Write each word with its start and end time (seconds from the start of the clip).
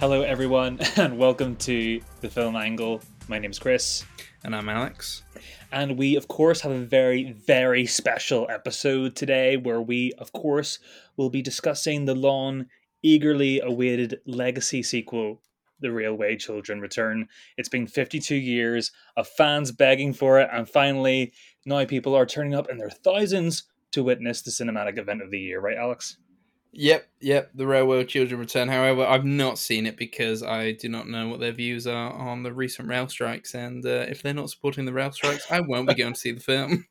Hello, 0.00 0.22
everyone, 0.22 0.78
and 0.96 1.18
welcome 1.18 1.56
to 1.56 2.00
the 2.22 2.30
Film 2.30 2.56
Angle. 2.56 3.02
My 3.28 3.38
name's 3.38 3.58
Kris, 3.58 4.04
And 4.42 4.56
I'm 4.56 4.68
Alex. 4.68 5.22
and 5.70 5.98
we, 5.98 6.16
of 6.16 6.26
course, 6.26 6.62
have 6.62 6.72
a 6.72 6.78
very, 6.78 7.32
very 7.32 7.84
special 7.84 8.46
episode 8.50 9.14
today 9.14 9.58
where 9.58 9.80
we, 9.82 10.12
of 10.18 10.32
course, 10.32 10.78
will 11.18 11.28
be 11.28 11.42
discussing 11.42 12.06
the 12.06 12.14
long, 12.14 12.66
eagerly 13.02 13.60
awaited 13.60 14.20
legacy 14.26 14.82
sequel, 14.82 15.42
The 15.80 15.92
Railway 15.92 16.36
Children 16.36 16.80
Return. 16.80 17.28
It's 17.58 17.68
been 17.68 17.86
52 17.86 18.34
years 18.34 18.92
of 19.18 19.28
fans 19.28 19.70
begging 19.70 20.14
for 20.14 20.40
it, 20.40 20.48
and 20.50 20.66
finally, 20.68 21.34
now 21.66 21.84
people 21.84 22.14
are 22.14 22.26
turning 22.26 22.54
up 22.54 22.70
in 22.70 22.78
their 22.78 22.90
thousands 22.90 23.64
to 23.92 24.02
witness 24.02 24.40
the 24.40 24.50
cinematic 24.50 24.98
event 24.98 25.20
of 25.20 25.30
the 25.30 25.40
year, 25.40 25.60
right, 25.60 25.76
Alex? 25.76 26.16
Yep, 26.72 27.08
yep, 27.20 27.50
The 27.54 27.66
Railway 27.66 28.04
Children 28.04 28.40
Return. 28.40 28.68
However, 28.68 29.04
I've 29.04 29.24
not 29.24 29.58
seen 29.58 29.86
it 29.86 29.96
because 29.96 30.42
I 30.42 30.72
do 30.72 30.88
not 30.88 31.08
know 31.08 31.28
what 31.28 31.40
their 31.40 31.52
views 31.52 31.86
are 31.86 32.12
on 32.12 32.42
the 32.42 32.52
recent 32.52 32.88
rail 32.88 33.08
strikes. 33.08 33.54
And 33.54 33.84
uh, 33.84 34.06
if 34.08 34.22
they're 34.22 34.34
not 34.34 34.50
supporting 34.50 34.84
the 34.84 34.92
rail 34.92 35.10
strikes, 35.10 35.50
I 35.50 35.60
won't 35.60 35.88
be 35.88 35.94
going 35.94 36.14
to 36.14 36.20
see 36.20 36.32
the 36.32 36.40
film. 36.40 36.86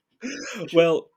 well, 0.74 1.08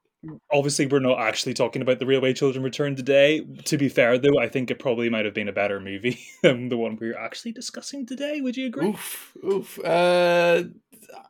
obviously, 0.52 0.86
we're 0.86 1.00
not 1.00 1.20
actually 1.20 1.54
talking 1.54 1.82
about 1.82 2.00
the 2.00 2.06
Railway 2.06 2.34
Children 2.34 2.64
Return 2.64 2.96
today. 2.96 3.42
To 3.66 3.78
be 3.78 3.90
fair, 3.90 4.18
though, 4.18 4.40
I 4.40 4.48
think 4.48 4.72
it 4.72 4.80
probably 4.80 5.10
might 5.10 5.26
have 5.26 5.34
been 5.34 5.50
a 5.50 5.54
better 5.54 5.82
movie 5.82 6.20
than 6.44 6.70
the 6.70 6.78
one 6.78 6.98
we're 7.00 7.18
actually 7.18 7.52
discussing 7.52 8.06
today. 8.06 8.40
Would 8.40 8.56
you 8.56 8.68
agree? 8.68 8.88
oof, 8.90 9.38
oof. 9.44 9.80
Uh, 9.84 10.64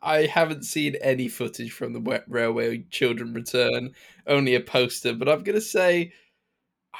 I 0.02 0.26
haven't 0.26 0.64
seen 0.64 0.96
any 0.96 1.26
footage 1.26 1.72
from 1.72 1.94
the 1.94 2.22
Railway 2.28 2.84
Children 2.90 3.34
Return, 3.34 3.94
only 4.26 4.54
a 4.54 4.60
poster. 4.60 5.14
But 5.14 5.28
I'm 5.28 5.42
going 5.42 5.54
to 5.54 5.60
say, 5.60 6.12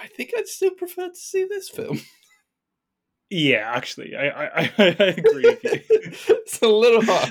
I 0.02 0.06
think 0.08 0.32
I'd 0.36 0.48
still 0.48 0.70
prefer 0.70 1.08
to 1.08 1.14
see 1.16 1.44
this 1.44 1.68
film. 1.68 2.00
Yeah, 3.32 3.70
actually, 3.72 4.16
I 4.16 4.28
I, 4.28 4.72
I 4.78 4.84
agree 5.16 5.44
with 5.44 5.62
you. 5.62 5.80
it's 6.28 6.60
a 6.62 6.66
little 6.66 7.00
harsh. 7.04 7.30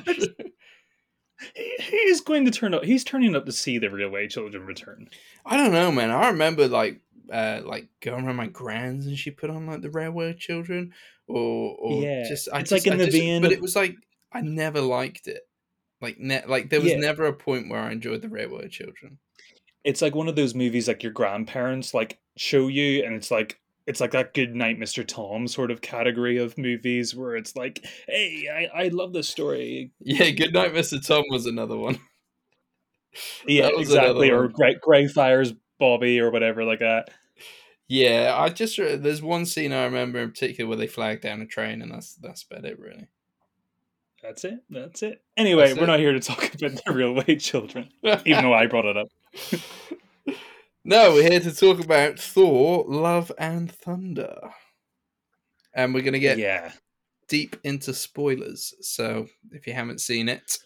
he, 1.56 1.76
he 1.80 1.96
is 1.98 2.22
going 2.22 2.46
to 2.46 2.52
turn 2.52 2.74
up. 2.74 2.86
He's 2.86 3.04
turning 3.04 3.36
up 3.36 3.46
to 3.46 3.52
see 3.52 3.78
the 3.78 3.90
Railway 3.90 4.28
Children 4.30 4.66
Return. 4.66 5.10
I 5.46 5.58
don't 5.58 5.74
know, 5.74 5.92
man. 5.92 6.12
I 6.12 6.30
remember 6.30 6.68
like 6.70 7.02
uh 7.32 7.62
like 7.66 7.90
going 8.02 8.26
around 8.26 8.38
my 8.38 8.48
grand's 8.48 9.06
and 9.08 9.18
she 9.18 9.30
put 9.32 9.50
on 9.50 9.68
like 9.68 9.82
the 9.82 9.90
Railway 9.90 10.34
Children, 10.34 10.94
or 11.28 11.76
or 11.78 12.02
Yeah, 12.02 12.24
just 12.28 12.48
I 12.54 12.60
it's 12.62 12.70
just, 12.70 12.86
like 12.86 12.94
in 12.94 13.00
I 13.02 13.06
the 13.06 13.12
just- 13.12 13.42
but 13.42 13.52
it 13.52 13.62
was 13.62 13.76
like 13.76 13.96
I 14.32 14.40
never 14.40 14.80
liked 14.80 15.28
it. 15.28 15.42
Like 16.02 16.18
ne- 16.18 16.46
like 16.48 16.70
there 16.70 16.80
was 16.80 16.92
Yeah. 16.92 17.00
never 17.00 17.26
a 17.26 17.34
point 17.34 17.70
where 17.70 17.82
I 17.82 17.92
enjoyed 17.92 18.22
the 18.22 18.30
Railway 18.30 18.70
Children. 18.70 19.18
It's 19.84 20.02
like 20.02 20.16
one 20.16 20.28
of 20.30 20.36
those 20.38 20.56
movies 20.56 20.88
like 20.88 21.04
your 21.04 21.12
grandparents 21.12 21.94
like 21.94 22.20
show 22.40 22.70
you, 22.70 23.04
and 23.04 23.14
it's 23.14 23.30
like 23.30 23.60
it's 23.86 24.00
like 24.00 24.12
that 24.12 24.34
Good 24.34 24.56
Night, 24.56 24.80
Mr. 24.80 25.06
Tom 25.06 25.48
sort 25.48 25.72
of 25.72 25.82
category 25.82 26.38
of 26.38 26.58
movies 26.58 27.16
where 27.16 27.36
it's 27.36 27.56
like, 27.56 27.86
hey, 28.08 28.70
I, 28.74 28.84
I 28.84 28.88
love 28.90 29.14
this 29.14 29.28
story. 29.28 29.92
Yeah, 30.00 30.30
Good 30.30 30.54
Night, 30.54 30.74
Mr. 30.74 31.06
Tom 31.06 31.24
was 31.30 31.46
another 31.46 31.78
one. 31.78 32.00
Yeah, 33.48 33.72
exactly. 33.76 34.30
Or 34.30 34.44
one. 34.44 34.52
Grey, 34.52 34.76
Greyfriars 34.80 35.56
Bobby 35.80 36.20
or 36.20 36.30
whatever 36.30 36.64
like 36.64 36.78
that. 36.80 37.10
Yeah, 37.88 38.36
I 38.38 38.50
just 38.50 38.78
re- 38.78 38.98
there's 38.98 39.24
one 39.24 39.48
scene 39.48 39.74
I 39.74 39.86
remember 39.86 40.20
in 40.20 40.30
particular 40.30 40.70
where 40.70 40.78
they 40.78 40.86
flag 40.86 41.20
down 41.20 41.42
a 41.42 41.48
train, 41.48 41.82
and 41.82 41.92
that's 41.92 42.14
that's 42.14 42.44
about 42.44 42.66
it, 42.66 42.80
really. 42.80 43.08
That's 44.22 44.46
it. 44.46 44.60
That's 44.70 45.02
it. 45.02 45.24
Anyway, 45.38 45.70
That's 45.70 45.78
we're 45.80 45.86
it. 45.86 45.88
not 45.88 46.00
here 46.00 46.14
to 46.14 46.20
talk 46.20 46.54
about 46.54 46.80
the 46.86 46.94
real 46.94 47.14
way 47.14 47.36
Children, 47.38 47.90
even 48.04 48.44
though 48.44 48.54
I 48.54 48.68
brought 48.68 48.86
it 48.86 48.96
up. 48.96 49.08
no, 50.84 51.14
we're 51.14 51.30
here 51.30 51.40
to 51.40 51.54
talk 51.54 51.80
about 51.80 52.20
Thor: 52.20 52.86
Love 52.88 53.32
and 53.38 53.72
Thunder, 53.72 54.52
and 55.74 55.94
we're 55.94 56.04
gonna 56.04 56.20
get 56.20 56.38
yeah. 56.38 56.72
deep 57.28 57.56
into 57.64 57.94
spoilers. 57.94 58.74
So 58.82 59.28
if 59.52 59.68
you 59.68 59.74
haven't 59.74 60.02
seen 60.02 60.30
it, 60.30 60.58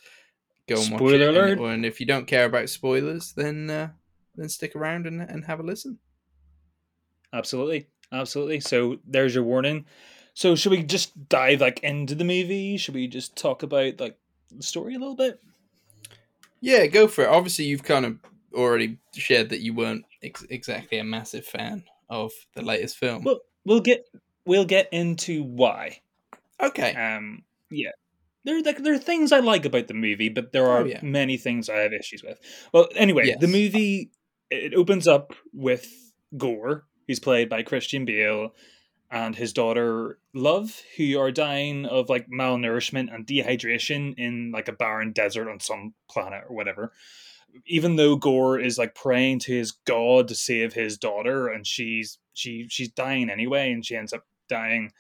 go 0.68 0.82
and 0.82 0.92
watch 0.92 1.14
it. 1.14 1.22
alert. 1.22 1.60
And, 1.60 1.68
and 1.68 1.86
if 1.86 2.00
you 2.00 2.06
don't 2.06 2.28
care 2.28 2.46
about 2.46 2.70
spoilers, 2.70 3.34
then 3.34 3.70
uh, 3.70 3.90
then 4.36 4.50
stick 4.50 4.76
around 4.76 5.08
and, 5.08 5.22
and 5.22 5.46
have 5.46 5.60
a 5.60 5.64
listen. 5.64 6.00
Absolutely. 7.34 7.88
Absolutely. 8.12 8.60
So 8.60 9.00
there's 9.06 9.34
your 9.34 9.44
warning. 9.44 9.86
So 10.36 10.56
should 10.56 10.72
we 10.72 10.84
just 10.84 11.30
dive 11.30 11.62
like 11.62 11.80
into 11.84 12.16
the 12.16 12.24
movie? 12.24 12.78
Should 12.78 12.96
we 12.96 13.08
just 13.08 13.36
talk 13.36 13.64
about 13.64 14.00
like 14.00 14.18
the 14.56 14.64
story 14.64 14.96
a 14.96 15.00
little 15.00 15.16
bit? 15.16 15.40
Yeah, 16.62 16.86
go 16.86 17.08
for 17.08 17.24
it. 17.24 17.30
Obviously, 17.30 17.66
you've 17.66 17.84
kind 17.84 18.06
of 18.06 18.18
already 18.54 18.98
shared 19.14 19.50
that 19.50 19.62
you 19.62 19.74
weren't 19.74 20.06
ex- 20.22 20.46
exactly 20.50 20.98
a 20.98 21.04
massive 21.04 21.46
fan 21.46 21.84
of 22.10 22.32
the 22.56 22.62
latest 22.62 22.98
film. 22.98 23.24
Well, 23.24 23.40
we'll 23.66 23.80
get 23.82 24.06
we'll 24.46 24.66
get 24.66 24.90
into 24.92 25.44
why. 25.44 26.02
okay. 26.62 26.94
Um 26.96 27.44
yeah. 27.70 27.92
There, 28.46 28.62
like, 28.62 28.84
there 28.84 28.94
are 28.94 28.98
things 29.00 29.32
I 29.32 29.40
like 29.40 29.64
about 29.64 29.88
the 29.88 29.94
movie, 29.94 30.28
but 30.28 30.52
there 30.52 30.68
are 30.68 30.82
Oh, 30.82 30.86
yeah. 30.86 31.00
many 31.02 31.38
things 31.38 31.70
I 31.70 31.78
have 31.78 31.94
issues 31.94 32.22
with. 32.24 32.40
Well, 32.74 32.90
anyway, 32.94 33.34
the 33.40 33.48
movie 33.48 34.12
it 34.52 34.74
opens 34.74 35.08
up 35.08 35.34
with 35.54 35.88
Gorr, 36.38 36.84
who's 37.08 37.22
played 37.22 37.48
by 37.48 37.64
Christian 37.64 38.04
Bale, 38.04 38.54
and 39.10 39.34
his 39.34 39.54
daughter 39.54 40.20
Love, 40.34 40.82
who 40.98 41.18
are 41.20 41.32
dying 41.32 41.86
of 41.86 42.10
like 42.10 42.28
malnourishment 42.30 43.16
and 43.16 43.26
dehydration 43.26 44.14
in 44.18 44.52
like 44.52 44.68
a 44.68 44.74
barren 44.74 45.14
desert 45.14 45.50
on 45.50 45.62
some 45.62 45.94
planet 46.10 46.44
or 46.50 46.56
whatever. 46.56 46.92
Even 47.66 47.96
though 47.96 48.16
Gorr 48.16 48.60
is 48.60 48.78
like 48.78 48.96
praying 48.96 49.40
to 49.40 49.52
his 49.54 49.72
god 49.72 50.28
to 50.30 50.36
save 50.36 50.74
his 50.74 50.98
daughter, 50.98 51.48
and 51.48 51.66
she's 51.68 52.18
she 52.34 52.68
she's 52.70 52.90
dying 52.90 53.30
anyway, 53.30 53.72
and 53.72 53.86
she 53.86 53.96
ends 53.96 54.14
up 54.14 54.26
dying 54.50 54.92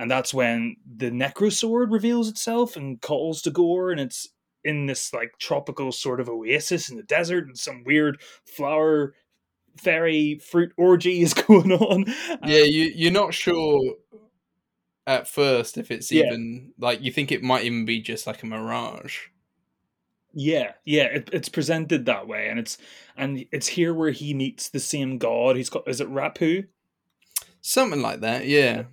and 0.00 0.10
that's 0.10 0.32
when 0.32 0.76
the 0.96 1.10
necrosword 1.10 1.92
reveals 1.92 2.26
itself 2.26 2.74
and 2.74 3.02
calls 3.02 3.42
to 3.42 3.50
Gorr, 3.50 3.90
and 3.90 4.00
it's 4.00 4.28
in 4.64 4.86
this 4.86 5.12
like 5.12 5.32
tropical 5.38 5.92
sort 5.92 6.20
of 6.20 6.28
oasis 6.28 6.88
in 6.88 6.96
the 6.96 7.02
desert, 7.02 7.46
and 7.46 7.58
some 7.58 7.84
weird 7.84 8.18
flower 8.46 9.12
fairy 9.76 10.38
fruit 10.38 10.72
orgy 10.78 11.20
is 11.20 11.34
going 11.46 11.70
on. 11.72 12.06
Yeah, 12.46 12.62
um, 12.62 12.70
you 12.70 12.92
you're 12.94 13.12
not 13.12 13.34
sure 13.34 13.96
at 15.06 15.28
first 15.28 15.76
if 15.76 15.90
it's 15.90 16.10
Yeah. 16.10 16.24
even 16.28 16.72
like 16.78 17.02
you 17.02 17.12
think 17.12 17.30
it 17.30 17.42
might 17.42 17.64
even 17.64 17.84
be 17.84 18.00
just 18.00 18.26
like 18.26 18.42
a 18.42 18.46
mirage. 18.46 19.18
Yeah, 20.32 20.72
yeah. 20.84 21.04
It, 21.04 21.30
it's 21.32 21.48
presented 21.48 22.06
that 22.06 22.28
way, 22.28 22.48
and 22.48 22.58
it's 22.58 22.78
and 23.16 23.44
it's 23.50 23.66
here 23.66 23.92
where 23.92 24.10
he 24.10 24.34
meets 24.34 24.68
the 24.68 24.80
same 24.80 25.18
god. 25.18 25.56
He's 25.56 25.70
got 25.70 25.88
is 25.88 26.00
it 26.00 26.08
Rapu? 26.10 26.66
Something 27.60 28.00
like 28.00 28.20
that. 28.20 28.46
Yeah. 28.46 28.84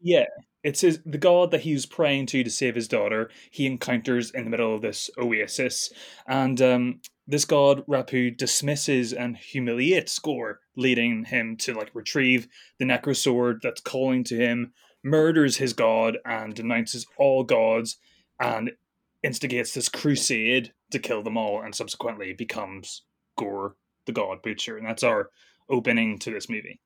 Yeah, 0.00 0.26
it's 0.62 0.80
his 0.80 1.00
the 1.04 1.18
god 1.18 1.50
that 1.52 1.62
he 1.62 1.72
was 1.72 1.86
praying 1.86 2.26
to 2.26 2.44
to 2.44 2.50
save 2.50 2.74
his 2.74 2.88
daughter. 2.88 3.30
He 3.50 3.66
encounters 3.66 4.30
in 4.30 4.44
the 4.44 4.50
middle 4.50 4.74
of 4.74 4.82
this 4.82 5.10
oasis, 5.18 5.92
and 6.26 6.60
um, 6.60 7.00
this 7.26 7.44
god 7.44 7.86
Rapu 7.86 8.36
dismisses 8.36 9.12
and 9.12 9.36
humiliates 9.36 10.18
Gorr, 10.18 10.60
leading 10.76 11.24
him 11.24 11.56
to 11.58 11.74
like 11.74 11.90
retrieve 11.94 12.48
the 12.78 12.84
necro 12.84 13.16
sword 13.16 13.60
that's 13.62 13.80
calling 13.80 14.24
to 14.24 14.36
him, 14.36 14.72
murders 15.02 15.56
his 15.56 15.72
god, 15.72 16.18
and 16.24 16.54
denounces 16.54 17.06
all 17.16 17.44
gods, 17.44 17.96
and 18.40 18.72
instigates 19.22 19.74
this 19.74 19.88
crusade 19.88 20.72
to 20.90 20.98
kill 20.98 21.22
them 21.22 21.36
all, 21.36 21.62
and 21.62 21.74
subsequently 21.74 22.32
becomes 22.32 23.02
Gorr 23.38 23.76
the 24.06 24.12
God 24.12 24.42
Butcher, 24.42 24.76
and 24.76 24.86
that's 24.86 25.02
our 25.02 25.30
opening 25.68 26.18
to 26.20 26.30
this 26.30 26.48
movie. 26.48 26.80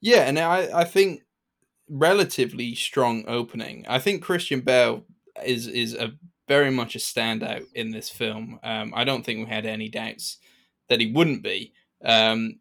Yeah, 0.00 0.22
and 0.22 0.38
I 0.38 0.80
I 0.80 0.84
think 0.84 1.22
relatively 1.88 2.74
strong 2.74 3.24
opening. 3.26 3.84
I 3.88 3.98
think 3.98 4.22
Christian 4.22 4.60
Bale 4.60 5.04
is 5.44 5.66
is 5.66 5.94
a 5.94 6.12
very 6.48 6.70
much 6.70 6.96
a 6.96 6.98
standout 6.98 7.66
in 7.74 7.90
this 7.90 8.08
film. 8.08 8.58
Um, 8.62 8.92
I 8.96 9.04
don't 9.04 9.24
think 9.24 9.46
we 9.46 9.54
had 9.54 9.66
any 9.66 9.88
doubts 9.88 10.38
that 10.88 11.00
he 11.00 11.12
wouldn't 11.12 11.42
be. 11.42 11.72
Um, 12.04 12.60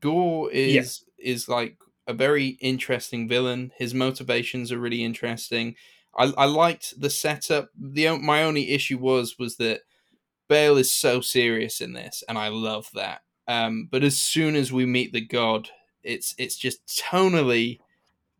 Gorr 0.00 0.50
is 0.52 1.04
is 1.18 1.48
like 1.48 1.76
a 2.06 2.14
very 2.14 2.56
interesting 2.60 3.28
villain. 3.28 3.72
His 3.76 3.92
motivations 3.92 4.72
are 4.72 4.78
really 4.78 5.04
interesting. 5.04 5.74
I, 6.16 6.32
I 6.36 6.44
liked 6.46 7.00
the 7.00 7.10
setup. 7.10 7.70
The 7.78 8.16
my 8.18 8.42
only 8.44 8.70
issue 8.70 8.98
was 8.98 9.36
was 9.38 9.56
that 9.56 9.82
Bale 10.48 10.76
is 10.78 10.92
so 10.92 11.20
serious 11.20 11.80
in 11.80 11.92
this, 11.92 12.24
and 12.28 12.38
I 12.38 12.48
love 12.48 12.88
that. 12.94 13.22
Um, 13.48 13.88
but 13.90 14.04
as 14.04 14.18
soon 14.18 14.56
as 14.56 14.72
we 14.72 14.86
meet 14.86 15.12
the 15.12 15.20
god, 15.26 15.70
it's 16.02 16.34
it's 16.38 16.56
just 16.56 16.86
tonally 16.86 17.78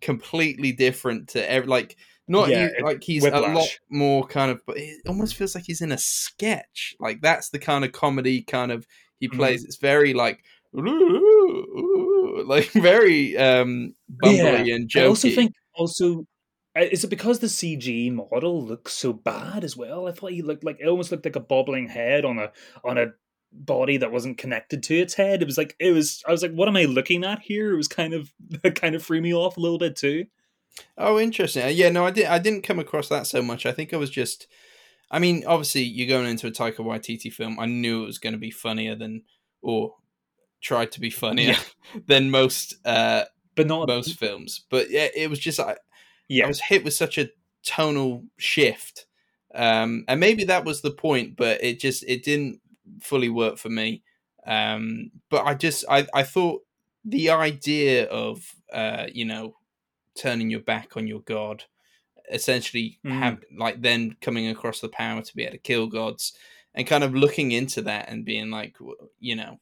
completely 0.01 0.73
different 0.73 1.29
to 1.31 1.51
every 1.51 1.69
like 1.69 1.97
not 2.29 2.51
Yeah, 2.51 2.69
like 2.81 3.03
he's 3.03 3.27
a 3.27 3.41
lot 3.41 3.69
more 3.91 4.27
kind 4.27 4.51
of 4.51 4.63
but 4.67 4.77
it 4.79 5.01
almost 5.09 5.35
feels 5.35 5.55
like 5.55 5.65
he's 5.65 5.81
in 5.81 5.93
a 5.93 5.99
sketch 5.99 6.95
like 7.01 7.21
that's 7.21 7.51
the 7.51 7.59
kind 7.59 7.85
of 7.85 7.93
comedy 7.93 8.43
kind 8.43 8.71
of 8.71 8.87
he 9.19 9.29
Mhm. 9.29 9.37
plays 9.37 9.65
it's 9.65 9.77
very 9.77 10.15
like 10.15 10.45
like 10.73 12.71
very 12.73 13.37
um 13.37 13.95
bumbly 14.23 14.73
and 14.75 14.89
jokey 14.89 15.01
I 15.01 15.07
also 15.07 15.29
think 15.31 15.53
also 15.75 16.25
is 16.81 17.05
it 17.05 17.09
because 17.09 17.39
the 17.39 17.47
CG 17.47 18.13
model 18.13 18.65
looks 18.65 18.93
so 18.93 19.13
bad 19.13 19.65
as 19.65 19.77
well? 19.77 20.07
I 20.07 20.13
thought 20.13 20.33
he 20.33 20.43
looked 20.43 20.65
like 20.65 20.79
it 20.81 20.89
almost 20.89 21.11
looked 21.11 21.25
like 21.25 21.37
a 21.37 21.41
bobbling 21.41 21.89
head 21.89 22.25
on 22.25 22.39
a 22.39 22.53
on 22.85 22.99
a 22.99 23.13
body 23.53 23.97
that 23.97 24.13
wasn't 24.13 24.39
connected 24.39 24.83
to 24.85 24.95
its 24.95 25.15
head. 25.15 25.43
It 25.43 25.47
was 25.47 25.59
like 25.59 25.75
it 25.79 25.93
was. 25.93 26.23
I 26.27 26.33
was 26.33 26.43
like, 26.43 26.53
what 26.53 26.69
am 26.69 26.77
I 26.77 26.85
looking 26.85 27.25
at 27.25 27.41
here? 27.41 27.73
It 27.73 27.77
was 27.77 27.89
kind 27.89 28.15
of 28.15 28.33
kind 28.75 28.95
of 28.95 29.03
threw 29.03 29.21
me 29.21 29.35
off 29.35 29.57
a 29.57 29.61
little 29.61 29.79
bit 29.79 29.97
too. 29.97 30.27
Oh, 30.97 31.19
interesting. 31.19 31.65
Uh, 31.65 31.69
Yeah, 31.69 31.91
no, 31.91 32.07
I 32.07 32.11
did. 32.11 32.27
I 32.27 32.39
didn't 32.39 32.63
come 32.63 32.79
across 32.79 33.09
that 33.09 33.27
so 33.27 33.43
much. 33.43 33.67
I 33.67 33.73
think 33.73 33.93
I 33.93 33.97
was 33.97 34.11
just. 34.11 34.47
I 35.11 35.19
mean, 35.19 35.45
obviously, 35.47 35.83
you're 35.83 36.09
going 36.09 36.29
into 36.29 36.47
a 36.47 36.51
Taika 36.51 36.79
Waititi 36.79 37.33
film. 37.33 37.59
I 37.59 37.65
knew 37.65 38.03
it 38.03 38.07
was 38.07 38.19
going 38.19 38.35
to 38.35 38.39
be 38.39 38.51
funnier 38.51 38.95
than, 38.95 39.23
or 39.63 39.95
tried 40.61 40.93
to 40.93 41.01
be 41.01 41.09
funnier 41.09 41.57
than 42.07 42.31
most, 42.31 42.75
uh, 42.85 43.25
but 43.55 43.67
not 43.67 43.89
most 43.89 44.19
films. 44.19 44.67
But 44.69 44.91
yeah, 44.91 45.09
it 45.17 45.31
was 45.31 45.39
just 45.39 45.59
I, 45.59 45.77
yeah. 46.29 46.45
I 46.45 46.49
was 46.49 46.61
hit 46.61 46.85
with 46.85 46.95
such 46.95 47.19
a 47.19 47.31
tonal 47.65 48.25
shift, 48.39 49.07
um, 49.55 50.05
and 50.09 50.21
maybe 50.21 50.45
that 50.45 50.65
was 50.65 50.81
the 50.81 50.91
point. 50.91 51.37
But 51.37 51.63
it 51.63 51.81
just 51.81 52.05
it 52.07 52.23
didn't 52.23 52.61
fully 53.01 53.29
work 53.29 53.59
for 53.59 53.69
me. 53.71 54.03
Um, 54.47 55.11
but 55.31 55.45
I 55.45 55.55
just 55.55 55.85
I 55.89 56.07
I 56.15 56.23
thought 56.23 56.63
the 57.05 57.31
idea 57.31 58.07
of 58.09 58.55
uh, 58.73 59.07
you 59.13 59.25
know 59.25 59.57
turning 60.15 60.51
your 60.51 60.61
back 60.61 60.97
on 60.97 61.07
your 61.07 61.21
god 61.21 61.65
essentially 62.31 62.99
Mm. 63.05 63.13
have 63.13 63.45
like 63.57 63.81
then 63.81 64.17
coming 64.21 64.49
across 64.49 64.81
the 64.81 64.89
power 64.89 65.23
to 65.23 65.37
be 65.37 65.45
able 65.45 65.53
to 65.53 65.59
kill 65.59 65.87
gods 65.87 66.35
and 66.75 66.87
kind 66.87 67.05
of 67.05 67.15
looking 67.15 67.53
into 67.53 67.83
that 67.83 68.09
and 68.09 68.25
being 68.25 68.51
like 68.51 68.77
you 69.19 69.35
know 69.35 69.59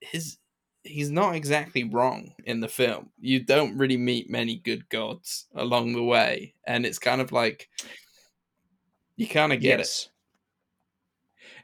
his 0.00 0.38
he's 0.84 1.10
not 1.10 1.34
exactly 1.34 1.84
wrong 1.84 2.32
in 2.44 2.60
the 2.60 2.68
film 2.68 3.08
you 3.20 3.38
don't 3.38 3.78
really 3.78 3.96
meet 3.96 4.28
many 4.28 4.56
good 4.56 4.88
gods 4.88 5.46
along 5.54 5.92
the 5.92 6.02
way 6.02 6.52
and 6.66 6.84
it's 6.84 6.98
kind 6.98 7.20
of 7.20 7.30
like 7.30 7.68
you 9.16 9.28
kind 9.28 9.52
of 9.52 9.60
get 9.60 9.80
it. 9.80 10.08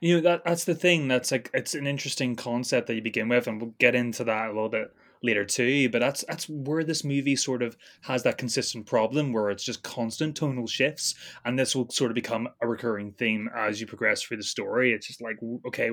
You 0.00 0.16
know 0.16 0.20
that 0.22 0.44
that's 0.44 0.64
the 0.64 0.74
thing. 0.74 1.08
That's 1.08 1.32
like 1.32 1.50
it's 1.52 1.74
an 1.74 1.86
interesting 1.86 2.36
concept 2.36 2.86
that 2.86 2.94
you 2.94 3.02
begin 3.02 3.28
with, 3.28 3.46
and 3.46 3.60
we'll 3.60 3.74
get 3.78 3.94
into 3.94 4.24
that 4.24 4.46
a 4.46 4.52
little 4.52 4.68
bit 4.68 4.94
later 5.22 5.44
too. 5.44 5.88
But 5.90 6.00
that's 6.00 6.24
that's 6.28 6.48
where 6.48 6.84
this 6.84 7.04
movie 7.04 7.36
sort 7.36 7.62
of 7.62 7.76
has 8.02 8.22
that 8.22 8.38
consistent 8.38 8.86
problem 8.86 9.32
where 9.32 9.50
it's 9.50 9.64
just 9.64 9.82
constant 9.82 10.36
tonal 10.36 10.66
shifts, 10.66 11.14
and 11.44 11.58
this 11.58 11.74
will 11.74 11.88
sort 11.90 12.10
of 12.10 12.14
become 12.14 12.48
a 12.60 12.68
recurring 12.68 13.12
theme 13.12 13.48
as 13.54 13.80
you 13.80 13.86
progress 13.86 14.22
through 14.22 14.38
the 14.38 14.42
story. 14.42 14.92
It's 14.92 15.06
just 15.06 15.20
like, 15.20 15.38
okay, 15.66 15.90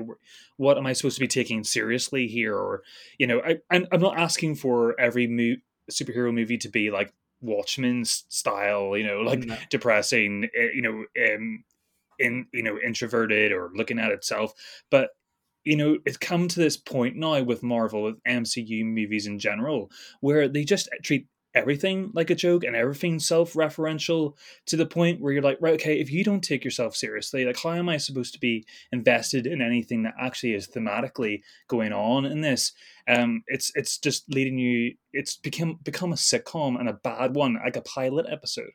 what 0.56 0.78
am 0.78 0.86
I 0.86 0.92
supposed 0.92 1.16
to 1.16 1.20
be 1.20 1.28
taking 1.28 1.64
seriously 1.64 2.26
here? 2.26 2.54
Or 2.56 2.82
you 3.18 3.26
know, 3.26 3.40
I 3.40 3.58
I'm, 3.70 3.86
I'm 3.92 4.00
not 4.00 4.18
asking 4.18 4.56
for 4.56 4.98
every 5.00 5.26
mo- 5.26 5.60
superhero 5.90 6.32
movie 6.34 6.58
to 6.58 6.68
be 6.68 6.90
like 6.90 7.12
Watchmen 7.40 8.04
style, 8.04 8.96
you 8.96 9.06
know, 9.06 9.20
like 9.20 9.40
No. 9.46 9.56
depressing, 9.70 10.48
eh, 10.56 10.68
you 10.74 10.82
know, 10.82 11.04
um, 11.34 11.64
in 12.18 12.46
you 12.52 12.62
know 12.62 12.78
introverted 12.82 13.52
or 13.52 13.70
looking 13.74 13.98
at 13.98 14.10
itself 14.10 14.54
but 14.90 15.10
you 15.66 15.76
know 15.76 15.98
it's 16.06 16.16
come 16.16 16.48
to 16.48 16.60
this 16.60 16.76
point 16.76 17.16
now 17.16 17.42
with 17.42 17.62
marvel 17.62 18.04
with 18.04 18.22
mcu 18.24 18.84
movies 18.84 19.26
in 19.26 19.38
general 19.38 19.90
where 20.20 20.48
they 20.48 20.64
just 20.64 20.88
treat 21.02 21.26
everything 21.56 22.10
like 22.12 22.28
a 22.28 22.34
joke 22.34 22.64
and 22.64 22.76
everything 22.76 23.18
self-referential 23.18 24.36
to 24.66 24.76
the 24.76 24.84
point 24.84 25.20
where 25.20 25.32
you're 25.32 25.42
like 25.42 25.56
right 25.60 25.74
okay 25.74 25.98
if 25.98 26.10
you 26.10 26.22
don't 26.22 26.42
take 26.42 26.62
yourself 26.62 26.94
seriously 26.94 27.46
like 27.46 27.58
how 27.58 27.72
am 27.72 27.88
i 27.88 27.96
supposed 27.96 28.34
to 28.34 28.38
be 28.38 28.64
invested 28.92 29.46
in 29.46 29.62
anything 29.62 30.02
that 30.02 30.14
actually 30.20 30.52
is 30.52 30.68
thematically 30.68 31.40
going 31.66 31.92
on 31.92 32.26
in 32.26 32.42
this? 32.42 32.72
Um 33.08 33.42
it's 33.46 33.72
it's 33.74 33.96
just 33.98 34.28
leading 34.28 34.58
you 34.58 34.94
it's 35.12 35.36
become 35.36 35.78
become 35.82 36.12
a 36.12 36.16
sitcom 36.16 36.78
and 36.78 36.88
a 36.90 36.92
bad 36.92 37.34
one 37.34 37.58
like 37.64 37.76
a 37.76 37.80
pilot 37.80 38.26
episode. 38.30 38.72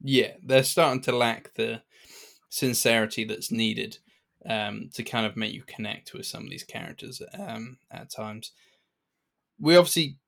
Yeah 0.00 0.34
they're 0.44 0.62
starting 0.62 1.02
to 1.02 1.16
lack 1.16 1.54
the 1.54 1.82
sincerity 2.50 3.24
that's 3.24 3.50
needed 3.50 3.98
um, 4.48 4.90
to 4.94 5.02
kind 5.02 5.26
of 5.26 5.36
make 5.36 5.52
you 5.52 5.62
connect 5.66 6.14
with 6.14 6.26
some 6.26 6.44
of 6.44 6.50
these 6.50 6.64
characters 6.64 7.22
um, 7.38 7.78
at 7.90 8.10
times. 8.10 8.52
We 9.60 9.76
obviously 9.76 10.18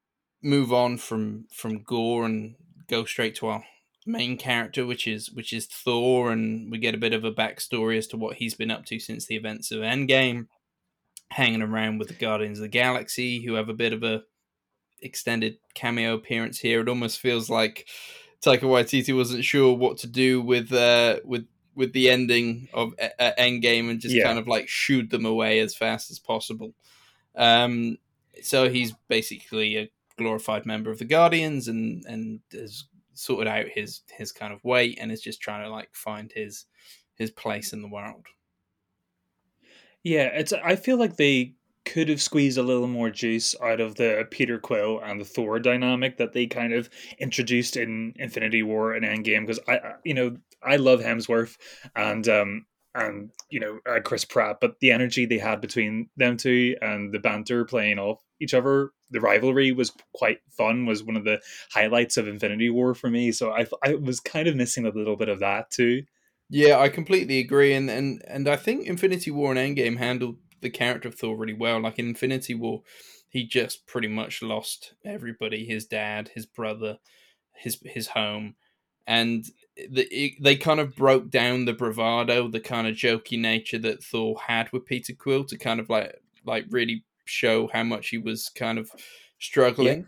move 0.43 0.72
on 0.72 0.99
from 0.99 1.46
from 1.52 1.82
Gorr 1.82 2.25
and 2.25 2.56
go 2.88 3.05
straight 3.05 3.34
to 3.37 3.46
our 3.49 3.64
main 4.06 4.37
character, 4.37 4.87
which 4.87 5.06
is 5.06 5.31
which 5.31 5.52
is 5.52 5.66
Thor, 5.66 6.31
and 6.31 6.70
we 6.70 6.78
get 6.78 6.94
a 6.94 6.99
bit 6.99 7.12
of 7.14 7.25
a 7.25 7.32
backstory 7.32 7.99
as 7.99 8.06
to 8.08 8.16
what 8.16 8.37
he's 8.37 8.55
been 8.55 8.70
up 8.70 8.84
to 8.87 8.99
since 8.99 9.26
the 9.26 9.37
events 9.37 9.70
of 9.70 9.81
Endgame, 9.81 10.46
hanging 11.31 11.62
around 11.62 11.99
with 11.99 12.08
the 12.08 12.14
Guardians 12.14 12.58
of 12.58 12.62
the 12.62 12.69
Galaxy, 12.69 13.44
who 13.44 13.55
have 13.55 13.69
a 13.69 13.75
bit 13.75 13.93
of 13.93 14.02
a 14.02 14.22
extended 15.00 15.58
cameo 15.75 16.14
appearance 16.14 16.58
here. 16.58 16.81
It 16.81 16.88
almost 16.88 17.19
feels 17.19 17.50
like 17.50 17.87
Taika 18.44 18.62
Waititi 18.62 19.14
wasn't 19.14 19.44
sure 19.44 19.75
what 19.75 19.99
to 19.99 20.06
do 20.06 20.40
with 20.40 20.72
uh, 20.72 21.20
with 21.25 21.46
with 21.75 21.93
the 21.93 22.11
ending 22.11 22.69
of 22.73 22.94
uh, 23.00 23.32
Endgame 23.38 23.91
and 23.91 24.00
just 24.00 24.15
Yeah. 24.15 24.25
kind 24.25 24.38
of 24.38 24.47
like 24.49 24.69
shooed 24.69 25.11
them 25.11 25.26
away 25.26 25.61
as 25.61 25.75
fast 25.75 26.11
as 26.11 26.19
possible. 26.19 26.75
Um, 27.35 27.99
so 28.43 28.69
he's 28.69 28.93
basically 29.09 29.76
a 29.76 29.91
glorified 30.17 30.67
member 30.67 30.91
of 30.91 30.99
the 30.99 31.05
Guardians 31.05 31.69
and 31.69 32.05
and 32.06 32.41
has 32.53 32.85
sorted 33.15 33.47
out 33.49 33.69
his 33.69 34.03
his 34.11 34.32
kind 34.32 34.53
of 34.53 34.62
weight 34.65 34.99
and 35.00 35.12
is 35.12 35.21
just 35.23 35.41
trying 35.41 35.65
to 35.65 35.71
like 35.71 35.94
find 35.94 36.32
his 36.32 36.67
his 37.15 37.31
place 37.31 37.73
in 37.73 37.82
the 37.82 37.88
world. 37.88 38.26
Yeah, 40.03 40.26
it's. 40.26 40.53
I 40.53 40.76
feel 40.76 40.99
like 40.99 41.17
they 41.17 41.55
could 41.84 42.08
have 42.08 42.22
squeezed 42.22 42.58
a 42.58 42.62
little 42.62 42.86
more 42.86 43.10
juice 43.10 43.54
out 43.62 43.81
of 43.81 43.96
the 43.96 44.26
Peter 44.31 44.58
Quill 44.58 45.00
and 45.00 45.20
the 45.20 45.25
Thor 45.25 45.58
dynamic 45.58 46.16
that 46.16 46.32
they 46.32 46.46
kind 46.46 46.72
of 46.72 46.88
introduced 47.19 47.76
in 47.76 48.14
Infinity 48.16 48.62
War 48.62 48.94
and 48.94 49.04
Endgame. 49.04 49.46
Because 49.46 49.60
I, 49.69 49.94
you 50.04 50.14
know, 50.14 50.36
I 50.62 50.76
love 50.76 51.00
Hemsworth 51.00 51.56
and 51.94 52.26
um 52.28 52.66
and 52.94 53.31
you 53.50 53.60
know 53.60 53.81
uh, 53.90 54.00
Chris 54.00 54.25
Pratt, 54.25 54.58
but 54.60 54.78
the 54.81 54.90
energy 54.90 55.26
they 55.26 55.38
had 55.38 55.60
between 55.60 56.08
them 56.16 56.36
two 56.36 56.76
and 56.81 57.12
the 57.12 57.19
banter 57.19 57.64
playing 57.64 57.98
off 57.98 58.20
each 58.40 58.54
other, 58.54 58.90
the 59.10 59.20
rivalry 59.20 59.72
was 59.72 59.92
quite 60.14 60.38
fun. 60.56 60.87
Was 60.87 61.02
one 61.02 61.16
of 61.16 61.25
the 61.25 61.40
highlights 61.72 62.16
of 62.16 62.28
Infinity 62.28 62.70
War 62.70 62.94
for 62.94 63.10
me. 63.10 63.32
So 63.32 63.52
I, 63.52 63.66
I 63.82 63.94
was 63.94 64.20
kind 64.20 64.48
of 64.48 64.56
missing 64.56 64.87
a 64.87 64.90
little 64.90 65.16
bit 65.16 65.28
of 65.28 65.40
that 65.40 65.70
too. 65.70 66.02
Yeah, 66.50 66.78
I 66.78 66.88
completely 66.88 67.38
agree, 67.40 67.72
and 67.72 67.90
and 67.90 68.22
and 68.28 68.48
I 68.48 68.56
think 68.56 68.87
Infinity 68.87 69.30
War 69.30 69.54
and 69.54 69.76
Endgame 69.76 69.96
handled 69.96 70.37
the 70.64 70.70
character 70.70 71.08
of 71.08 71.14
Thor 71.14 71.37
really 71.37 71.55
well. 71.55 71.81
Like 71.81 72.00
in 72.00 72.08
Infinity 72.08 72.55
War, 72.55 72.82
he 73.28 73.46
just 73.46 73.87
pretty 73.87 74.08
much 74.08 74.43
lost 74.43 74.94
everybody: 75.05 75.64
his 75.64 75.87
dad, 75.87 76.31
his 76.34 76.46
brother, 76.46 76.99
his 77.55 77.78
his 77.84 78.08
home, 78.08 78.56
and 79.06 79.44
the, 79.76 80.06
it, 80.11 80.34
they 80.43 80.56
kind 80.56 80.81
of 80.81 80.96
broke 80.96 81.31
down 81.31 81.64
the 81.64 81.72
bravado, 81.72 82.49
the 82.49 82.61
kind 82.61 82.87
of 82.87 82.94
jokey 82.96 83.38
nature 83.38 83.78
that 83.78 84.02
Thor 84.02 84.37
had 84.46 84.72
with 84.72 84.87
Peter 84.87 85.12
Quill 85.14 85.44
to 85.44 85.56
kind 85.59 85.78
of 85.80 85.88
like 85.88 86.16
like 86.44 86.64
really 86.71 87.04
show 87.25 87.68
how 87.73 87.83
much 87.85 88.09
he 88.09 88.18
was 88.18 88.49
kind 88.50 88.78
of 88.78 88.90
struggling. 89.38 90.06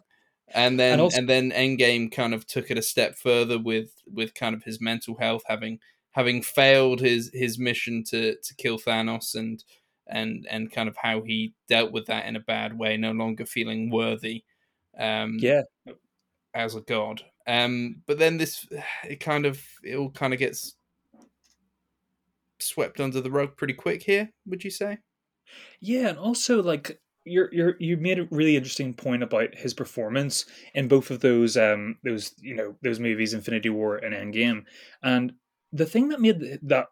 And 0.54 0.78
then 0.78 0.92
And 0.94 1.00
also- 1.02 1.18
and 1.18 1.28
then 1.28 1.50
Endgame 1.50 2.12
kind 2.12 2.32
of 2.34 2.46
took 2.46 2.70
it 2.70 2.78
a 2.78 2.82
step 2.82 3.16
further 3.16 3.58
with 3.58 3.90
with 4.06 4.34
kind 4.34 4.54
of 4.54 4.62
his 4.64 4.80
mental 4.80 5.16
health 5.16 5.42
having 5.46 5.80
having 6.12 6.40
failed 6.42 7.00
his 7.00 7.30
his 7.34 7.58
mission 7.58 8.04
to 8.04 8.36
to 8.36 8.54
kill 8.56 8.78
Thanos 8.78 9.34
and 9.34 9.64
and 10.08 10.46
and 10.50 10.70
kind 10.72 10.88
of 10.88 10.96
how 10.96 11.22
he 11.22 11.54
dealt 11.68 11.92
with 11.92 12.06
that 12.06 12.26
in 12.26 12.36
a 12.36 12.40
bad 12.40 12.78
way, 12.78 12.96
no 12.96 13.12
longer 13.12 13.46
feeling 13.46 13.90
worthy 13.90 14.44
um 14.98 15.40
Yeah, 15.40 15.62
as 16.54 16.74
a 16.74 16.80
god. 16.82 17.22
Um 17.46 18.02
but 18.06 18.18
then 18.18 18.38
this 18.38 18.66
it 19.04 19.20
kind 19.20 19.46
of 19.46 19.64
it 19.84 19.96
all 19.96 20.10
kind 20.10 20.32
of 20.32 20.38
gets 20.40 20.76
swept 22.58 23.00
under 23.00 23.20
the 23.20 23.30
rug 23.30 23.56
pretty 23.56 23.74
quick 23.74 24.02
here, 24.02 24.30
would 24.46 24.64
you 24.64 24.70
say? 24.70 24.98
Yeah, 25.80 26.08
and 26.08 26.18
also 26.18 26.62
like 26.62 27.00
you're 27.24 27.52
you're 27.52 27.76
you 27.80 27.96
made 27.96 28.18
a 28.18 28.24
really 28.30 28.56
interesting 28.56 28.94
point 28.94 29.22
about 29.22 29.54
his 29.54 29.74
performance 29.74 30.46
in 30.74 30.88
both 30.88 31.10
of 31.10 31.20
those 31.20 31.56
um 31.56 31.98
those 32.04 32.32
you 32.38 32.54
know 32.54 32.76
those 32.82 33.00
movies 33.00 33.34
Infinity 33.34 33.70
War 33.70 33.96
and 33.96 34.14
Endgame. 34.14 34.64
And 35.02 35.34
the 35.72 35.86
thing 35.86 36.08
that 36.10 36.20
made 36.20 36.40
that 36.62 36.88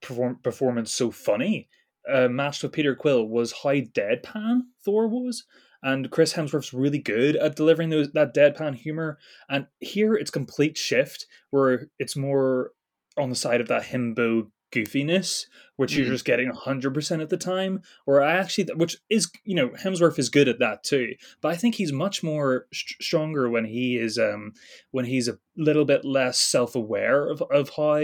perform- 0.00 0.40
performance 0.42 0.92
so 0.92 1.10
funny 1.10 1.68
uh, 2.10 2.28
matched 2.28 2.62
with 2.62 2.72
Peter 2.72 2.94
Quill 2.94 3.26
was 3.28 3.54
how 3.62 3.70
deadpan 3.70 4.62
Thor 4.84 5.08
was. 5.08 5.44
And 5.82 6.10
Chris 6.10 6.32
Hemsworth's 6.32 6.72
really 6.72 6.98
good 6.98 7.36
at 7.36 7.54
delivering 7.54 7.90
those 7.90 8.10
that 8.12 8.34
deadpan 8.34 8.74
humor. 8.74 9.18
And 9.48 9.66
here 9.78 10.14
it's 10.14 10.30
complete 10.30 10.76
shift 10.76 11.26
where 11.50 11.88
it's 11.98 12.16
more 12.16 12.72
on 13.16 13.30
the 13.30 13.36
side 13.36 13.60
of 13.60 13.68
that 13.68 13.84
himbo 13.84 14.50
goofiness, 14.72 15.46
which 15.76 15.94
you're 15.96 16.06
Mhm. 16.06 16.10
just 16.10 16.24
getting 16.24 16.48
100% 16.50 17.22
of 17.22 17.28
the 17.28 17.36
time. 17.36 17.82
Or 18.06 18.22
I 18.22 18.32
actually, 18.36 18.72
which 18.74 18.96
is, 19.08 19.30
you 19.44 19.54
know, 19.54 19.68
Hemsworth 19.70 20.18
is 20.18 20.28
good 20.28 20.48
at 20.48 20.58
that 20.58 20.82
too. 20.82 21.14
But 21.40 21.52
I 21.52 21.56
think 21.56 21.76
he's 21.76 21.92
much 21.92 22.22
more 22.22 22.66
st- 22.72 23.00
stronger 23.02 23.48
when 23.48 23.64
he 23.64 23.96
is, 23.96 24.18
um, 24.18 24.52
when 24.90 25.04
he's 25.04 25.28
a 25.28 25.38
little 25.56 25.84
bit 25.84 26.04
less 26.04 26.38
self 26.40 26.74
aware 26.74 27.28
of, 27.28 27.42
of 27.50 27.70
how 27.76 28.02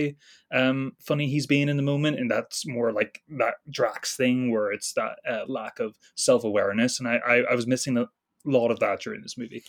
um, 0.52 0.92
funny 1.00 1.28
he's 1.28 1.46
being 1.46 1.68
in 1.68 1.76
the 1.76 1.82
moment. 1.82 2.18
And 2.18 2.30
that's 2.30 2.66
more 2.66 2.92
like 2.92 3.22
that 3.38 3.54
Drax 3.70 4.16
thing 4.16 4.50
where 4.50 4.70
it's 4.72 4.92
that 4.94 5.18
uh, 5.28 5.44
lack 5.46 5.80
of 5.80 5.96
self 6.14 6.44
awareness. 6.44 6.98
And 6.98 7.08
I, 7.08 7.16
I, 7.16 7.36
I 7.50 7.54
was 7.54 7.66
missing 7.66 7.96
a 7.98 8.06
lot 8.44 8.70
of 8.70 8.80
that 8.80 9.00
during 9.00 9.22
this 9.22 9.38
movie. 9.38 9.64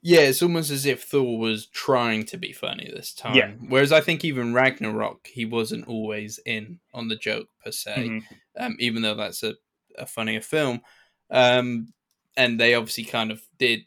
Yeah, 0.00 0.20
it's 0.20 0.42
almost 0.42 0.70
as 0.70 0.86
if 0.86 1.02
Thor 1.02 1.38
was 1.38 1.66
trying 1.66 2.24
to 2.26 2.36
be 2.36 2.52
funny 2.52 2.90
this 2.94 3.12
time. 3.12 3.34
Yeah. 3.34 3.52
Whereas 3.68 3.90
I 3.90 4.00
think 4.00 4.24
even 4.24 4.54
Ragnarok, 4.54 5.26
he 5.26 5.44
wasn't 5.44 5.88
always 5.88 6.38
in 6.46 6.78
on 6.94 7.08
the 7.08 7.16
joke 7.16 7.48
per 7.64 7.72
se, 7.72 7.94
Mhm. 7.96 8.22
um, 8.56 8.76
even 8.78 9.02
though 9.02 9.16
that's 9.16 9.42
a, 9.42 9.54
a 9.96 10.06
funnier 10.06 10.40
film. 10.40 10.82
Um, 11.30 11.92
and 12.36 12.60
they 12.60 12.74
obviously 12.74 13.04
kind 13.04 13.32
of 13.32 13.42
did 13.58 13.80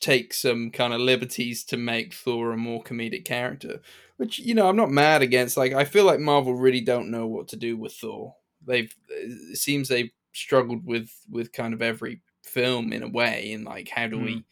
take 0.00 0.32
some 0.32 0.70
kind 0.70 0.94
of 0.94 1.00
liberties 1.00 1.64
to 1.64 1.76
make 1.76 2.14
Thor 2.14 2.52
a 2.52 2.56
more 2.56 2.82
comedic 2.82 3.24
character, 3.24 3.80
which 4.16 4.38
you 4.38 4.54
know 4.54 4.68
I'm 4.68 4.76
not 4.76 4.90
mad 4.90 5.22
against. 5.22 5.56
Like 5.56 5.72
I 5.72 5.84
feel 5.84 6.04
like 6.04 6.20
Marvel 6.20 6.54
really 6.54 6.80
don't 6.80 7.10
know 7.10 7.26
what 7.26 7.48
to 7.48 7.56
do 7.56 7.76
with 7.76 7.92
Thor. 7.92 8.34
They've 8.66 8.94
it 9.08 9.58
seems 9.58 9.88
they've 9.88 10.10
struggled 10.32 10.86
with 10.86 11.10
with 11.28 11.52
kind 11.52 11.74
of 11.74 11.82
every 11.82 12.22
film 12.42 12.92
in 12.92 13.02
a 13.02 13.08
way, 13.08 13.52
and 13.52 13.64
like 13.64 13.88
how 13.88 14.06
do 14.06 14.16
mm. 14.16 14.24
we. 14.24 14.44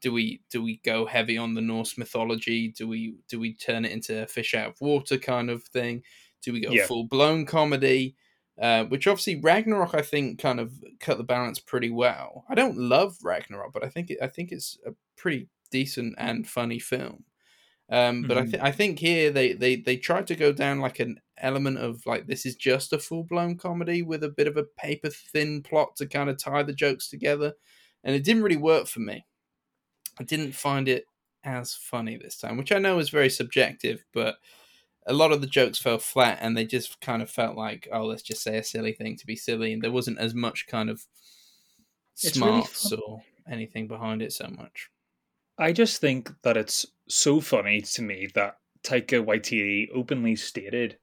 Do 0.00 0.12
we 0.12 0.42
do 0.50 0.62
we 0.62 0.80
go 0.84 1.06
heavy 1.06 1.36
on 1.38 1.54
the 1.54 1.60
Norse 1.60 1.98
mythology? 1.98 2.68
Do 2.68 2.88
we 2.88 3.16
do 3.28 3.40
we 3.40 3.54
turn 3.54 3.84
it 3.84 3.92
into 3.92 4.22
a 4.22 4.26
fish 4.26 4.54
out 4.54 4.70
of 4.70 4.80
water 4.80 5.18
kind 5.18 5.50
of 5.50 5.62
thing? 5.64 6.02
Do 6.42 6.52
we 6.52 6.60
go 6.60 6.70
yeah. 6.70 6.86
full 6.86 7.04
blown 7.04 7.46
comedy? 7.46 8.16
Uh, 8.60 8.84
which 8.84 9.06
obviously 9.06 9.40
Ragnarok, 9.40 9.94
I 9.94 10.02
think, 10.02 10.38
kind 10.38 10.60
of 10.60 10.72
cut 11.00 11.16
the 11.16 11.24
balance 11.24 11.58
pretty 11.58 11.88
well. 11.88 12.44
I 12.46 12.54
don't 12.54 12.76
love 12.76 13.16
Ragnarok, 13.22 13.72
but 13.72 13.82
I 13.82 13.88
think 13.88 14.10
it, 14.10 14.18
I 14.20 14.26
think 14.26 14.52
it's 14.52 14.76
a 14.86 14.90
pretty 15.16 15.48
decent 15.70 16.14
and 16.18 16.46
funny 16.46 16.78
film. 16.78 17.24
Um, 17.90 18.22
but 18.22 18.36
mm-hmm. 18.36 18.46
I, 18.46 18.50
th- 18.50 18.62
I 18.62 18.70
think 18.70 18.98
here 18.98 19.30
they, 19.30 19.54
they 19.54 19.76
they 19.76 19.96
tried 19.96 20.26
to 20.28 20.36
go 20.36 20.52
down 20.52 20.78
like 20.78 21.00
an 21.00 21.20
element 21.38 21.78
of 21.78 22.04
like 22.06 22.26
this 22.26 22.46
is 22.46 22.54
just 22.54 22.92
a 22.92 22.98
full 22.98 23.24
blown 23.24 23.56
comedy 23.56 24.02
with 24.02 24.22
a 24.22 24.28
bit 24.28 24.46
of 24.46 24.56
a 24.56 24.64
paper 24.78 25.08
thin 25.08 25.62
plot 25.62 25.96
to 25.96 26.06
kind 26.06 26.30
of 26.30 26.38
tie 26.38 26.62
the 26.62 26.72
jokes 26.72 27.08
together, 27.08 27.54
and 28.04 28.14
it 28.14 28.24
didn't 28.24 28.42
really 28.42 28.56
work 28.56 28.86
for 28.86 29.00
me. 29.00 29.24
I 30.20 30.22
didn't 30.22 30.52
find 30.52 30.86
it 30.86 31.06
as 31.42 31.74
funny 31.74 32.16
this 32.16 32.36
time, 32.36 32.58
which 32.58 32.70
I 32.70 32.78
know 32.78 32.98
is 32.98 33.08
very 33.08 33.30
subjective, 33.30 34.04
but 34.12 34.36
a 35.06 35.14
lot 35.14 35.32
of 35.32 35.40
the 35.40 35.46
jokes 35.46 35.78
fell 35.78 35.98
flat 35.98 36.38
and 36.42 36.54
they 36.54 36.66
just 36.66 37.00
kind 37.00 37.22
of 37.22 37.30
felt 37.30 37.56
like, 37.56 37.88
oh, 37.90 38.04
let's 38.04 38.22
just 38.22 38.42
say 38.42 38.58
a 38.58 38.62
silly 38.62 38.92
thing 38.92 39.16
to 39.16 39.26
be 39.26 39.34
silly, 39.34 39.72
and 39.72 39.82
there 39.82 39.90
wasn't 39.90 40.18
as 40.18 40.34
much 40.34 40.66
kind 40.66 40.90
of 40.90 41.06
smarts 42.14 42.90
really 42.90 43.02
or 43.06 43.22
anything 43.50 43.88
behind 43.88 44.20
it 44.20 44.32
so 44.32 44.46
much. 44.48 44.90
I 45.58 45.72
just 45.72 46.00
think 46.00 46.30
that 46.42 46.56
it's 46.56 46.86
so 47.08 47.40
funny 47.40 47.80
to 47.80 48.02
me 48.02 48.28
that 48.34 48.58
Taika 48.82 49.24
Waititi 49.24 49.88
openly 49.94 50.36
stated 50.36 50.98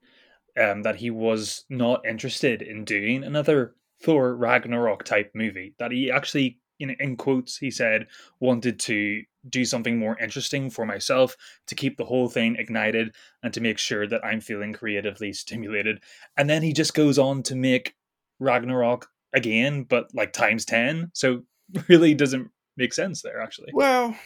um, 0.60 0.82
that 0.82 0.96
he 0.96 1.10
was 1.10 1.64
not 1.68 2.06
interested 2.06 2.62
in 2.62 2.84
doing 2.84 3.24
another 3.24 3.74
Thor 4.02 4.34
Ragnarok 4.36 5.04
type 5.04 5.32
movie. 5.34 5.74
That 5.78 5.92
he 5.92 6.10
actually, 6.10 6.58
in, 6.78 6.90
in 6.98 7.16
quotes, 7.16 7.58
he 7.58 7.70
said 7.70 8.06
wanted 8.40 8.78
to 8.80 9.22
do 9.48 9.64
something 9.64 9.98
more 9.98 10.18
interesting 10.18 10.70
for 10.70 10.84
myself 10.84 11.36
to 11.66 11.74
keep 11.74 11.96
the 11.96 12.04
whole 12.04 12.28
thing 12.28 12.56
ignited 12.56 13.14
and 13.42 13.52
to 13.54 13.60
make 13.60 13.78
sure 13.78 14.06
that 14.06 14.24
I'm 14.24 14.40
feeling 14.40 14.72
creatively 14.72 15.32
stimulated. 15.32 16.02
And 16.36 16.48
then 16.48 16.62
he 16.62 16.72
just 16.72 16.94
goes 16.94 17.18
on 17.18 17.42
to 17.44 17.54
make 17.54 17.94
Ragnarok 18.40 19.08
again, 19.34 19.84
but 19.84 20.08
like 20.14 20.32
times 20.32 20.64
10. 20.64 21.10
So 21.14 21.42
really 21.88 22.14
doesn't 22.14 22.50
make 22.76 22.92
sense 22.92 23.22
there, 23.22 23.40
actually. 23.40 23.70
Well, 23.72 24.16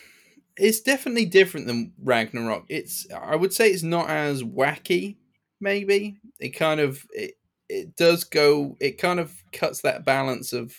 it's 0.57 0.81
definitely 0.81 1.27
different 1.27 1.67
than 1.67 1.93
Ragnarok. 2.03 2.65
It's, 2.69 3.07
I 3.11 3.37
would 3.37 3.53
say 3.53 3.71
it's 3.71 3.83
not 3.83 4.11
as 4.11 4.43
wacky, 4.43 5.17
maybe. 5.61 6.19
It 6.39 6.51
kind 6.51 6.81
of, 6.81 7.05
it, 7.11 7.35
it 7.69 7.97
does 7.97 8.25
go, 8.25 8.77
it 8.81 8.99
kind 8.99 9.19
of 9.19 9.33
cuts 9.53 9.83
that 9.83 10.05
balance 10.05 10.53
of 10.53 10.75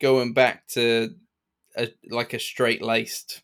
going 0.00 0.32
back 0.32 0.66
to 0.68 1.10
a 1.76 1.88
like 2.10 2.32
a 2.34 2.38
straight 2.38 2.82
laced 2.82 3.42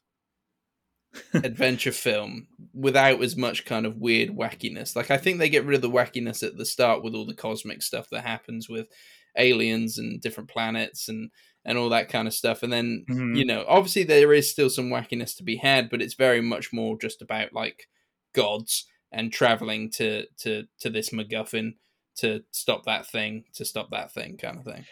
adventure 1.34 1.92
film 1.92 2.48
without 2.74 3.22
as 3.22 3.36
much 3.36 3.64
kind 3.64 3.86
of 3.86 3.98
weird 3.98 4.30
wackiness. 4.30 4.96
Like 4.96 5.10
I 5.10 5.16
think 5.16 5.38
they 5.38 5.48
get 5.48 5.64
rid 5.64 5.76
of 5.76 5.82
the 5.82 5.90
wackiness 5.90 6.42
at 6.42 6.56
the 6.56 6.66
start 6.66 7.02
with 7.02 7.14
all 7.14 7.26
the 7.26 7.34
cosmic 7.34 7.82
stuff 7.82 8.08
that 8.10 8.22
happens 8.22 8.68
with 8.68 8.88
aliens 9.36 9.98
and 9.98 10.20
different 10.20 10.50
planets 10.50 11.08
and 11.08 11.30
and 11.64 11.76
all 11.76 11.88
that 11.88 12.08
kind 12.08 12.28
of 12.28 12.34
stuff. 12.34 12.62
And 12.62 12.72
then 12.72 13.04
mm-hmm. 13.08 13.34
you 13.34 13.44
know, 13.44 13.64
obviously 13.68 14.04
there 14.04 14.32
is 14.32 14.50
still 14.50 14.70
some 14.70 14.90
wackiness 14.90 15.36
to 15.36 15.42
be 15.42 15.56
had, 15.56 15.90
but 15.90 16.02
it's 16.02 16.14
very 16.14 16.40
much 16.40 16.72
more 16.72 16.96
just 16.98 17.22
about 17.22 17.52
like 17.52 17.88
gods 18.34 18.86
and 19.12 19.32
traveling 19.32 19.90
to 19.90 20.26
to 20.38 20.64
to 20.80 20.90
this 20.90 21.10
MacGuffin 21.10 21.74
to 22.16 22.42
stop 22.50 22.84
that 22.86 23.06
thing, 23.06 23.44
to 23.54 23.64
stop 23.64 23.90
that 23.90 24.12
thing, 24.12 24.36
kind 24.38 24.58
of 24.58 24.64
thing. 24.64 24.84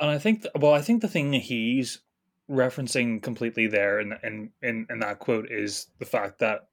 And 0.00 0.10
I 0.10 0.18
think, 0.18 0.42
th- 0.42 0.54
well, 0.58 0.72
I 0.72 0.80
think 0.80 1.02
the 1.02 1.08
thing 1.08 1.32
he's 1.34 2.00
referencing 2.50 3.22
completely 3.22 3.68
there 3.68 4.00
in, 4.00 4.14
in 4.24 4.50
in 4.60 4.86
in 4.90 4.98
that 4.98 5.20
quote 5.20 5.46
is 5.50 5.86
the 6.00 6.04
fact 6.04 6.40
that 6.40 6.66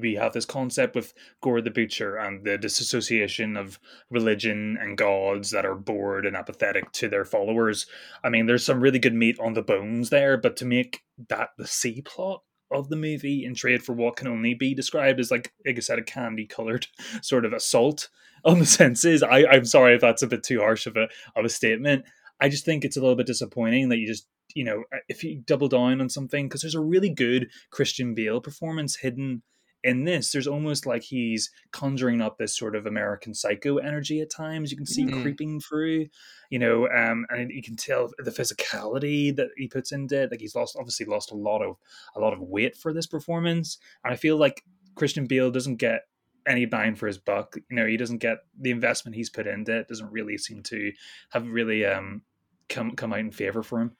we 0.00 0.14
have 0.14 0.32
this 0.32 0.44
concept 0.44 0.94
with 0.94 1.14
Gorr 1.40 1.60
the 1.60 1.70
Butcher 1.70 2.16
and 2.16 2.44
the 2.44 2.58
disassociation 2.58 3.56
of 3.56 3.78
religion 4.10 4.76
and 4.80 4.98
gods 4.98 5.50
that 5.50 5.64
are 5.64 5.76
bored 5.76 6.26
and 6.26 6.36
apathetic 6.36 6.90
to 6.92 7.08
their 7.08 7.24
followers. 7.24 7.86
I 8.24 8.30
mean, 8.30 8.46
there's 8.46 8.64
some 8.64 8.80
really 8.80 8.98
good 8.98 9.14
meat 9.14 9.38
on 9.38 9.54
the 9.54 9.62
bones 9.62 10.10
there, 10.10 10.36
but 10.36 10.56
to 10.56 10.64
make 10.64 11.02
that 11.28 11.50
the 11.56 11.66
C 11.66 12.02
plot 12.02 12.42
of 12.70 12.88
the 12.88 12.96
movie 12.96 13.44
and 13.44 13.54
trade 13.54 13.82
for 13.82 13.92
what 13.92 14.16
can 14.16 14.26
only 14.26 14.54
be 14.54 14.74
described 14.74 15.20
as 15.20 15.30
like, 15.30 15.52
like 15.64 15.76
I 15.76 15.80
said, 15.80 16.00
a 16.00 16.02
candy 16.02 16.46
colored 16.46 16.88
sort 17.22 17.44
of 17.44 17.52
assault 17.52 18.08
on 18.44 18.58
the 18.58 18.66
senses. 18.66 19.22
I, 19.22 19.44
I'm 19.46 19.64
sorry 19.64 19.94
if 19.94 20.00
that's 20.00 20.22
a 20.22 20.26
bit 20.26 20.42
too 20.42 20.60
harsh 20.60 20.86
of 20.86 20.96
a 20.96 21.08
of 21.36 21.44
a 21.44 21.48
statement. 21.48 22.04
I 22.40 22.48
just 22.48 22.64
think 22.64 22.84
it's 22.84 22.96
a 22.96 23.00
little 23.00 23.16
bit 23.16 23.26
disappointing 23.26 23.88
that 23.88 23.98
you 23.98 24.06
just 24.06 24.26
you 24.54 24.64
know, 24.64 24.84
uh, 24.92 24.98
if 25.08 25.22
you 25.22 25.42
double 25.44 25.68
down 25.68 26.00
on 26.00 26.08
something, 26.08 26.46
because 26.48 26.62
there's 26.62 26.74
a 26.74 26.80
really 26.80 27.10
good 27.10 27.50
Christian 27.70 28.14
Bale 28.14 28.40
performance 28.40 28.96
hidden 28.96 29.42
in 29.82 30.04
this. 30.04 30.32
There's 30.32 30.46
almost 30.46 30.86
like 30.86 31.02
he's 31.02 31.50
conjuring 31.72 32.20
up 32.20 32.38
this 32.38 32.56
sort 32.56 32.74
of 32.74 32.86
American 32.86 33.34
Psycho 33.34 33.76
energy 33.76 34.20
at 34.20 34.30
times. 34.30 34.70
You 34.70 34.76
can 34.76 34.86
see 34.86 35.04
mm-hmm. 35.04 35.22
creeping 35.22 35.60
through, 35.60 36.06
you 36.50 36.58
know, 36.58 36.88
um, 36.88 37.26
and 37.28 37.50
you 37.50 37.62
can 37.62 37.76
tell 37.76 38.10
the 38.18 38.30
physicality 38.30 39.34
that 39.36 39.48
he 39.56 39.68
puts 39.68 39.92
into 39.92 40.22
it. 40.22 40.30
Like 40.30 40.40
he's 40.40 40.54
lost, 40.56 40.76
obviously, 40.78 41.06
lost 41.06 41.30
a 41.30 41.36
lot 41.36 41.62
of 41.62 41.76
a 42.16 42.20
lot 42.20 42.32
of 42.32 42.40
weight 42.40 42.76
for 42.76 42.92
this 42.92 43.06
performance, 43.06 43.78
and 44.04 44.12
I 44.12 44.16
feel 44.16 44.36
like 44.36 44.64
Christian 44.94 45.26
Bale 45.26 45.50
doesn't 45.50 45.76
get 45.76 46.02
any 46.46 46.66
bang 46.66 46.94
for 46.94 47.06
his 47.06 47.18
buck. 47.18 47.56
You 47.56 47.76
know, 47.76 47.86
he 47.86 47.96
doesn't 47.96 48.18
get 48.18 48.38
the 48.58 48.70
investment 48.70 49.16
he's 49.16 49.30
put 49.30 49.46
into 49.46 49.76
it. 49.76 49.88
Doesn't 49.88 50.12
really 50.12 50.38
seem 50.38 50.62
to 50.64 50.92
have 51.30 51.48
really 51.48 51.84
um 51.84 52.22
come 52.68 52.92
come 52.92 53.12
out 53.12 53.20
in 53.20 53.30
favor 53.30 53.62
for 53.62 53.80
him. 53.80 53.96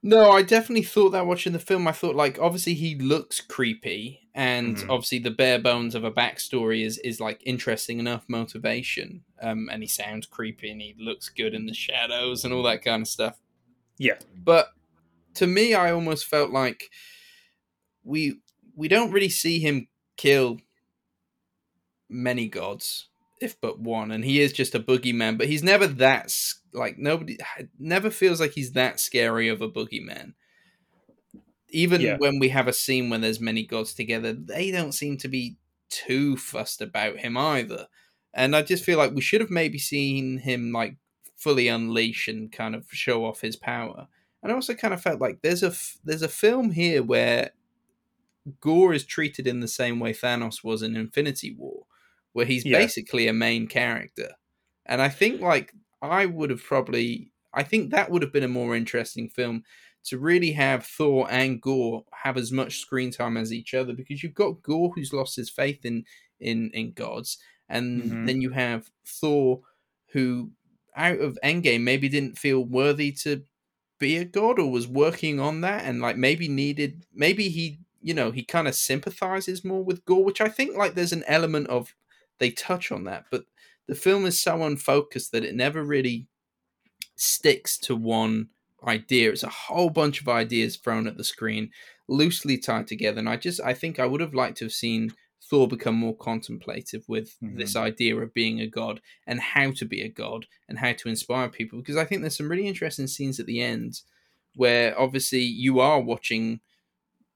No, 0.00 0.30
I 0.30 0.42
definitely 0.42 0.84
thought 0.84 1.10
that 1.10 1.26
watching 1.26 1.52
the 1.52 1.58
film. 1.58 1.88
I 1.88 1.92
thought 1.92 2.14
like 2.14 2.38
obviously 2.38 2.74
he 2.74 2.94
looks 2.94 3.40
creepy, 3.40 4.28
and 4.32 4.76
mm-hmm. 4.76 4.90
obviously 4.90 5.18
the 5.18 5.32
bare 5.32 5.58
bones 5.58 5.96
of 5.96 6.04
a 6.04 6.12
backstory 6.12 6.84
is 6.84 6.98
is 6.98 7.20
like 7.20 7.42
interesting 7.44 7.98
enough 7.98 8.24
motivation. 8.28 9.24
Um, 9.42 9.68
and 9.72 9.82
he 9.82 9.88
sounds 9.88 10.26
creepy, 10.26 10.70
and 10.70 10.80
he 10.80 10.94
looks 10.98 11.28
good 11.28 11.52
in 11.52 11.66
the 11.66 11.74
shadows 11.74 12.44
and 12.44 12.54
all 12.54 12.62
that 12.64 12.84
kind 12.84 13.02
of 13.02 13.08
stuff. 13.08 13.40
Yeah, 13.98 14.18
but 14.36 14.68
to 15.34 15.48
me, 15.48 15.74
I 15.74 15.90
almost 15.90 16.26
felt 16.26 16.52
like 16.52 16.90
we 18.04 18.40
we 18.76 18.86
don't 18.86 19.10
really 19.10 19.28
see 19.28 19.58
him 19.58 19.88
kill 20.16 20.58
many 22.08 22.48
gods, 22.48 23.08
if 23.40 23.60
but 23.60 23.78
one, 23.78 24.10
and 24.10 24.24
he 24.24 24.40
is 24.40 24.52
just 24.52 24.74
a 24.74 24.80
boogeyman. 24.80 25.38
But 25.38 25.48
he's 25.48 25.62
never 25.62 25.86
that 25.86 26.34
like 26.72 26.98
nobody 26.98 27.38
never 27.78 28.10
feels 28.10 28.40
like 28.40 28.52
he's 28.52 28.72
that 28.72 29.00
scary 29.00 29.48
of 29.48 29.62
a 29.62 29.68
boogeyman. 29.68 30.34
Even 31.70 32.00
yeah. 32.00 32.16
when 32.16 32.38
we 32.38 32.48
have 32.48 32.68
a 32.68 32.72
scene 32.72 33.10
when 33.10 33.20
there's 33.20 33.40
many 33.40 33.64
gods 33.64 33.92
together, 33.92 34.32
they 34.32 34.70
don't 34.70 34.92
seem 34.92 35.18
to 35.18 35.28
be 35.28 35.56
too 35.90 36.36
fussed 36.36 36.80
about 36.80 37.18
him 37.18 37.36
either. 37.36 37.88
And 38.32 38.54
I 38.54 38.62
just 38.62 38.84
feel 38.84 38.98
like 38.98 39.14
we 39.14 39.20
should 39.20 39.40
have 39.40 39.50
maybe 39.50 39.78
seen 39.78 40.38
him 40.38 40.72
like 40.72 40.96
fully 41.36 41.68
unleash 41.68 42.28
and 42.28 42.50
kind 42.50 42.74
of 42.74 42.86
show 42.90 43.24
off 43.24 43.40
his 43.40 43.56
power. 43.56 44.08
And 44.42 44.52
I 44.52 44.54
also 44.54 44.74
kind 44.74 44.94
of 44.94 45.00
felt 45.00 45.20
like 45.20 45.40
there's 45.42 45.62
a 45.62 45.74
there's 46.04 46.22
a 46.22 46.28
film 46.28 46.72
here 46.72 47.02
where 47.02 47.50
Gorr 48.60 48.92
is 48.92 49.04
treated 49.04 49.46
in 49.46 49.60
the 49.60 49.68
same 49.68 50.00
way 50.00 50.12
Thanos 50.12 50.64
was 50.64 50.82
in 50.82 50.96
Infinity 50.96 51.54
War, 51.56 51.84
where 52.38 52.46
he's 52.46 52.64
yeah. 52.64 52.78
basically 52.78 53.26
a 53.26 53.32
main 53.32 53.66
character. 53.66 54.30
And 54.86 55.02
I 55.02 55.08
think 55.08 55.40
like 55.40 55.72
I 56.00 56.24
would 56.24 56.50
have 56.50 56.62
probably 56.62 57.32
I 57.52 57.64
think 57.64 57.90
that 57.90 58.10
would 58.12 58.22
have 58.22 58.32
been 58.32 58.44
a 58.44 58.48
more 58.48 58.76
interesting 58.76 59.28
film 59.28 59.64
to 60.04 60.18
really 60.18 60.52
have 60.52 60.86
Thor 60.86 61.26
and 61.28 61.60
Gorr 61.60 62.04
have 62.22 62.36
as 62.36 62.52
much 62.52 62.78
screen 62.78 63.10
time 63.10 63.36
as 63.36 63.52
each 63.52 63.74
other 63.74 63.92
because 63.92 64.22
you've 64.22 64.34
got 64.34 64.62
Gorr 64.62 64.92
who's 64.94 65.12
lost 65.12 65.34
his 65.34 65.50
faith 65.50 65.84
in 65.84 66.04
in 66.38 66.70
in 66.72 66.92
gods, 66.92 67.38
and 67.68 68.04
mm-hmm. 68.04 68.26
then 68.26 68.40
you 68.40 68.50
have 68.50 68.88
Thor 69.04 69.62
who 70.12 70.52
out 70.94 71.18
of 71.18 71.36
Endgame 71.42 71.80
maybe 71.80 72.08
didn't 72.08 72.38
feel 72.38 72.64
worthy 72.64 73.10
to 73.10 73.42
be 73.98 74.16
a 74.16 74.24
god 74.24 74.60
or 74.60 74.70
was 74.70 74.86
working 74.86 75.40
on 75.40 75.60
that 75.62 75.84
and 75.84 76.00
like 76.00 76.16
maybe 76.16 76.46
needed 76.46 77.04
maybe 77.12 77.48
he 77.48 77.80
you 78.00 78.14
know 78.14 78.30
he 78.30 78.44
kind 78.44 78.68
of 78.68 78.74
sympathizes 78.76 79.64
more 79.64 79.82
with 79.82 80.04
Gorr 80.04 80.22
which 80.22 80.40
I 80.40 80.48
think 80.48 80.76
like 80.76 80.94
there's 80.94 81.12
an 81.12 81.24
element 81.26 81.66
of 81.66 81.96
they 82.38 82.50
touch 82.50 82.90
on 82.92 83.04
that, 83.04 83.24
but 83.30 83.44
the 83.86 83.94
film 83.94 84.26
is 84.26 84.40
so 84.40 84.62
unfocused 84.62 85.32
that 85.32 85.44
it 85.44 85.54
never 85.54 85.82
really 85.82 86.28
sticks 87.16 87.78
to 87.78 87.96
one 87.96 88.48
idea. 88.86 89.30
It's 89.30 89.42
a 89.42 89.48
whole 89.48 89.90
bunch 89.90 90.20
of 90.20 90.28
ideas 90.28 90.76
thrown 90.76 91.06
at 91.06 91.16
the 91.16 91.24
screen, 91.24 91.70
loosely 92.06 92.58
tied 92.58 92.86
together. 92.86 93.18
And 93.18 93.28
I 93.28 93.36
just, 93.36 93.60
I 93.60 93.74
think 93.74 93.98
I 93.98 94.06
would 94.06 94.20
have 94.20 94.34
liked 94.34 94.58
to 94.58 94.66
have 94.66 94.72
seen 94.72 95.12
Thor 95.42 95.66
become 95.66 95.94
more 95.94 96.16
contemplative 96.16 97.04
with 97.08 97.36
mm-hmm. 97.42 97.58
this 97.58 97.74
idea 97.76 98.16
of 98.16 98.34
being 98.34 98.60
a 98.60 98.66
god 98.66 99.00
and 99.26 99.40
how 99.40 99.70
to 99.72 99.84
be 99.84 100.02
a 100.02 100.08
god 100.08 100.46
and 100.68 100.78
how 100.78 100.92
to 100.92 101.08
inspire 101.08 101.48
people. 101.48 101.78
Because 101.78 101.96
I 101.96 102.04
think 102.04 102.20
there's 102.20 102.36
some 102.36 102.50
really 102.50 102.66
interesting 102.66 103.06
scenes 103.06 103.40
at 103.40 103.46
the 103.46 103.60
end 103.60 104.02
where 104.54 104.98
obviously 104.98 105.40
you 105.40 105.80
are 105.80 106.00
watching 106.00 106.60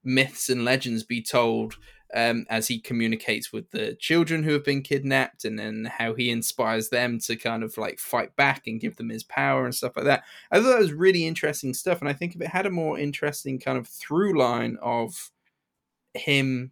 myths 0.03 0.49
and 0.49 0.65
legends 0.65 1.03
be 1.03 1.21
told 1.21 1.75
um, 2.13 2.45
as 2.49 2.67
he 2.67 2.79
communicates 2.79 3.51
with 3.51 3.71
the 3.71 3.95
children 3.95 4.43
who 4.43 4.53
have 4.53 4.63
been 4.63 4.81
kidnapped 4.81 5.45
and 5.45 5.57
then 5.57 5.91
how 5.97 6.13
he 6.13 6.29
inspires 6.29 6.89
them 6.89 7.19
to 7.19 7.35
kind 7.35 7.63
of 7.63 7.77
like 7.77 7.99
fight 7.99 8.35
back 8.35 8.67
and 8.67 8.79
give 8.79 8.97
them 8.97 9.09
his 9.09 9.23
power 9.23 9.65
and 9.65 9.73
stuff 9.73 9.95
like 9.95 10.05
that. 10.05 10.23
I 10.51 10.57
thought 10.57 10.69
that 10.69 10.79
was 10.79 10.93
really 10.93 11.25
interesting 11.25 11.73
stuff. 11.73 11.99
And 11.99 12.09
I 12.09 12.13
think 12.13 12.35
if 12.35 12.41
it 12.41 12.47
had 12.47 12.65
a 12.65 12.71
more 12.71 12.99
interesting 12.99 13.59
kind 13.59 13.77
of 13.77 13.87
through 13.87 14.37
line 14.37 14.77
of 14.81 15.31
him 16.13 16.71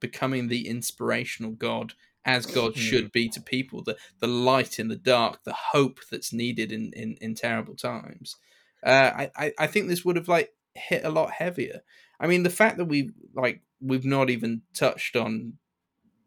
becoming 0.00 0.48
the 0.48 0.66
inspirational 0.66 1.52
god 1.52 1.94
as 2.24 2.44
God 2.46 2.74
hmm. 2.74 2.80
should 2.80 3.12
be 3.12 3.28
to 3.30 3.40
people, 3.40 3.82
the 3.82 3.96
the 4.18 4.26
light 4.26 4.78
in 4.78 4.88
the 4.88 4.96
dark, 4.96 5.42
the 5.44 5.54
hope 5.54 6.00
that's 6.10 6.32
needed 6.32 6.70
in 6.70 6.92
in, 6.92 7.16
in 7.20 7.34
terrible 7.34 7.74
times. 7.74 8.36
Uh, 8.84 9.28
I 9.36 9.52
I 9.58 9.66
think 9.66 9.88
this 9.88 10.04
would 10.04 10.16
have 10.16 10.28
like 10.28 10.52
hit 10.74 11.04
a 11.04 11.10
lot 11.10 11.30
heavier. 11.32 11.80
I 12.20 12.26
mean, 12.26 12.42
the 12.42 12.50
fact 12.50 12.76
that 12.76 12.84
we 12.84 13.10
like 13.34 13.62
we've 13.80 14.04
not 14.04 14.30
even 14.30 14.62
touched 14.74 15.16
on 15.16 15.54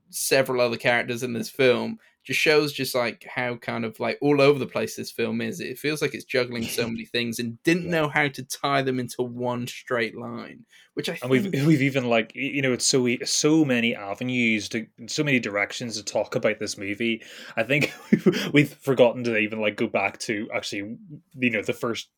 several 0.09 0.61
other 0.61 0.77
characters 0.77 1.23
in 1.23 1.33
this 1.33 1.49
film 1.49 1.97
just 2.23 2.39
shows 2.39 2.71
just 2.71 2.95
like 2.95 3.25
how 3.27 3.55
kind 3.57 3.83
of 3.83 3.99
like 3.99 4.17
all 4.21 4.39
over 4.39 4.57
the 4.57 4.65
place 4.65 4.95
this 4.95 5.11
film 5.11 5.41
is. 5.41 5.59
It 5.59 5.77
feels 5.77 6.01
like 6.01 6.13
it's 6.13 6.23
juggling 6.23 6.63
so 6.63 6.87
many 6.87 7.05
things 7.13 7.37
and 7.37 7.61
didn't 7.63 7.89
know 7.89 8.07
how 8.07 8.29
to 8.29 8.43
tie 8.43 8.81
them 8.81 8.99
into 8.99 9.23
one 9.23 9.67
straight 9.67 10.17
line. 10.17 10.65
Which 10.93 11.09
I 11.09 11.17
and 11.21 11.29
we've 11.29 11.51
we've 11.65 11.81
even 11.81 12.09
like 12.09 12.31
you 12.33 12.61
know 12.61 12.71
it's 12.71 12.85
so 12.85 13.07
so 13.25 13.65
many 13.65 13.95
avenues 13.95 14.69
to 14.69 14.85
so 15.07 15.23
many 15.23 15.39
directions 15.39 15.97
to 15.97 16.03
talk 16.03 16.35
about 16.35 16.59
this 16.59 16.77
movie. 16.77 17.21
I 17.57 17.63
think 17.63 17.93
we've 18.53 18.73
forgotten 18.73 19.23
to 19.25 19.37
even 19.37 19.59
like 19.59 19.75
go 19.75 19.87
back 19.87 20.19
to 20.19 20.47
actually 20.53 20.97
you 21.35 21.49
know 21.49 21.61
the 21.61 21.73
first 21.73 22.09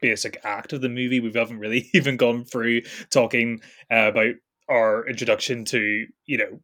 basic 0.00 0.40
act 0.44 0.72
of 0.72 0.80
the 0.80 0.88
movie. 0.88 1.20
We 1.20 1.32
haven't 1.32 1.58
really 1.58 1.90
even 1.94 2.16
gone 2.16 2.44
through 2.44 2.82
talking 3.10 3.60
uh, 3.90 4.08
about 4.08 4.34
our 4.68 5.06
introduction 5.08 5.64
to 5.66 6.06
you 6.26 6.38
know 6.38 6.60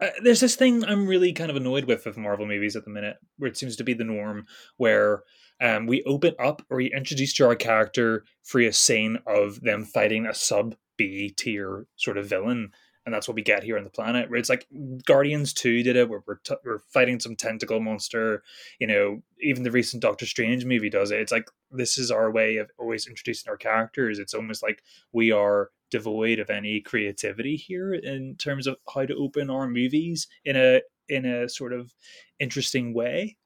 uh, 0.00 0.08
there's 0.22 0.40
this 0.40 0.56
thing 0.56 0.84
I'm 0.84 1.06
really 1.06 1.32
kind 1.32 1.50
of 1.50 1.56
annoyed 1.56 1.84
with 1.84 2.04
with 2.04 2.16
Marvel 2.16 2.46
movies 2.46 2.76
at 2.76 2.84
the 2.84 2.90
minute, 2.90 3.16
where 3.38 3.48
it 3.48 3.56
seems 3.56 3.76
to 3.76 3.84
be 3.84 3.94
the 3.94 4.04
norm, 4.04 4.46
where 4.76 5.22
um, 5.60 5.86
we 5.86 6.02
open 6.04 6.34
up 6.38 6.62
or 6.68 6.78
we 6.78 6.92
introduce 6.92 7.32
to 7.34 7.46
our 7.46 7.56
character 7.56 8.24
through 8.46 8.68
a 8.68 8.72
scene 8.72 9.18
of 9.26 9.60
them 9.62 9.84
fighting 9.84 10.26
a 10.26 10.34
sub 10.34 10.74
B 10.98 11.32
tier 11.36 11.86
sort 11.96 12.18
of 12.18 12.26
villain, 12.26 12.72
and 13.06 13.14
that's 13.14 13.28
what 13.28 13.36
we 13.36 13.42
get 13.42 13.62
here 13.62 13.78
on 13.78 13.84
the 13.84 13.90
planet. 13.90 14.28
Where 14.28 14.38
it's 14.38 14.48
like 14.48 14.66
Guardians 15.06 15.52
Two 15.52 15.84
did 15.84 15.94
it, 15.94 16.08
where 16.08 16.24
we're 16.26 16.36
t- 16.36 16.56
we're 16.64 16.80
fighting 16.80 17.20
some 17.20 17.36
tentacle 17.36 17.80
monster. 17.80 18.42
You 18.80 18.88
know, 18.88 19.22
even 19.40 19.62
the 19.62 19.70
recent 19.70 20.02
Doctor 20.02 20.26
Strange 20.26 20.64
movie 20.64 20.90
does 20.90 21.12
it. 21.12 21.20
It's 21.20 21.32
like 21.32 21.48
this 21.70 21.98
is 21.98 22.10
our 22.10 22.30
way 22.32 22.56
of 22.56 22.70
always 22.78 23.06
introducing 23.06 23.48
our 23.48 23.56
characters. 23.56 24.18
It's 24.18 24.34
almost 24.34 24.62
like 24.62 24.82
we 25.12 25.30
are 25.30 25.70
devoid 25.88 26.40
of 26.40 26.50
any 26.50 26.80
creativity 26.80 27.54
here 27.54 27.94
in 27.94 28.34
terms 28.34 28.66
of 28.66 28.76
how 28.92 29.06
to 29.06 29.14
open 29.14 29.50
our 29.50 29.68
movies 29.68 30.26
in 30.44 30.56
a 30.56 30.82
in 31.08 31.24
a 31.24 31.48
sort 31.48 31.72
of 31.72 31.94
interesting 32.40 32.92
way. 32.92 33.36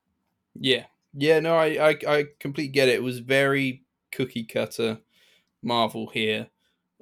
Yeah, 0.58 0.86
yeah, 1.12 1.38
no, 1.38 1.54
I 1.56 1.90
I, 1.90 1.98
I 2.08 2.24
completely 2.40 2.72
get 2.72 2.88
it. 2.88 2.94
It 2.94 3.02
was 3.02 3.18
very 3.18 3.84
cookie 4.10 4.44
cutter 4.44 5.00
Marvel 5.62 6.08
here, 6.08 6.48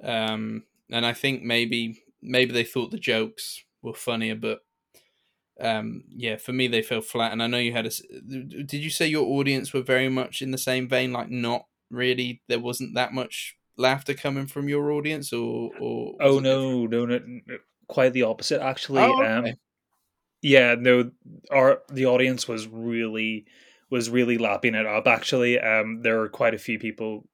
um, 0.03 0.63
and 0.91 1.05
I 1.05 1.13
think 1.13 1.41
maybe 1.41 2.03
maybe 2.21 2.53
they 2.53 2.63
thought 2.63 2.91
the 2.91 2.97
jokes 2.97 3.63
were 3.81 3.93
funnier, 3.93 4.35
but 4.35 4.59
um, 5.59 6.03
yeah, 6.09 6.37
for 6.37 6.53
me 6.53 6.67
they 6.67 6.81
fell 6.81 7.01
flat. 7.01 7.31
And 7.31 7.43
I 7.43 7.47
know 7.47 7.57
you 7.57 7.73
had 7.73 7.85
a. 7.85 7.91
Did 8.27 8.73
you 8.73 8.89
say 8.89 9.07
your 9.07 9.27
audience 9.27 9.73
were 9.73 9.81
very 9.81 10.09
much 10.09 10.41
in 10.41 10.51
the 10.51 10.57
same 10.57 10.87
vein? 10.87 11.11
Like, 11.11 11.29
not 11.29 11.65
really. 11.89 12.41
There 12.47 12.59
wasn't 12.59 12.95
that 12.95 13.13
much 13.13 13.55
laughter 13.77 14.13
coming 14.13 14.47
from 14.47 14.69
your 14.69 14.91
audience, 14.91 15.33
or 15.33 15.71
or 15.79 16.15
oh 16.21 16.39
no, 16.39 16.85
no, 16.85 17.05
no, 17.05 17.19
no, 17.25 17.57
quite 17.87 18.13
the 18.13 18.23
opposite 18.23 18.61
actually. 18.61 19.01
Oh, 19.01 19.21
okay. 19.21 19.31
um, 19.31 19.55
yeah, 20.41 20.75
no, 20.79 21.11
our 21.51 21.81
the 21.91 22.05
audience 22.05 22.47
was 22.47 22.67
really 22.67 23.45
was 23.89 24.09
really 24.09 24.37
lapping 24.37 24.75
it 24.75 24.85
up. 24.85 25.07
Actually, 25.07 25.59
um, 25.59 26.01
there 26.01 26.19
were 26.19 26.29
quite 26.29 26.53
a 26.53 26.59
few 26.59 26.79
people 26.79 27.27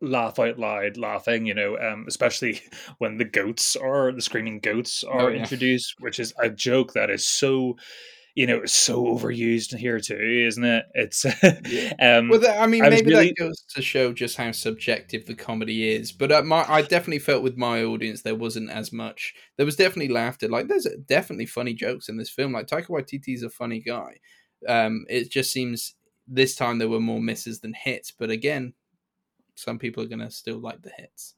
laugh 0.00 0.38
out 0.38 0.58
loud 0.58 0.96
laughing 0.96 1.44
you 1.44 1.54
know 1.54 1.76
um 1.78 2.04
especially 2.06 2.60
when 2.98 3.16
the 3.18 3.24
goats 3.24 3.74
are 3.76 4.12
the 4.12 4.22
screaming 4.22 4.60
goats 4.60 5.02
are 5.02 5.22
oh, 5.22 5.28
yeah. 5.28 5.40
introduced 5.40 5.94
which 5.98 6.20
is 6.20 6.32
a 6.38 6.48
joke 6.48 6.92
that 6.92 7.10
is 7.10 7.26
so 7.26 7.76
you 8.38 8.46
know 8.46 8.64
so 8.66 9.04
overused 9.04 9.76
here 9.76 9.98
too, 9.98 10.44
isn't 10.46 10.62
it? 10.62 10.84
It's 10.94 11.26
yeah. 11.68 11.94
um, 12.18 12.28
well, 12.28 12.40
I 12.46 12.68
mean, 12.68 12.84
I 12.84 12.88
maybe 12.88 13.10
really... 13.10 13.26
that 13.28 13.36
goes 13.36 13.64
to 13.74 13.82
show 13.82 14.12
just 14.12 14.36
how 14.36 14.52
subjective 14.52 15.26
the 15.26 15.34
comedy 15.34 15.90
is. 15.90 16.12
But 16.12 16.30
uh, 16.30 16.42
my, 16.42 16.64
I 16.68 16.82
definitely 16.82 17.18
felt 17.18 17.42
with 17.42 17.56
my 17.56 17.82
audience 17.82 18.22
there 18.22 18.36
wasn't 18.36 18.70
as 18.70 18.92
much. 18.92 19.34
There 19.56 19.66
was 19.66 19.74
definitely 19.74 20.14
laughter. 20.14 20.46
Like 20.46 20.68
there's 20.68 20.86
definitely 21.08 21.46
funny 21.46 21.74
jokes 21.74 22.08
in 22.08 22.16
this 22.16 22.30
film. 22.30 22.52
Like 22.52 22.68
Taika 22.68 22.86
Waititi's 22.86 23.42
a 23.42 23.50
funny 23.50 23.80
guy. 23.80 24.20
Um, 24.68 25.04
it 25.08 25.32
just 25.32 25.52
seems 25.52 25.96
this 26.28 26.54
time 26.54 26.78
there 26.78 26.88
were 26.88 27.00
more 27.00 27.20
misses 27.20 27.58
than 27.58 27.74
hits. 27.74 28.12
But 28.16 28.30
again, 28.30 28.74
some 29.58 29.78
people 29.78 30.02
are 30.04 30.08
gonna 30.08 30.30
still 30.30 30.58
like 30.58 30.82
the 30.82 30.92
hits. 30.96 31.34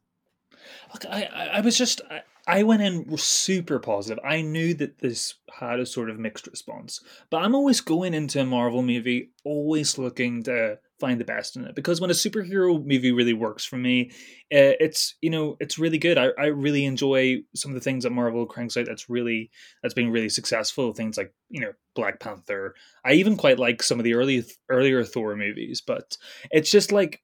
Look, 0.93 1.07
I, 1.07 1.25
I 1.55 1.61
was 1.61 1.79
just 1.79 2.03
I, 2.11 2.21
I 2.47 2.63
went 2.65 2.83
in 2.83 3.17
super 3.17 3.79
positive. 3.79 4.23
I 4.25 4.43
knew 4.43 4.75
that 4.75 4.99
this 4.99 5.35
had 5.51 5.81
a 5.81 5.87
sort 5.87 6.11
of 6.11 6.19
mixed 6.19 6.47
response, 6.47 7.01
but 7.31 7.39
I'm 7.39 7.55
always 7.55 7.81
going 7.81 8.13
into 8.13 8.41
a 8.41 8.45
Marvel 8.45 8.83
movie 8.83 9.31
always 9.45 9.97
looking 9.97 10.43
to 10.45 10.79
find 10.99 11.19
the 11.19 11.25
best 11.25 11.57
in 11.57 11.65
it 11.65 11.75
because 11.75 11.99
when 11.99 12.11
a 12.11 12.15
superhero 12.15 12.85
movie 12.85 13.11
really 13.11 13.33
works 13.33 13.65
for 13.65 13.77
me, 13.77 14.11
uh, 14.53 14.77
it's 14.81 15.15
you 15.23 15.31
know 15.31 15.57
it's 15.61 15.79
really 15.79 15.99
good. 15.99 16.19
I, 16.19 16.29
I 16.39 16.47
really 16.47 16.85
enjoy 16.85 17.39
some 17.55 17.71
of 17.71 17.75
the 17.75 17.81
things 17.81 18.05
that 18.05 18.11
Marvel 18.11 18.45
cranks 18.45 18.77
out 18.77 18.87
that's 18.87 19.09
really 19.09 19.51
that's 19.83 19.95
been 19.95 20.11
really 20.11 20.29
successful. 20.29 20.93
Things 20.93 21.17
like 21.17 21.33
you 21.49 21.61
know 21.61 21.73
Black 21.95 22.21
Panther. 22.21 22.75
I 23.05 23.13
even 23.13 23.37
quite 23.37 23.59
like 23.59 23.83
some 23.83 23.99
of 23.99 24.05
the 24.05 24.15
early 24.15 24.45
earlier 24.69 25.05
Thor 25.05 25.37
movies, 25.37 25.81
but 25.81 26.19
it's 26.51 26.71
just 26.71 26.93
like 26.93 27.23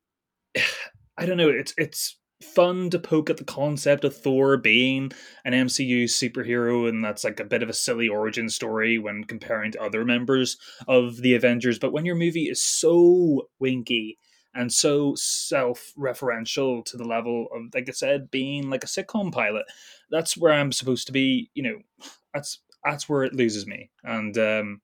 I 1.19 1.27
don't 1.27 1.37
know. 1.37 1.49
It's 1.49 1.75
it's 1.77 2.19
fun 2.43 2.91
to 2.91 2.99
poke 2.99 3.31
at 3.31 3.39
the 3.39 3.45
concept 3.45 4.05
of 4.05 4.15
Thor 4.15 4.57
being 4.59 5.11
an 5.45 5.53
MCU 5.53 6.05
superhero, 6.05 6.89
and 6.89 7.05
that's 7.05 7.25
like 7.25 7.41
a 7.41 7.45
bit 7.45 7.63
of 7.63 7.69
a 7.69 7.75
silly 7.75 8.09
origin 8.09 8.49
story 8.49 8.99
when 8.99 9.25
comparing 9.25 9.73
to 9.73 9.83
other 9.83 10.05
members 10.05 10.59
of 10.87 11.19
the 11.19 11.35
Avengers. 11.35 11.79
But 11.79 11.93
when 11.93 12.05
your 12.05 12.15
movie 12.15 12.45
is 12.45 12.63
so 12.63 13.49
winky 13.59 14.19
and 14.55 14.73
so 14.73 15.15
self-referential 15.17 16.85
to 16.85 16.97
the 16.97 17.05
level 17.05 17.47
of, 17.55 17.63
like 17.75 17.89
I 17.89 17.93
said, 17.93 18.31
being 18.31 18.71
like 18.71 18.85
a 18.85 18.87
sitcom 18.87 19.33
pilot, 19.33 19.65
that's 20.11 20.37
where 20.37 20.53
I'm 20.53 20.73
supposed 20.73 21.07
to 21.07 21.13
be. 21.13 21.51
You 21.55 21.63
know, 21.63 22.09
that's 22.35 22.61
that's 22.85 23.09
where 23.09 23.25
it 23.25 23.35
loses 23.35 23.67
me. 23.67 23.91
And 24.05 24.37
um, 24.39 24.81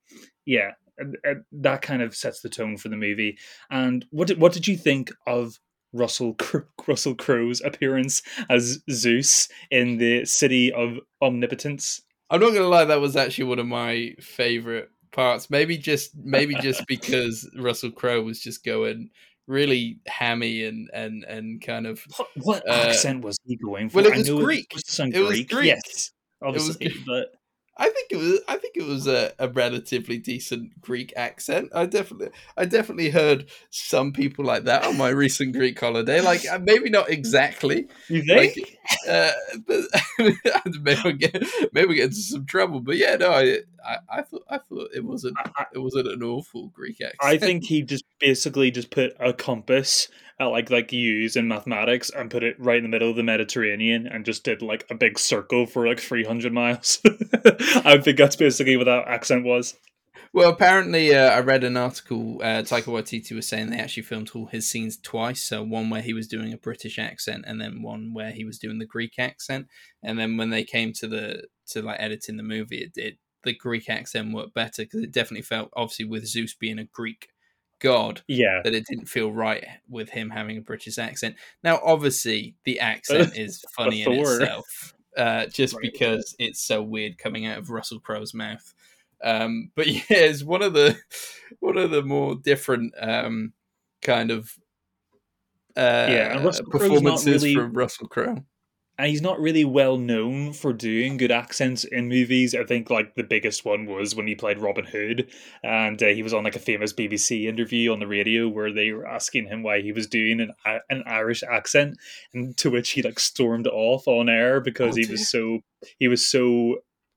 yeah, 0.46 0.72
that 1.52 1.82
kind 1.82 2.02
of 2.02 2.14
sets 2.14 2.40
the 2.40 2.48
tone 2.48 2.76
for 2.76 2.88
the 2.88 2.96
movie. 2.96 3.38
And 3.70 4.04
what 4.10 4.28
did, 4.28 4.40
what 4.40 4.52
did 4.52 4.68
you 4.68 4.76
think 4.76 5.10
of 5.26 5.58
Russell 5.92 6.36
Russell 6.86 7.14
Crowe's 7.14 7.60
appearance 7.60 8.22
as 8.48 8.82
Zeus 8.90 9.48
in 9.70 9.98
the 9.98 10.24
City 10.24 10.72
of 10.72 10.98
Omnipotence. 11.20 12.02
I'm 12.30 12.40
not 12.40 12.54
gonna 12.54 12.68
lie, 12.68 12.84
that 12.84 13.00
was 13.00 13.16
actually 13.16 13.44
one 13.44 13.58
of 13.58 13.66
my 13.66 14.14
favorite 14.20 14.90
parts. 15.12 15.50
Maybe 15.50 15.76
just 15.76 16.16
maybe 16.16 16.54
just 16.56 16.84
because 16.88 17.48
Russell 17.56 17.90
Crowe 17.90 18.22
was 18.22 18.40
just 18.40 18.64
going 18.64 19.10
really 19.46 19.98
hammy 20.06 20.64
and 20.64 20.88
and 20.94 21.24
and 21.24 21.60
kind 21.60 21.86
of 21.86 22.02
what, 22.16 22.28
what 22.36 22.68
uh, 22.68 22.72
accent 22.72 23.22
was 23.22 23.38
he 23.44 23.56
going 23.56 23.90
for? 23.90 23.98
Well, 23.98 24.06
it 24.06 24.16
was 24.16 24.30
Greek. 24.30 24.66
It 24.70 24.74
was, 24.74 24.98
it 24.98 25.20
was 25.20 25.42
Greek. 25.42 25.66
Yes, 25.66 26.12
obviously, 26.42 26.88
was, 26.88 26.96
but 27.06 27.34
I 27.76 27.88
think 27.88 28.08
it 28.10 28.16
was. 28.16 28.40
I 28.48 28.56
think 28.56 28.76
it 28.76 28.84
was 28.84 29.06
a, 29.06 29.32
a 29.38 29.48
relatively 29.48 30.18
decent 30.18 30.80
Greek 30.82 31.12
accent. 31.16 31.70
I 31.74 31.86
definitely, 31.86 32.28
I 32.56 32.66
definitely 32.66 33.08
heard 33.08 33.46
some 33.70 34.12
people 34.12 34.44
like 34.44 34.64
that 34.64 34.84
on 34.84 34.98
my 34.98 35.08
recent 35.08 35.52
Greek 35.56 35.80
holiday. 35.80 36.20
Like 36.20 36.46
uh, 36.46 36.58
maybe 36.58 36.90
not 36.90 37.08
exactly. 37.08 37.88
You 38.08 38.22
think? 38.24 38.56
Like, 38.56 38.78
uh, 39.08 39.32
but 39.66 39.84
maybe 40.82 41.00
we 41.04 41.12
get 41.14 41.44
maybe 41.72 41.88
we 41.88 41.94
get 41.94 42.10
into 42.10 42.16
some 42.16 42.44
trouble. 42.44 42.80
But 42.80 42.98
yeah, 42.98 43.16
no, 43.16 43.30
I, 43.30 43.60
I, 43.84 43.96
I 44.10 44.22
thought 44.22 44.44
I 44.50 44.58
thought 44.58 44.90
it 44.94 45.04
wasn't 45.04 45.38
it 45.74 45.78
wasn't 45.78 46.08
an 46.08 46.22
awful 46.22 46.68
Greek 46.68 47.00
accent. 47.00 47.16
I 47.22 47.38
think 47.38 47.64
he 47.64 47.82
just 47.82 48.04
basically 48.18 48.70
just 48.70 48.90
put 48.90 49.14
a 49.18 49.32
compass 49.32 50.08
uh, 50.40 50.50
like 50.50 50.70
like 50.70 50.92
use 50.92 51.36
in 51.36 51.48
mathematics 51.48 52.10
and 52.10 52.30
put 52.30 52.42
it 52.42 52.56
right 52.58 52.78
in 52.78 52.82
the 52.82 52.88
middle 52.88 53.10
of 53.10 53.16
the 53.16 53.22
Mediterranean 53.22 54.06
and 54.06 54.24
just 54.24 54.44
did 54.44 54.62
like 54.62 54.86
a 54.90 54.94
big 54.94 55.18
circle 55.18 55.66
for 55.66 55.86
like 55.86 56.00
three 56.00 56.24
hundred 56.24 56.52
miles. 56.52 57.00
I 57.84 57.98
think 57.98 58.18
that's 58.18 58.36
basically 58.36 58.76
what 58.76 58.84
that 58.84 59.08
accent 59.08 59.44
was. 59.44 59.74
Well, 60.34 60.48
apparently, 60.48 61.14
uh, 61.14 61.28
I 61.28 61.40
read 61.40 61.62
an 61.62 61.76
article. 61.76 62.38
Uh, 62.42 62.62
Taika 62.62 62.84
Waititi 62.84 63.32
was 63.32 63.46
saying 63.46 63.68
they 63.68 63.78
actually 63.78 64.04
filmed 64.04 64.30
all 64.34 64.46
his 64.46 64.66
scenes 64.66 64.96
twice. 64.96 65.42
So 65.42 65.62
one 65.62 65.90
where 65.90 66.00
he 66.00 66.14
was 66.14 66.26
doing 66.26 66.54
a 66.54 66.58
British 66.58 66.98
accent, 66.98 67.44
and 67.46 67.60
then 67.60 67.82
one 67.82 68.14
where 68.14 68.30
he 68.30 68.44
was 68.44 68.58
doing 68.58 68.78
the 68.78 68.86
Greek 68.86 69.18
accent. 69.18 69.66
And 70.02 70.18
then 70.18 70.38
when 70.38 70.48
they 70.48 70.64
came 70.64 70.94
to 70.94 71.06
the 71.06 71.48
to 71.68 71.82
like 71.82 72.00
editing 72.00 72.38
the 72.38 72.42
movie, 72.42 72.78
it, 72.78 72.92
it 72.96 73.18
the 73.44 73.54
Greek 73.54 73.90
accent 73.90 74.32
worked 74.32 74.54
better 74.54 74.82
because 74.82 75.02
it 75.02 75.12
definitely 75.12 75.42
felt 75.42 75.70
obviously 75.74 76.06
with 76.06 76.26
Zeus 76.26 76.54
being 76.54 76.78
a 76.78 76.84
Greek 76.84 77.28
God 77.82 78.22
yeah, 78.28 78.60
that 78.62 78.74
it 78.74 78.86
didn't 78.86 79.06
feel 79.06 79.32
right 79.32 79.64
with 79.88 80.08
him 80.10 80.30
having 80.30 80.56
a 80.56 80.60
British 80.60 80.98
accent. 80.98 81.34
Now, 81.64 81.80
obviously, 81.84 82.54
the 82.64 82.78
accent 82.80 83.36
is 83.36 83.64
funny 83.76 84.02
in 84.02 84.12
itself, 84.12 84.94
uh, 85.16 85.46
just 85.46 85.74
Right, 85.74 85.82
because 85.82 86.36
it's 86.38 86.60
so 86.60 86.80
weird 86.80 87.18
coming 87.18 87.44
out 87.46 87.58
of 87.58 87.70
Russell 87.70 87.98
Crowe's 87.98 88.32
mouth. 88.34 88.72
Um, 89.22 89.70
but 89.74 89.86
yeah, 89.88 90.00
it's 90.08 90.44
one 90.44 90.62
of 90.62 90.72
the 90.74 90.96
one 91.60 91.76
of 91.76 91.90
the 91.90 92.02
more 92.02 92.36
different 92.36 92.94
um, 93.00 93.52
kind 94.00 94.30
of 94.30 94.52
uh, 95.76 96.06
Yeah, 96.08 96.50
performances 96.70 97.42
really- 97.42 97.54
from 97.54 97.72
Russell 97.72 98.06
Crowe. 98.08 98.44
And 99.02 99.10
he's 99.10 99.20
not 99.20 99.40
really 99.40 99.64
well 99.64 99.98
known 99.98 100.52
for 100.52 100.72
doing 100.72 101.16
good 101.16 101.32
accents 101.32 101.82
in 101.82 102.08
movies. 102.08 102.54
I 102.54 102.62
think 102.62 102.88
like 102.88 103.16
the 103.16 103.24
biggest 103.24 103.64
one 103.64 103.84
was 103.84 104.14
when 104.14 104.28
he 104.28 104.36
played 104.36 104.60
Robin 104.60 104.84
Hood, 104.84 105.28
and 105.64 106.00
uh, 106.00 106.06
he 106.06 106.22
was 106.22 106.32
on 106.32 106.44
like 106.44 106.54
a 106.54 106.60
famous 106.60 106.92
BBC 106.92 107.46
interview 107.46 107.92
on 107.92 107.98
the 107.98 108.06
radio 108.06 108.48
where 108.48 108.72
they 108.72 108.92
were 108.92 109.04
asking 109.04 109.48
him 109.48 109.64
why 109.64 109.80
he 109.80 109.90
was 109.90 110.06
doing 110.06 110.38
an 110.38 110.52
an 110.88 111.02
Irish 111.04 111.42
accent, 111.42 111.98
and 112.32 112.56
to 112.58 112.70
which 112.70 112.90
he 112.90 113.02
like 113.02 113.18
stormed 113.18 113.66
off 113.66 114.06
on 114.06 114.28
air 114.28 114.60
because 114.60 114.96
Oh, 114.96 115.00
he 115.00 115.10
was 115.10 115.28
so 115.28 115.58
he 115.98 116.06
was 116.06 116.24
so 116.24 116.76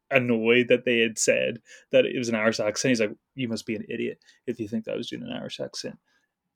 annoyed 0.09 0.69
that 0.69 0.85
they 0.85 1.01
had 1.01 1.19
said 1.19 1.61
that 1.91 2.07
it 2.07 2.17
was 2.17 2.29
an 2.29 2.35
Irish 2.35 2.59
accent. 2.59 2.89
He's 2.89 3.01
like, 3.01 3.15
"You 3.35 3.47
must 3.47 3.67
be 3.67 3.75
an 3.75 3.85
idiot 3.87 4.17
if 4.47 4.59
you 4.59 4.67
think 4.67 4.85
that 4.85 4.93
I 4.93 4.97
was 4.97 5.09
doing 5.09 5.21
an 5.21 5.31
Irish 5.31 5.59
accent." 5.59 5.99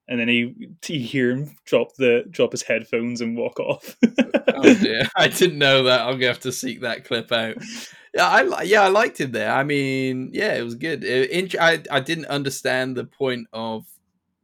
And 0.10 0.20
then 0.20 0.28
he, 0.28 0.74
you 0.88 1.00
hear 1.00 1.30
him 1.30 1.56
drop 1.66 1.96
the 1.96 2.26
drop 2.32 2.52
his 2.52 2.64
headphones 2.64 3.22
and 3.22 3.38
walk 3.38 3.60
off. 3.60 3.96
oh 4.56 4.74
dear, 4.74 5.08
I 5.16 5.28
didn't 5.28 5.60
know 5.60 5.84
that. 5.84 6.02
I'm 6.02 6.14
gonna 6.14 6.28
have 6.28 6.40
to 6.42 6.52
seek 6.52 6.82
that 6.82 7.06
clip 7.06 7.32
out. 7.32 7.58
Yeah, 8.16 8.28
I 8.28 8.64
yeah 8.64 8.82
I 8.82 8.88
liked 8.88 9.22
him 9.22 9.32
there. 9.32 9.52
I 9.52 9.64
mean, 9.64 10.32
yeah, 10.34 10.56
it 10.56 10.64
was 10.64 10.74
good. 10.74 11.04
It, 11.04 11.56
I 11.62 11.84
I 11.92 12.00
didn't 12.00 12.26
understand 12.26 12.98
the 12.98 13.06
point 13.06 13.48
of. 13.54 13.86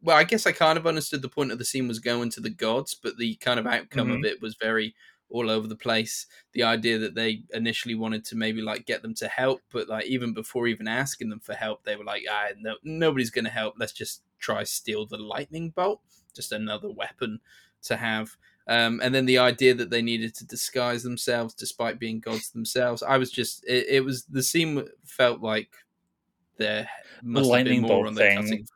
Well, 0.04 0.16
I 0.16 0.24
guess 0.24 0.46
I 0.46 0.52
kind 0.52 0.78
of 0.78 0.86
understood 0.86 1.24
the 1.24 1.30
point 1.30 1.52
of 1.52 1.58
the 1.58 1.66
scene 1.66 1.88
was 1.88 1.98
going 1.98 2.30
to 2.32 2.40
the 2.40 2.52
gods, 2.52 2.94
but 2.94 3.18
the 3.18 3.34
kind 3.38 3.60
of 3.60 3.66
outcome 3.66 4.12
of 4.12 4.18
mm-hmm. 4.18 4.26
it 4.26 4.40
was 4.40 4.56
very 4.62 4.94
all 5.30 5.50
over 5.50 5.68
the 5.68 5.76
place. 5.76 6.28
The 6.54 6.64
idea 6.64 6.98
that 7.00 7.16
they 7.16 7.44
initially 7.54 7.96
wanted 7.96 8.26
to 8.26 8.36
maybe 8.36 8.62
like 8.62 8.86
get 8.86 9.02
them 9.02 9.14
to 9.16 9.28
help, 9.28 9.62
but 9.72 9.90
like 9.90 10.06
even 10.06 10.34
before 10.34 10.68
even 10.68 10.88
asking 10.88 11.30
them 11.30 11.40
for 11.40 11.54
help, 11.54 11.84
they 11.84 11.96
were 11.96 12.04
like, 12.04 12.24
"Ah, 12.30 12.50
no, 12.58 12.76
nobody's 12.84 13.32
going 13.32 13.46
to 13.46 13.52
help. 13.52 13.76
Let's 13.78 13.94
just 13.94 14.24
try 14.40 14.64
steal 14.64 15.06
the 15.06 15.18
lightning 15.18 15.70
bolt, 15.70 16.02
just 16.34 16.52
another 16.52 16.90
weapon 16.90 17.40
to 17.84 17.98
have." 17.98 18.38
Um, 18.68 19.00
and 19.04 19.14
then 19.14 19.26
the 19.26 19.38
idea 19.38 19.76
that 19.76 19.92
they 19.92 20.02
needed 20.02 20.34
to 20.36 20.46
disguise 20.46 21.04
themselves 21.04 21.54
despite 21.54 22.00
being 22.00 22.20
gods 22.20 22.50
themselves. 22.50 23.04
I 23.04 23.18
was 23.18 23.30
just, 23.32 23.64
it, 23.66 23.88
it 23.88 24.02
was 24.04 24.26
the 24.26 24.42
scene 24.42 24.88
felt 25.04 25.42
like 25.42 25.76
there 26.58 26.90
must 27.22 27.54
have 27.54 27.64
been 27.64 27.80
lightning 27.80 27.82
more 27.82 28.00
bolt 28.00 28.08
on 28.08 28.16
the 28.16 28.26
thing. 28.26 28.68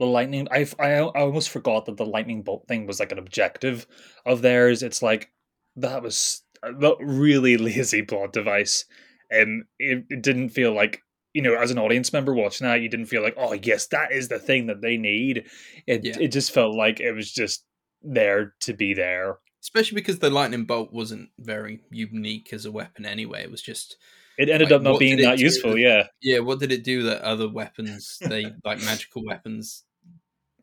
The 0.00 0.06
lightning 0.06 0.48
I, 0.50 0.66
I 0.80 0.88
I 0.94 1.20
almost 1.20 1.50
forgot 1.50 1.86
that 1.86 1.96
the 1.96 2.04
lightning 2.06 2.42
bolt 2.42 2.66
thing 2.66 2.86
was 2.88 2.98
like 2.98 3.12
an 3.12 3.18
objective 3.18 3.86
of 4.26 4.42
theirs 4.42 4.82
it's 4.82 5.02
like 5.02 5.30
that 5.76 6.02
was 6.02 6.42
a 6.64 6.72
really 7.00 7.56
lazy 7.68 8.02
plot 8.02 8.32
device 8.32 8.84
and 9.30 9.64
it, 9.78 10.04
it 10.10 10.22
didn't 10.22 10.48
feel 10.48 10.74
like 10.74 11.02
you 11.34 11.42
know 11.42 11.54
as 11.54 11.70
an 11.70 11.78
audience 11.78 12.12
member 12.12 12.34
watching 12.34 12.66
that 12.66 12.80
you 12.80 12.88
didn't 12.88 13.06
feel 13.06 13.22
like 13.22 13.34
oh 13.38 13.52
yes 13.52 13.86
that 13.88 14.10
is 14.10 14.26
the 14.28 14.38
thing 14.40 14.66
that 14.66 14.80
they 14.82 14.96
need 14.96 15.44
it 15.86 16.04
Yeah. 16.04 16.16
it 16.18 16.28
just 16.32 16.50
felt 16.52 16.74
like 16.74 16.98
it 16.98 17.12
was 17.12 17.30
just 17.30 17.64
there 18.02 18.54
to 18.60 18.72
be 18.72 18.94
there 18.94 19.38
Especially 19.62 19.96
because 19.96 20.20
the 20.20 20.30
lightning 20.30 20.64
bolt 20.64 20.90
wasn't 20.90 21.28
very 21.38 21.82
unique 21.90 22.48
as 22.54 22.64
a 22.64 22.72
weapon 22.72 23.04
anyway. 23.04 23.42
It 23.42 23.50
was 23.50 23.60
just 23.60 23.98
it 24.38 24.48
ended 24.48 24.70
Like, 24.70 24.76
up 24.76 24.82
not 24.82 24.98
being 24.98 25.18
that 25.18 25.38
useful 25.38 25.72
that- 25.72 25.80
yeah 25.80 26.06
yeah. 26.22 26.38
What 26.38 26.60
did 26.60 26.72
it 26.72 26.82
do 26.82 27.02
that 27.02 27.20
other 27.20 27.46
weapons 27.46 28.16
they 28.22 28.46
like 28.64 28.82
magical 28.90 29.22
weapons 29.22 29.84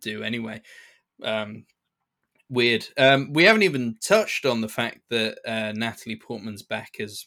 do 0.02 0.24
anyway? 0.24 0.62
Um, 1.24 1.66
weird. 2.50 2.88
Um, 2.98 3.34
we 3.34 3.44
haven't 3.44 3.64
even 3.64 3.98
touched 4.04 4.46
on 4.46 4.62
the 4.62 4.70
fact 4.70 5.00
that 5.10 5.38
uh, 5.46 5.72
Natalie 5.74 6.16
Portman's 6.18 6.64
back 6.64 6.96
as 7.00 7.26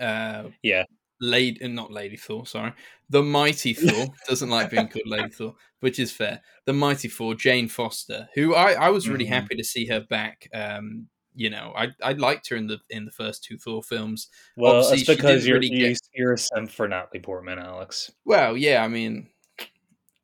uh, 0.00 0.44
Yeah. 0.62 0.84
Lady, 1.20 1.62
uh, 1.64 1.68
not 1.68 1.90
Lady 1.90 2.16
Thor, 2.18 2.46
sorry, 2.46 2.72
the 3.08 3.22
Mighty 3.22 3.72
Thor 3.74 4.06
doesn't 4.28 4.50
like 4.50 4.70
being 4.70 4.88
called 4.88 5.06
Lady 5.06 5.30
Thor, 5.30 5.54
which 5.80 5.98
is 5.98 6.12
fair. 6.12 6.42
The 6.66 6.74
Mighty 6.74 7.08
Thor, 7.08 7.34
Jane 7.34 7.68
Foster, 7.68 8.28
who 8.34 8.54
I, 8.54 8.72
I 8.72 8.88
was 8.90 9.08
really 9.08 9.24
Mhm. 9.24 9.28
happy 9.30 9.56
to 9.56 9.64
see 9.64 9.86
her 9.86 10.00
back. 10.00 10.46
Um, 10.52 11.08
you 11.34 11.48
know, 11.50 11.72
I 11.76 11.88
I 12.02 12.12
liked 12.12 12.48
her 12.50 12.56
in 12.56 12.66
the 12.66 12.78
in 12.90 13.04
the 13.06 13.10
first 13.10 13.44
two 13.44 13.56
Thor 13.58 13.82
films. 13.82 14.28
well 14.56 14.76
Obviously, 14.76 14.98
it's 14.98 15.06
because 15.22 15.46
you're 15.46 15.56
really 15.58 15.68
you, 15.74 15.88
get- 15.88 16.00
you're 16.14 16.32
a 16.34 16.38
simp 16.38 16.70
for 16.70 16.86
Natalie 16.88 17.20
Portman 17.20 17.58
Alex 17.58 18.10
Well, 18.26 18.56
yeah, 18.56 18.82
I 18.84 18.88
mean, 18.88 19.28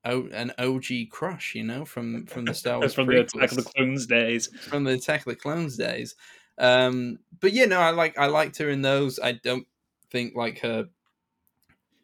an 0.05 0.53
OG 0.59 1.11
crush, 1.11 1.55
you 1.55 1.65
know, 1.65 1.85
from 1.85 2.27
from 2.27 2.45
the 2.45 2.55
Star 2.55 2.79
Wars 2.81 2.95
from 2.95 3.07
the 3.07 3.21
Attack 3.21 3.53
of 3.53 3.57
the 3.57 3.63
Clones 3.63 4.07
days 4.07 4.49
from 4.49 4.85
the 4.85 4.93
Attack 4.93 5.21
of 5.21 5.27
the 5.27 5.37
Clones 5.37 5.77
days. 5.77 6.15
Um, 6.59 7.19
but 7.41 7.53
yeah, 7.53 7.67
no, 7.67 7.81
I 7.81 7.91
like 7.91 8.19
I 8.19 8.27
liked 8.27 8.59
her 8.59 8.69
in 8.69 8.83
those. 8.83 9.19
I 9.19 9.33
don't 9.33 9.67
think 10.11 10.35
like 10.35 10.61
her, 10.61 10.89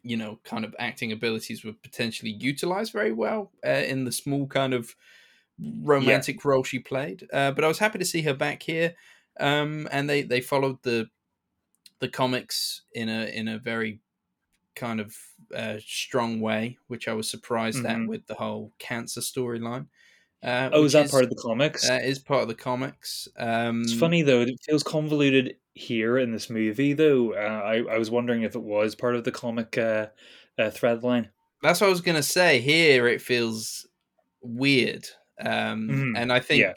you 0.01 0.17
know, 0.17 0.39
kind 0.43 0.65
of 0.65 0.75
acting 0.79 1.11
abilities 1.11 1.63
were 1.63 1.73
potentially 1.73 2.31
utilized 2.31 2.93
very 2.93 3.11
well 3.11 3.51
uh, 3.65 3.69
in 3.69 4.05
the 4.05 4.11
small 4.11 4.47
kind 4.47 4.73
of 4.73 4.95
romantic 5.83 6.43
role 6.45 6.63
she 6.63 6.79
played. 6.79 7.27
Uh, 7.31 7.51
but 7.51 7.63
I 7.63 7.67
was 7.67 7.79
happy 7.79 7.99
to 7.99 8.05
see 8.05 8.21
her 8.23 8.33
back 8.33 8.63
here, 8.63 8.95
um, 9.39 9.87
and 9.91 10.09
they 10.09 10.23
they 10.23 10.41
followed 10.41 10.77
the 10.83 11.09
the 11.99 12.07
comics 12.07 12.83
in 12.93 13.09
a 13.09 13.25
in 13.25 13.47
a 13.47 13.59
very 13.59 13.99
kind 14.79 14.99
of 15.01 15.15
uh, 15.55 15.79
strong 15.81 16.41
way, 16.41 16.77
which 16.87 17.07
I 17.09 17.13
was 17.13 17.29
surprised 17.29 17.85
at 17.85 18.01
Mhm. 18.01 18.07
with 18.07 18.27
the 18.27 18.35
whole 18.35 18.73
cancer 18.79 19.21
storyline. 19.21 19.87
Uh, 20.43 20.71
oh 20.71 20.87
is 20.87 20.93
that 20.93 21.09
part 21.09 21.23
of 21.23 21.29
the 21.29 21.35
comics 21.35 21.89
that 21.89 22.05
is 22.05 22.19
part 22.19 22.41
of 22.43 22.47
the 22.47 22.55
comics. 22.55 23.27
Um, 23.37 23.83
It's 23.83 23.93
funny 23.93 24.21
though; 24.21 24.41
it 24.41 24.59
feels 24.65 24.83
convoluted 24.83 25.57
here 25.73 26.17
in 26.17 26.31
this 26.31 26.49
movie. 26.49 26.93
Though 26.93 27.33
uh, 27.33 27.61
I, 27.63 27.95
I 27.95 27.97
was 27.97 28.11
wondering 28.11 28.43
if 28.43 28.55
it 28.55 28.61
was 28.63 28.95
part 28.95 29.15
of 29.15 29.23
the 29.23 29.31
comic 29.31 29.77
uh, 29.77 30.09
uh, 30.57 30.69
thread 30.71 31.03
line. 31.03 31.31
That's 31.61 31.81
what 31.81 31.87
I 31.87 31.89
was 31.89 32.01
gonna 32.01 32.23
say. 32.23 32.61
Here, 32.61 33.07
it 33.07 33.21
feels 33.21 33.87
weird, 34.41 35.07
um, 35.39 36.05
Mhm. 36.05 36.15
and 36.15 36.31
I 36.31 36.39
think 36.39 36.67
Yeah. 36.67 36.73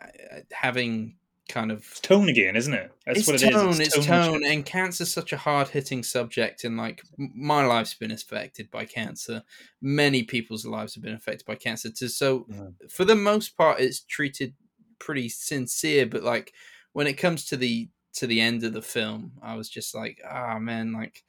uh, 0.00 0.40
having 0.52 1.18
kind 1.48 1.70
of 1.70 1.78
It's 1.80 2.00
tone 2.00 2.28
again, 2.28 2.56
isn't 2.56 2.72
it? 2.74 2.90
That's 3.06 3.18
it's 3.20 3.26
what 3.28 3.36
it 3.42 3.42
is. 3.48 3.50
tone, 3.50 3.80
it's 3.80 3.94
tonal 4.06 4.32
tone, 4.32 4.44
and 4.44 4.64
cancer's 4.64 5.12
such 5.12 5.32
a 5.32 5.36
hard 5.36 5.68
hitting 5.68 6.02
subject, 6.02 6.64
and 6.64 6.76
like 6.76 7.02
my 7.18 7.64
life's 7.66 7.94
been 7.94 8.10
affected 8.10 8.70
by 8.70 8.84
cancer. 8.86 9.42
Many 9.80 10.22
people's 10.22 10.64
lives 10.66 10.94
have 10.94 11.04
been 11.04 11.14
affected 11.14 11.46
by 11.46 11.56
cancer. 11.56 11.90
To 11.90 12.08
so, 12.08 12.40
Mhm. 12.44 12.90
for 12.90 13.04
the 13.04 13.14
most 13.16 13.56
part, 13.56 13.80
it's 13.80 14.00
treated 14.00 14.54
pretty 14.98 15.28
sincere. 15.28 16.06
But 16.06 16.22
like 16.22 16.54
when 16.92 17.06
it 17.06 17.14
comes 17.18 17.44
to 17.46 17.56
the 17.56 17.90
to 18.14 18.26
the 18.26 18.40
end 18.40 18.64
of 18.64 18.72
the 18.72 18.82
film, 18.82 19.32
I 19.42 19.56
was 19.56 19.68
just 19.68 19.94
like, 19.94 20.20
ah, 20.24 20.58
man, 20.58 20.92
like 20.92 21.24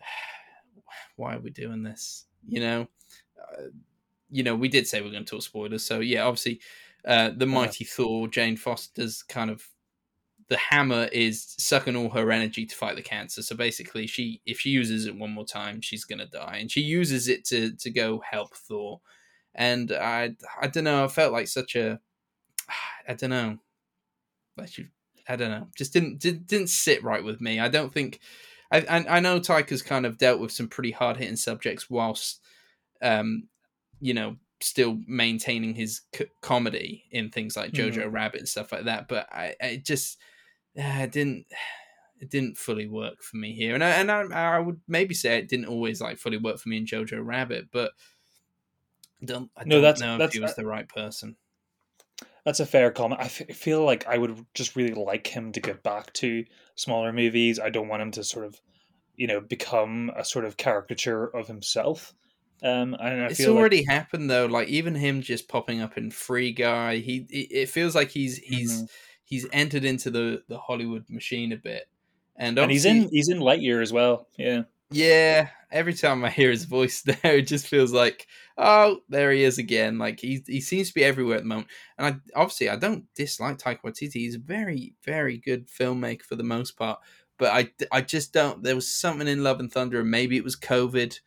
why 1.16 1.36
are 1.36 1.40
we 1.40 1.50
doing 1.50 1.82
this? 1.82 2.26
You 2.46 2.60
know, 2.60 2.88
uh, 3.40 3.62
you 4.30 4.42
know, 4.42 4.54
we 4.56 4.68
did 4.68 4.86
say 4.86 5.00
we 5.00 5.08
are 5.08 5.12
going 5.12 5.24
to 5.24 5.30
talk 5.30 5.42
spoilers, 5.42 5.84
so 5.84 6.00
yeah, 6.00 6.24
obviously, 6.24 6.60
uh, 7.06 7.30
the 7.36 7.46
mighty 7.46 7.84
Thor, 7.84 8.28
Jane 8.28 8.56
Foster's 8.56 9.22
kind 9.22 9.50
of 9.50 9.66
the 10.48 10.56
hammer 10.56 11.08
is 11.12 11.54
sucking 11.58 11.96
all 11.96 12.10
her 12.10 12.30
energy 12.30 12.66
to 12.66 12.76
fight 12.76 12.96
the 12.96 13.02
cancer. 13.02 13.42
So 13.42 13.56
basically, 13.56 14.06
she 14.06 14.40
if 14.44 14.60
she 14.60 14.70
uses 14.70 15.06
it 15.06 15.16
one 15.16 15.32
more 15.32 15.46
time, 15.46 15.80
she's 15.80 16.04
gonna 16.04 16.26
die, 16.26 16.58
and 16.60 16.70
she 16.70 16.82
uses 16.82 17.28
it 17.28 17.44
to 17.46 17.74
to 17.76 17.90
go 17.90 18.22
help 18.28 18.54
Thor. 18.54 19.00
And 19.54 19.92
I 19.92 20.36
I 20.60 20.66
don't 20.68 20.84
know, 20.84 21.04
I 21.04 21.08
felt 21.08 21.32
like 21.32 21.48
such 21.48 21.74
a 21.76 22.00
I 23.08 23.14
don't 23.14 23.30
know, 23.30 23.58
like 24.56 24.70
I 25.28 25.36
don't 25.36 25.50
know, 25.50 25.68
just 25.76 25.92
didn't 25.92 26.18
didn't, 26.18 26.46
didn't 26.46 26.70
sit 26.70 27.02
right 27.02 27.24
with 27.24 27.40
me. 27.40 27.58
I 27.58 27.68
don't 27.68 27.92
think 27.92 28.20
I 28.70 28.80
I, 28.80 29.16
I 29.16 29.20
know 29.20 29.40
Taika's 29.40 29.82
kind 29.82 30.06
of 30.06 30.18
dealt 30.18 30.40
with 30.40 30.52
some 30.52 30.68
pretty 30.68 30.90
hard 30.90 31.16
hitting 31.16 31.36
subjects 31.36 31.88
whilst 31.90 32.40
um 33.00 33.48
you 34.00 34.14
know 34.14 34.36
still 34.62 34.98
maintaining 35.06 35.74
his 35.74 36.02
c- 36.14 36.26
comedy 36.40 37.04
in 37.10 37.30
things 37.30 37.56
like 37.56 37.72
Jojo 37.72 38.10
Rabbit 38.10 38.40
and 38.40 38.48
stuff 38.48 38.72
like 38.72 38.84
that. 38.84 39.08
But 39.08 39.28
I, 39.32 39.54
I 39.60 39.82
just 39.84 40.18
uh, 40.78 40.82
it 41.02 41.12
didn't 41.12 41.46
it 42.20 42.30
didn't 42.30 42.56
fully 42.56 42.86
work 42.86 43.22
for 43.22 43.36
me 43.36 43.52
here, 43.52 43.74
and 43.74 43.82
I, 43.82 43.90
and 43.90 44.10
I, 44.10 44.22
I 44.56 44.58
would 44.60 44.80
maybe 44.86 45.14
say 45.14 45.36
it 45.38 45.48
didn't 45.48 45.66
always 45.66 46.00
like 46.00 46.18
fully 46.18 46.36
work 46.38 46.58
for 46.58 46.68
me 46.68 46.76
in 46.78 46.86
Jojo 46.86 47.24
Rabbit, 47.24 47.68
but 47.72 47.92
I 49.22 49.26
don't 49.26 49.50
I 49.56 49.64
No, 49.64 49.76
don't 49.76 49.82
that's- 49.82 50.00
know 50.00 50.14
if 50.14 50.18
that's- 50.18 50.34
he 50.34 50.40
was 50.40 50.54
the 50.54 50.66
right 50.66 50.88
person. 50.88 51.36
That's 52.44 52.58
a 52.60 52.66
fair 52.66 52.90
comment. 52.90 53.20
I 53.20 53.26
f- 53.26 53.54
feel 53.56 53.84
like 53.84 54.04
I 54.08 54.18
would 54.18 54.44
just 54.52 54.74
really 54.74 54.94
like 54.94 55.28
him 55.28 55.52
to 55.52 55.60
get 55.60 55.84
back 55.84 56.12
to 56.14 56.44
smaller 56.74 57.12
movies. 57.12 57.60
I 57.60 57.70
don't 57.70 57.86
want 57.86 58.02
him 58.02 58.10
to 58.12 58.24
sort 58.24 58.46
of, 58.46 58.60
you 59.14 59.28
know, 59.28 59.40
become 59.40 60.10
a 60.16 60.24
sort 60.24 60.44
of 60.44 60.56
caricature 60.56 61.24
of 61.26 61.46
himself. 61.46 62.12
Um, 62.62 62.94
and 62.94 63.22
I 63.24 63.28
It's 63.28 63.38
feel 63.38 63.54
like 63.54 63.58
already 63.58 63.84
happened 63.84 64.30
though. 64.30 64.46
Like 64.46 64.68
even 64.68 64.94
him 64.94 65.22
just 65.22 65.48
popping 65.48 65.80
up 65.80 65.96
in 65.96 66.10
Free 66.10 66.52
Guy, 66.52 66.98
he 66.98 67.26
it 67.30 67.68
feels 67.68 67.94
like 67.94 68.10
he's 68.10 68.36
he's 68.38 68.84
Mhm. 68.84 68.88
he's 69.24 69.46
entered 69.52 69.84
into 69.84 70.10
the 70.10 70.44
the 70.48 70.58
Hollywood 70.58 71.08
machine 71.08 71.52
a 71.52 71.56
bit, 71.56 71.88
and 72.36 72.58
and 72.58 72.70
he's 72.70 72.84
in 72.84 73.08
he's 73.10 73.28
in 73.28 73.38
Lightyear 73.38 73.82
as 73.82 73.92
well. 73.92 74.28
Yeah, 74.36 74.64
Yeah, 74.90 75.48
every 75.70 75.94
time 75.94 76.22
I 76.24 76.30
hear 76.30 76.50
his 76.50 76.64
voice 76.64 77.02
there, 77.22 77.36
it 77.36 77.46
just 77.46 77.66
feels 77.66 77.92
like, 77.92 78.26
oh, 78.58 79.00
there 79.08 79.32
he 79.32 79.42
is 79.42 79.58
again. 79.58 79.98
Like 79.98 80.20
he 80.20 80.42
he 80.46 80.60
seems 80.60 80.88
to 80.88 80.94
be 80.94 81.04
everywhere 81.04 81.36
at 81.36 81.42
the 81.42 81.48
moment. 81.48 81.68
And 81.98 82.06
I 82.06 82.38
obviously 82.40 82.68
I 82.68 82.76
don't 82.76 83.06
dislike 83.14 83.58
Taika 83.58 83.80
Waititi. 83.82 84.12
He's 84.14 84.34
a 84.36 84.38
very 84.40 84.94
very 85.02 85.38
good 85.38 85.68
filmmaker 85.68 86.22
for 86.22 86.36
the 86.36 86.42
most 86.44 86.72
part. 86.72 87.00
But 87.38 87.52
I 87.52 87.72
I 87.90 88.02
just 88.02 88.32
don't. 88.32 88.62
There 88.62 88.74
was 88.74 88.88
something 88.94 89.26
in 89.28 89.42
Love 89.42 89.60
and 89.60 89.72
Thunder, 89.72 90.00
and 90.00 90.10
maybe 90.10 90.36
it 90.36 90.44
was 90.44 90.56
COVID 90.56 91.18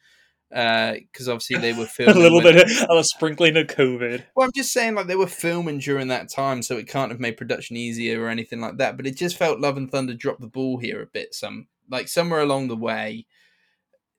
because 0.50 1.28
uh, 1.28 1.32
obviously 1.32 1.58
they 1.58 1.74
were 1.74 1.86
filming 1.86 2.16
a 2.18 2.20
little 2.20 2.44
when... 2.44 2.56
bit 2.56 2.84
of 2.90 2.98
a 2.98 3.04
sprinkling 3.04 3.58
of 3.58 3.68
COVID. 3.68 4.24
Well, 4.36 4.46
I'm 4.46 4.54
just 4.54 4.72
saying, 4.72 4.96
like 4.96 5.08
they 5.08 5.16
were 5.16 5.28
filming 5.28 5.80
during 5.80 6.08
that 6.10 6.30
time, 6.30 6.62
so 6.62 6.78
it 6.78 6.88
can't 6.88 7.12
have 7.12 7.20
made 7.20 7.38
production 7.38 7.76
easier 7.76 8.22
or 8.24 8.30
anything 8.30 8.62
like 8.62 8.78
that. 8.78 8.98
But 8.98 9.08
it 9.08 9.18
just 9.18 9.38
felt 9.38 9.60
Love 9.60 9.78
and 9.78 9.90
Thunder 9.90 10.14
dropped 10.14 10.42
the 10.42 10.48
ball 10.48 10.78
here 10.78 11.02
a 11.02 11.08
bit. 11.08 11.34
Some 11.34 11.68
like 11.90 12.08
somewhere 12.08 12.42
along 12.42 12.68
the 12.68 12.76
way, 12.76 13.26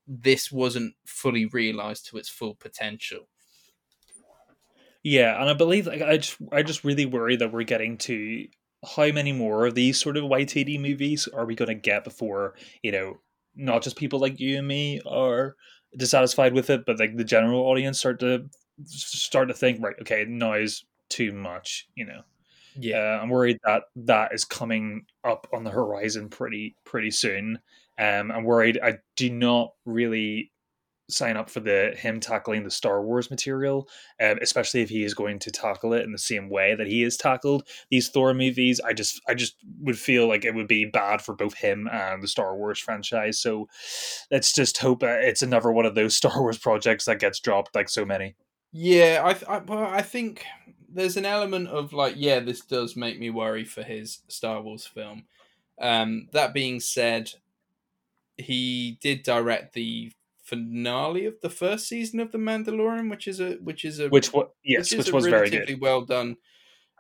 this 0.07 0.51
wasn't 0.51 0.95
fully 1.05 1.47
realized 1.47 2.07
to 2.07 2.19
its 2.19 2.29
full 2.29 2.55
potential. 2.55 3.29
Yeah, 5.03 5.41
and 5.41 5.49
I 5.49 5.55
believe 5.55 5.87
like 5.87 6.03
I 6.03 6.17
just 6.17 6.37
I 6.53 6.63
just 6.63 6.85
really 6.85 7.07
worry 7.07 7.37
that 7.37 7.53
we're 7.53 7.63
getting 7.63 7.97
to 7.99 8.47
how 8.97 9.11
many 9.11 9.33
more 9.33 9.67
of 9.67 9.75
these 9.75 9.99
sort 9.99 10.17
of 10.17 10.25
Waititi 10.25 10.81
movies 10.81 11.29
are 11.33 11.47
we 11.47 11.55
going 11.55 11.69
to 11.69 11.75
get 11.75 12.05
before 12.05 12.55
you 12.83 12.93
know 12.93 13.19
not 13.55 13.83
just 13.83 13.97
people 13.97 14.19
like 14.19 14.39
you 14.39 14.59
and 14.59 14.69
me 14.69 15.01
are 15.07 15.57
dissatisfied 15.97 16.55
with 16.55 16.71
it, 16.71 16.85
but 16.87 16.99
like 16.99 17.17
the 17.17 17.25
general 17.25 17.63
audience 17.63 17.99
start 17.99 18.21
to 18.21 18.49
start 18.85 19.49
to 19.49 19.55
think 19.55 19.83
right, 19.83 19.97
okay, 20.01 20.25
noise 20.27 20.85
too 21.09 21.33
much, 21.33 21.89
you 21.95 22.05
know. 22.07 22.23
Yeah, 22.79 22.99
uh, 22.99 23.23
I'm 23.23 23.31
worried 23.31 23.59
that 23.65 23.85
that 23.97 24.35
is 24.35 24.45
coming 24.45 25.07
up 25.25 25.47
on 25.53 25.65
the 25.65 25.71
horizon 25.71 26.29
pretty 26.29 26.77
pretty 26.85 27.11
soon. 27.11 27.59
Um, 27.99 28.31
I'm 28.31 28.45
worried. 28.45 28.79
I 28.83 28.99
do 29.17 29.31
not 29.31 29.73
really 29.87 30.51
sign 31.09 31.37
up 31.37 31.49
for 31.49 31.61
the 31.61 31.95
him 31.97 32.21
tackling 32.21 32.65
the 32.65 32.71
Star 32.71 33.03
Wars 33.03 33.31
material, 33.31 33.89
um, 34.21 34.39
especially 34.43 34.83
if 34.83 34.89
he 34.89 35.05
is 35.05 35.15
going 35.15 35.39
to 35.41 35.51
tackle 35.51 35.93
it 35.93 36.05
in 36.05 36.13
the 36.13 36.19
same 36.19 36.49
way 36.49 36.75
that 36.75 36.87
he 36.87 37.03
has 37.03 37.17
tackled 37.17 37.67
these 37.91 38.09
Thor 38.09 38.35
movies. 38.35 38.81
I 38.81 38.93
just 38.93 39.21
I 39.29 39.35
just 39.35 39.57
would 39.81 39.99
feel 39.99 40.27
like 40.29 40.45
it 40.45 40.55
would 40.55 40.69
be 40.69 40.85
bad 40.85 41.23
for 41.23 41.35
both 41.35 41.55
him 41.55 41.89
and 41.91 42.23
the 42.23 42.29
Star 42.29 42.57
Wars 42.57 42.79
franchise. 42.79 43.39
So 43.39 43.69
let's 44.31 44.53
just 44.53 44.79
hope 44.79 45.03
it's 45.03 45.43
another 45.43 45.71
one 45.71 45.87
of 45.87 45.95
those 45.95 46.17
Star 46.17 46.41
Wars 46.41 46.59
projects 46.59 47.05
that 47.05 47.21
gets 47.21 47.41
dropped 47.41 47.75
like 47.75 47.89
so 47.89 48.05
many. 48.05 48.35
Yeah, 48.73 49.23
I, 49.25 49.55
I 49.55 49.59
well, 49.59 49.85
I 49.85 50.03
think 50.03 50.45
there's 50.89 51.17
an 51.17 51.27
element 51.27 51.69
of 51.69 51.93
like, 51.93 52.15
yeah, 52.17 52.41
this 52.41 52.61
does 52.63 52.97
make 52.97 53.19
me 53.19 53.31
worry 53.31 53.65
for 53.65 53.83
his 53.83 54.21
Star 54.29 54.61
Wars 54.61 54.87
film. 54.87 55.25
Um, 55.81 56.29
that 56.33 56.55
being 56.55 56.81
said, 56.81 57.33
he 58.37 58.99
did 59.01 59.23
direct 59.23 59.75
the 59.75 60.13
finale 60.47 61.27
of 61.27 61.35
the 61.43 61.51
first 61.51 61.89
season 61.89 62.21
of 62.21 62.31
The 62.31 62.39
Mandalorian, 62.39 63.11
which 63.11 63.27
is 63.27 63.41
a 63.41 63.55
which 63.55 63.85
is 63.85 63.99
a 63.99 64.09
which 64.09 64.33
what 64.33 64.51
yes, 64.65 64.91
which, 64.93 65.07
which 65.07 65.13
was 65.13 65.27
very 65.27 65.51
good, 65.51 65.81
well 65.81 66.03
done 66.03 66.37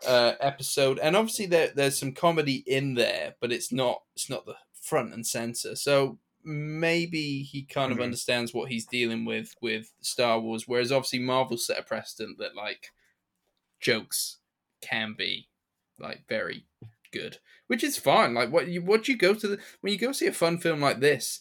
uh, 0.06 0.32
episode. 0.40 0.98
And 0.98 1.16
obviously 1.16 1.46
there 1.46 1.70
there's 1.74 1.98
some 1.98 2.12
comedy 2.12 2.64
in 2.66 2.94
there, 2.94 3.36
but 3.40 3.52
it's 3.52 3.72
not 3.72 4.02
it's 4.14 4.28
not 4.28 4.46
the 4.46 4.56
front 4.82 5.14
and 5.14 5.26
center. 5.26 5.76
So 5.76 6.18
maybe 6.44 7.42
he 7.42 7.64
kind 7.64 7.92
of 7.92 7.98
mm-hmm. 7.98 8.04
understands 8.04 8.52
what 8.52 8.70
he's 8.70 8.84
dealing 8.84 9.24
with 9.24 9.54
with 9.62 9.92
Star 10.00 10.40
Wars, 10.40 10.64
whereas 10.66 10.90
obviously 10.90 11.20
Marvel 11.20 11.56
set 11.56 11.78
a 11.78 11.82
precedent 11.82 12.38
that 12.38 12.56
like 12.56 12.88
jokes 13.80 14.38
can 14.80 15.14
be 15.16 15.48
like 16.00 16.24
very 16.28 16.66
good, 17.12 17.38
which 17.68 17.84
is 17.84 17.96
fine. 17.96 18.34
Like 18.34 18.50
what 18.50 18.66
you 18.66 18.82
what 18.82 19.06
you 19.06 19.16
go 19.16 19.34
to 19.34 19.48
the 19.48 19.58
when 19.80 19.92
you 19.92 19.98
go 19.98 20.10
see 20.10 20.26
a 20.26 20.32
fun 20.32 20.58
film 20.58 20.80
like 20.80 20.98
this, 20.98 21.40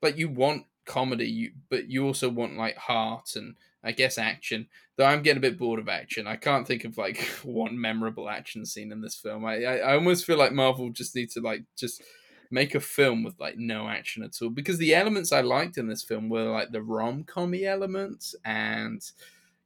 like 0.00 0.16
you 0.16 0.30
want 0.30 0.64
comedy, 0.84 1.26
you, 1.26 1.52
but 1.68 1.88
you 1.88 2.04
also 2.06 2.28
want 2.28 2.56
like 2.56 2.76
heart 2.76 3.36
and 3.36 3.56
I 3.84 3.92
guess 3.92 4.18
action. 4.18 4.68
Though 4.96 5.06
I'm 5.06 5.22
getting 5.22 5.38
a 5.38 5.48
bit 5.48 5.58
bored 5.58 5.80
of 5.80 5.88
action. 5.88 6.26
I 6.26 6.36
can't 6.36 6.66
think 6.66 6.84
of 6.84 6.98
like 6.98 7.18
one 7.42 7.80
memorable 7.80 8.28
action 8.28 8.64
scene 8.64 8.92
in 8.92 9.00
this 9.00 9.16
film. 9.16 9.44
I, 9.44 9.64
I, 9.64 9.76
I 9.76 9.94
almost 9.94 10.24
feel 10.24 10.38
like 10.38 10.52
Marvel 10.52 10.90
just 10.90 11.16
need 11.16 11.30
to 11.30 11.40
like 11.40 11.64
just 11.76 12.02
make 12.50 12.74
a 12.74 12.80
film 12.80 13.24
with 13.24 13.38
like 13.40 13.56
no 13.56 13.88
action 13.88 14.22
at 14.22 14.36
all 14.42 14.50
because 14.50 14.76
the 14.76 14.94
elements 14.94 15.32
I 15.32 15.40
liked 15.40 15.78
in 15.78 15.88
this 15.88 16.04
film 16.04 16.28
were 16.28 16.50
like 16.50 16.70
the 16.70 16.82
rom 16.82 17.24
commy 17.24 17.64
elements 17.64 18.34
and 18.44 19.02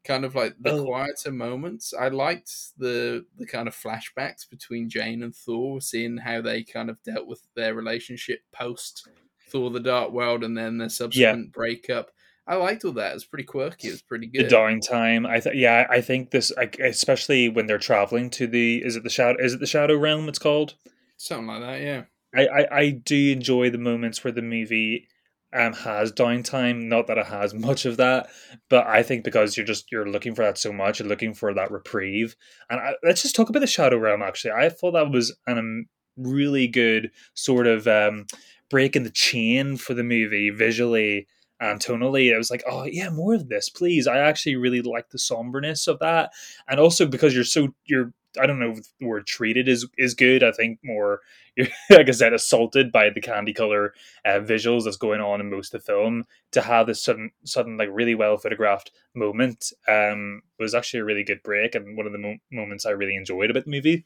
kind 0.04 0.24
of 0.24 0.36
like 0.36 0.54
the 0.60 0.70
oh. 0.70 0.84
quieter 0.84 1.32
moments. 1.32 1.92
I 1.92 2.08
liked 2.08 2.78
the 2.78 3.26
the 3.36 3.46
kind 3.46 3.68
of 3.68 3.76
flashbacks 3.76 4.48
between 4.48 4.88
Jane 4.88 5.22
and 5.22 5.34
Thor, 5.34 5.80
seeing 5.80 6.16
how 6.16 6.40
they 6.40 6.62
kind 6.62 6.88
of 6.88 7.02
dealt 7.02 7.26
with 7.26 7.42
their 7.54 7.74
relationship 7.74 8.40
post 8.52 9.08
Thor: 9.50 9.70
The 9.70 9.80
Dark 9.80 10.12
World, 10.12 10.44
and 10.44 10.56
then 10.56 10.78
the 10.78 10.90
subsequent 10.90 11.46
yeah. 11.46 11.50
breakup. 11.52 12.10
I 12.48 12.54
liked 12.54 12.84
all 12.84 12.92
that. 12.92 13.10
It 13.10 13.14
was 13.14 13.24
pretty 13.24 13.44
quirky. 13.44 13.88
It 13.88 13.92
was 13.92 14.02
pretty 14.02 14.28
good. 14.28 14.46
The 14.46 14.48
dying 14.48 14.80
time. 14.80 15.26
I 15.26 15.40
thought. 15.40 15.56
Yeah, 15.56 15.86
I 15.90 16.00
think 16.00 16.30
this, 16.30 16.52
especially 16.80 17.48
when 17.48 17.66
they're 17.66 17.78
traveling 17.78 18.30
to 18.30 18.46
the. 18.46 18.84
Is 18.84 18.96
it 18.96 19.02
the 19.02 19.10
shadow? 19.10 19.42
Is 19.42 19.54
it 19.54 19.60
the 19.60 19.66
Shadow 19.66 19.96
Realm? 19.96 20.28
It's 20.28 20.38
called 20.38 20.74
something 21.16 21.46
like 21.46 21.60
that. 21.60 21.80
Yeah. 21.82 22.02
I, 22.34 22.46
I, 22.46 22.78
I 22.78 22.90
do 22.90 23.32
enjoy 23.32 23.70
the 23.70 23.78
moments 23.78 24.22
where 24.22 24.32
the 24.32 24.42
movie 24.42 25.08
um 25.52 25.72
has 25.72 26.12
downtime. 26.12 26.84
Not 26.84 27.06
that 27.06 27.18
it 27.18 27.26
has 27.26 27.54
much 27.54 27.84
of 27.84 27.96
that, 27.96 28.28
but 28.68 28.86
I 28.86 29.02
think 29.02 29.24
because 29.24 29.56
you're 29.56 29.66
just 29.66 29.90
you're 29.90 30.08
looking 30.08 30.34
for 30.34 30.42
that 30.42 30.58
so 30.58 30.72
much, 30.72 31.00
you're 31.00 31.08
looking 31.08 31.34
for 31.34 31.52
that 31.54 31.70
reprieve. 31.70 32.36
And 32.70 32.80
I, 32.80 32.94
let's 33.02 33.22
just 33.22 33.34
talk 33.34 33.48
about 33.48 33.60
the 33.60 33.66
Shadow 33.66 33.96
Realm. 33.96 34.22
Actually, 34.22 34.52
I 34.52 34.68
thought 34.68 34.92
that 34.92 35.10
was 35.10 35.36
an 35.46 35.58
um, 35.58 35.86
really 36.16 36.66
good 36.66 37.10
sort 37.34 37.66
of 37.66 37.86
um 37.86 38.26
breaking 38.70 39.04
the 39.04 39.10
chain 39.10 39.76
for 39.76 39.94
the 39.94 40.02
movie 40.02 40.50
visually 40.50 41.26
and 41.60 41.80
tonally. 41.80 42.34
I 42.34 42.38
was 42.38 42.50
like, 42.50 42.64
oh 42.68 42.84
yeah, 42.84 43.10
more 43.10 43.34
of 43.34 43.48
this, 43.48 43.68
please. 43.68 44.06
I 44.06 44.18
actually 44.18 44.56
really 44.56 44.82
like 44.82 45.10
the 45.10 45.18
somberness 45.18 45.86
of 45.86 45.98
that, 46.00 46.30
and 46.68 46.80
also 46.80 47.06
because 47.06 47.34
you're 47.34 47.44
so 47.44 47.68
you're. 47.86 48.12
I 48.38 48.46
don't 48.46 48.58
know 48.58 48.72
if 48.72 48.80
the 49.00 49.06
word 49.06 49.26
treated 49.26 49.66
is 49.66 49.88
is 49.96 50.12
good. 50.12 50.42
I 50.42 50.52
think 50.52 50.78
more, 50.84 51.20
like 51.90 52.08
I 52.08 52.10
said, 52.10 52.34
assaulted 52.34 52.92
by 52.92 53.08
the 53.08 53.22
candy 53.22 53.54
color 53.54 53.94
uh, 54.26 54.40
visuals 54.40 54.84
that's 54.84 54.98
going 54.98 55.22
on 55.22 55.40
in 55.40 55.50
most 55.50 55.72
of 55.72 55.80
the 55.80 55.86
film. 55.86 56.24
To 56.52 56.60
have 56.60 56.86
this 56.86 57.02
sudden, 57.02 57.30
sudden, 57.44 57.78
like 57.78 57.88
really 57.90 58.14
well 58.14 58.36
photographed 58.36 58.90
moment 59.14 59.72
um, 59.88 60.42
was 60.58 60.74
actually 60.74 61.00
a 61.00 61.04
really 61.04 61.24
good 61.24 61.42
break 61.42 61.74
and 61.74 61.96
one 61.96 62.04
of 62.04 62.12
the 62.12 62.18
mo- 62.18 62.36
moments 62.52 62.84
I 62.84 62.90
really 62.90 63.16
enjoyed 63.16 63.50
about 63.50 63.64
the 63.64 63.70
movie. 63.70 64.04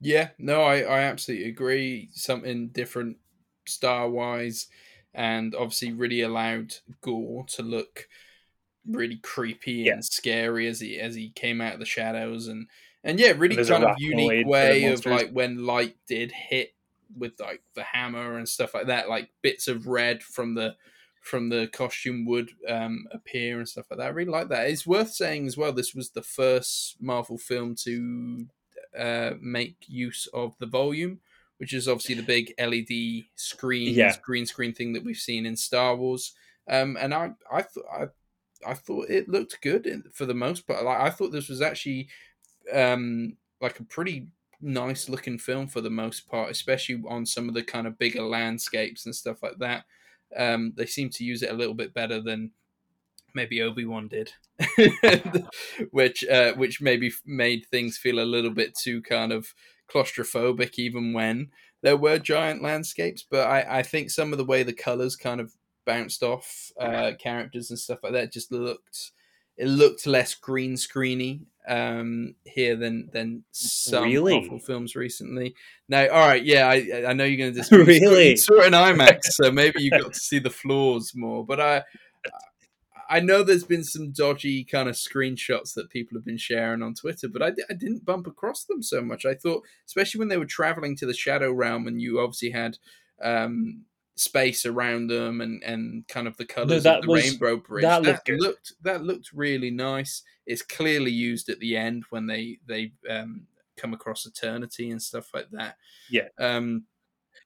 Yeah, 0.00 0.28
no, 0.38 0.62
I, 0.62 0.80
I 0.80 1.00
absolutely 1.00 1.48
agree. 1.48 2.10
Something 2.12 2.68
different 2.68 3.16
star 3.68 4.08
wise, 4.08 4.66
and 5.14 5.54
obviously 5.54 5.92
really 5.92 6.22
allowed 6.22 6.74
Gorr 7.00 7.44
to 7.48 7.62
look 7.62 8.08
really 8.88 9.16
creepy 9.16 9.72
yeah. 9.72 9.94
and 9.94 10.04
scary 10.04 10.68
as 10.68 10.80
he 10.80 10.98
as 10.98 11.14
he 11.14 11.30
came 11.30 11.60
out 11.60 11.74
of 11.74 11.80
the 11.80 11.86
shadows 11.86 12.46
and 12.46 12.68
and 13.06 13.20
yeah, 13.20 13.32
really 13.36 13.56
kind 13.64 13.84
of 13.84 13.96
unique 13.98 14.46
way 14.46 14.84
of 14.86 15.06
like 15.06 15.30
when 15.30 15.64
light 15.64 15.96
did 16.08 16.32
hit 16.32 16.74
with 17.16 17.38
like 17.38 17.62
the 17.74 17.84
hammer 17.84 18.36
and 18.36 18.48
stuff 18.48 18.74
like 18.74 18.88
that, 18.88 19.08
like 19.08 19.30
bits 19.42 19.68
of 19.68 19.86
red 19.86 20.22
from 20.24 20.54
the 20.54 20.74
from 21.20 21.48
the 21.48 21.68
costume 21.72 22.24
would 22.26 22.50
um, 22.68 23.06
appear 23.12 23.58
and 23.58 23.68
stuff 23.68 23.86
like 23.90 23.98
that. 23.98 24.06
I 24.06 24.10
really 24.10 24.30
like 24.30 24.48
that. 24.48 24.68
It's 24.68 24.86
worth 24.86 25.12
saying 25.12 25.46
as 25.46 25.56
well. 25.56 25.72
This 25.72 25.94
was 25.94 26.10
the 26.10 26.22
first 26.22 26.96
Marvel 27.00 27.38
film 27.38 27.76
to 27.82 28.46
uh, 28.98 29.32
make 29.40 29.76
use 29.86 30.28
of 30.34 30.56
the 30.58 30.66
volume 30.66 31.20
which 31.58 31.72
is 31.72 31.88
obviously 31.88 32.14
the 32.14 32.22
big 32.22 32.52
LED 32.58 33.24
screen, 33.34 33.94
yeah. 33.94 34.14
green 34.22 34.46
screen 34.46 34.72
thing 34.72 34.92
that 34.92 35.04
we've 35.04 35.16
seen 35.16 35.46
in 35.46 35.56
Star 35.56 35.96
Wars. 35.96 36.34
Um, 36.68 36.96
and 37.00 37.14
I, 37.14 37.30
I 37.50 37.62
thought, 37.62 37.84
I, 37.92 38.06
I 38.66 38.74
thought 38.74 39.10
it 39.10 39.28
looked 39.28 39.60
good 39.62 40.04
for 40.12 40.26
the 40.26 40.34
most 40.34 40.66
part. 40.66 40.84
Like 40.84 41.00
I 41.00 41.10
thought 41.10 41.32
this 41.32 41.48
was 41.48 41.62
actually, 41.62 42.08
um, 42.72 43.36
like 43.60 43.80
a 43.80 43.84
pretty 43.84 44.28
nice 44.60 45.08
looking 45.08 45.38
film 45.38 45.66
for 45.68 45.80
the 45.80 45.90
most 45.90 46.28
part, 46.28 46.50
especially 46.50 47.02
on 47.08 47.26
some 47.26 47.48
of 47.48 47.54
the 47.54 47.62
kind 47.62 47.86
of 47.86 47.98
bigger 47.98 48.22
landscapes 48.22 49.06
and 49.06 49.14
stuff 49.14 49.42
like 49.42 49.58
that. 49.58 49.84
Um, 50.36 50.72
they 50.76 50.86
seem 50.86 51.10
to 51.10 51.24
use 51.24 51.42
it 51.42 51.50
a 51.50 51.54
little 51.54 51.74
bit 51.74 51.94
better 51.94 52.20
than 52.20 52.50
maybe 53.34 53.62
Obi 53.62 53.84
Wan 53.84 54.08
did, 54.08 54.32
which 55.90 56.24
uh, 56.24 56.54
which 56.54 56.80
maybe 56.80 57.12
made 57.24 57.66
things 57.66 57.96
feel 57.96 58.18
a 58.18 58.24
little 58.24 58.50
bit 58.50 58.76
too 58.76 59.02
kind 59.02 59.32
of 59.32 59.54
claustrophobic 59.92 60.78
even 60.78 61.12
when 61.12 61.50
there 61.82 61.96
were 61.96 62.18
giant 62.18 62.62
landscapes. 62.62 63.24
But 63.28 63.46
I, 63.48 63.78
I 63.78 63.82
think 63.82 64.10
some 64.10 64.32
of 64.32 64.38
the 64.38 64.44
way 64.44 64.62
the 64.62 64.72
colors 64.72 65.16
kind 65.16 65.40
of 65.40 65.54
bounced 65.84 66.22
off 66.22 66.72
uh, 66.80 67.12
characters 67.18 67.70
and 67.70 67.78
stuff 67.78 68.00
like 68.02 68.12
that 68.12 68.32
just 68.32 68.50
looked 68.50 69.12
it 69.56 69.68
looked 69.68 70.06
less 70.06 70.34
green 70.34 70.74
screeny 70.74 71.40
um, 71.66 72.34
here 72.44 72.76
than 72.76 73.08
than 73.12 73.44
some 73.52 74.04
really? 74.04 74.34
awful 74.34 74.58
films 74.58 74.94
recently. 74.94 75.54
Now, 75.88 76.08
all 76.08 76.28
right, 76.28 76.44
yeah, 76.44 76.68
I 76.68 77.06
I 77.08 77.12
know 77.14 77.24
you're 77.24 77.38
going 77.38 77.52
to 77.54 77.60
disagree. 77.60 78.00
really, 78.00 78.30
you 78.30 78.36
saw 78.36 78.60
it 78.60 78.66
in 78.66 78.72
IMAX, 78.72 79.20
so 79.22 79.50
maybe 79.50 79.82
you 79.82 79.90
got 79.90 80.12
to 80.12 80.18
see 80.18 80.38
the 80.38 80.50
flaws 80.50 81.12
more. 81.14 81.44
But 81.44 81.60
I 81.60 81.82
I 83.08 83.20
know 83.20 83.42
there's 83.42 83.64
been 83.64 83.84
some 83.84 84.10
dodgy 84.12 84.64
kind 84.64 84.88
of 84.88 84.94
screenshots 84.96 85.74
that 85.74 85.90
people 85.90 86.16
have 86.18 86.24
been 86.24 86.38
sharing 86.38 86.82
on 86.82 86.94
Twitter, 86.94 87.28
but 87.28 87.42
I, 87.42 87.48
I 87.70 87.74
didn't 87.74 88.04
bump 88.04 88.26
across 88.26 88.64
them 88.64 88.82
so 88.82 89.00
much. 89.02 89.24
I 89.24 89.34
thought, 89.34 89.62
especially 89.86 90.18
when 90.18 90.28
they 90.28 90.38
were 90.38 90.44
traveling 90.46 90.96
to 90.96 91.06
the 91.06 91.14
Shadow 91.14 91.52
Realm, 91.52 91.86
and 91.86 92.00
you 92.00 92.20
obviously 92.20 92.50
had 92.50 92.78
um, 93.22 93.82
space 94.16 94.64
around 94.66 95.08
them 95.08 95.40
and 95.40 95.62
and 95.62 96.06
kind 96.08 96.26
of 96.26 96.36
the 96.36 96.44
colors 96.46 96.82
that 96.84 96.98
of 97.00 97.02
the 97.04 97.10
was- 97.12 97.22
rainbow 97.30 97.56
bridge. 97.56 97.82
that 97.82 98.02
That, 98.02 98.28
looked 98.28 98.28
looked 98.42 98.72
that 98.82 99.02
looked 99.04 99.32
really 99.32 99.70
nice. 99.70 100.22
It's 100.46 100.62
clearly 100.62 101.10
used 101.10 101.48
at 101.48 101.58
the 101.60 101.76
end 101.76 102.04
when 102.10 102.26
they 102.26 102.58
they 102.66 102.92
um, 103.10 103.46
come 103.76 103.92
across 103.94 104.26
eternity 104.26 104.90
and 104.90 105.02
stuff 105.02 105.28
like 105.34 105.50
that. 105.50 105.76
Yeah. 106.10 106.28
Um, 106.38 106.84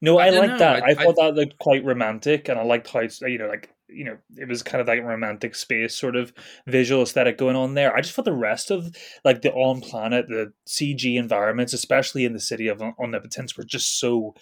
No, 0.01 0.19
I 0.19 0.27
I, 0.29 0.31
like 0.31 0.59
that. 0.59 0.83
I- 0.85 0.87
I, 0.87 0.91
I- 0.91 0.95
thought 0.95 1.17
that 1.17 1.35
looked 1.35 1.59
quite 1.59 1.85
romantic, 1.85 2.49
and 2.49 2.59
I 2.59 2.63
liked 2.63 2.89
how 2.89 3.01
you 3.27 3.39
know 3.39 3.49
like 3.49 3.71
you 3.93 4.05
know 4.05 4.17
it 4.37 4.49
was 4.49 4.63
kind 4.63 4.81
of 4.81 4.89
like 4.89 5.03
romantic 5.03 5.55
space 5.55 5.97
sort 5.97 6.17
of 6.17 6.33
visual 6.67 7.03
aesthetic 7.03 7.39
going 7.39 7.57
on 7.57 7.75
there. 7.75 7.95
I 7.95 8.01
just 8.01 8.15
thought 8.15 8.25
the 8.25 8.33
rest 8.33 8.71
of 8.71 8.95
like 9.25 9.43
the 9.43 9.53
on 9.53 9.81
planet, 9.81 10.27
the 10.29 10.53
CG 10.67 11.17
environments, 11.17 11.73
especially 11.73 12.25
in 12.25 12.33
the 12.33 12.41
city 12.41 12.69
of 12.69 12.83
Omnipotence, 12.83 13.57
were 13.57 13.65
just 13.65 13.99
so 13.99 14.35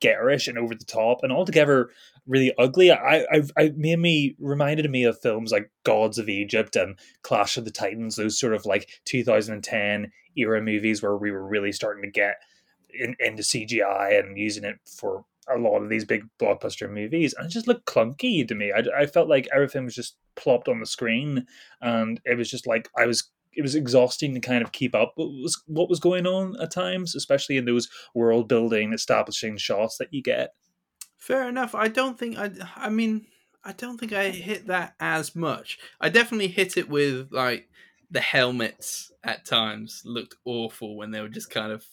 garish 0.00 0.48
and 0.48 0.58
over 0.58 0.74
the 0.74 0.84
top, 0.84 1.20
and 1.22 1.32
altogether 1.32 1.90
really 2.26 2.52
ugly. 2.58 2.90
I 2.90 3.26
I, 3.32 3.42
I 3.56 3.72
made 3.76 3.98
me 3.98 4.36
reminded 4.38 4.90
me 4.90 5.04
of 5.04 5.20
films 5.20 5.52
like 5.52 5.70
Gods 5.84 6.18
of 6.18 6.28
Egypt 6.28 6.76
and 6.76 6.98
Clash 7.22 7.56
of 7.56 7.64
the 7.64 7.70
Titans, 7.70 8.16
those 8.16 8.38
sort 8.38 8.54
of 8.54 8.66
like 8.66 8.88
2010 9.04 10.12
era 10.36 10.60
movies 10.60 11.02
where 11.02 11.16
we 11.16 11.30
were 11.30 11.46
really 11.46 11.72
starting 11.72 12.02
to 12.02 12.10
get 12.10 12.36
in, 12.90 13.16
into 13.20 13.42
CGI 13.42 14.18
and 14.18 14.38
using 14.38 14.64
it 14.64 14.76
for 14.84 15.24
a 15.48 15.58
lot 15.58 15.82
of 15.82 15.88
these 15.88 16.04
big 16.04 16.24
blockbuster 16.40 16.90
movies, 16.90 17.34
and 17.34 17.46
it 17.46 17.50
just 17.50 17.68
looked 17.68 17.86
clunky 17.86 18.46
to 18.46 18.54
me. 18.54 18.72
I, 18.72 19.02
I 19.02 19.06
felt 19.06 19.28
like 19.28 19.48
everything 19.54 19.84
was 19.84 19.94
just 19.94 20.16
plopped 20.34 20.68
on 20.68 20.80
the 20.80 20.86
screen, 20.86 21.46
and 21.80 22.20
it 22.24 22.36
was 22.36 22.50
just 22.50 22.66
like 22.66 22.88
I 22.96 23.06
was. 23.06 23.30
It 23.58 23.62
was 23.62 23.74
exhausting 23.74 24.34
to 24.34 24.40
kind 24.40 24.62
of 24.62 24.72
keep 24.72 24.94
up 24.94 25.12
what 25.14 25.28
was 25.28 25.62
what 25.66 25.88
was 25.88 25.98
going 25.98 26.26
on 26.26 26.60
at 26.60 26.70
times, 26.70 27.14
especially 27.14 27.56
in 27.56 27.64
those 27.64 27.88
world 28.14 28.48
building, 28.48 28.92
establishing 28.92 29.56
shots 29.56 29.96
that 29.96 30.12
you 30.12 30.22
get. 30.22 30.50
Fair 31.16 31.48
enough. 31.48 31.74
I 31.74 31.88
don't 31.88 32.18
think 32.18 32.36
I. 32.38 32.50
I 32.76 32.90
mean, 32.90 33.26
I 33.64 33.72
don't 33.72 33.98
think 33.98 34.12
I 34.12 34.28
hit 34.28 34.66
that 34.66 34.94
as 35.00 35.34
much. 35.34 35.78
I 36.00 36.10
definitely 36.10 36.48
hit 36.48 36.76
it 36.76 36.90
with 36.90 37.32
like 37.32 37.68
the 38.10 38.20
helmets 38.20 39.10
at 39.24 39.44
times 39.44 40.02
looked 40.04 40.36
awful 40.44 40.96
when 40.96 41.10
they 41.10 41.20
were 41.20 41.28
just 41.28 41.50
kind 41.50 41.72
of 41.72 41.84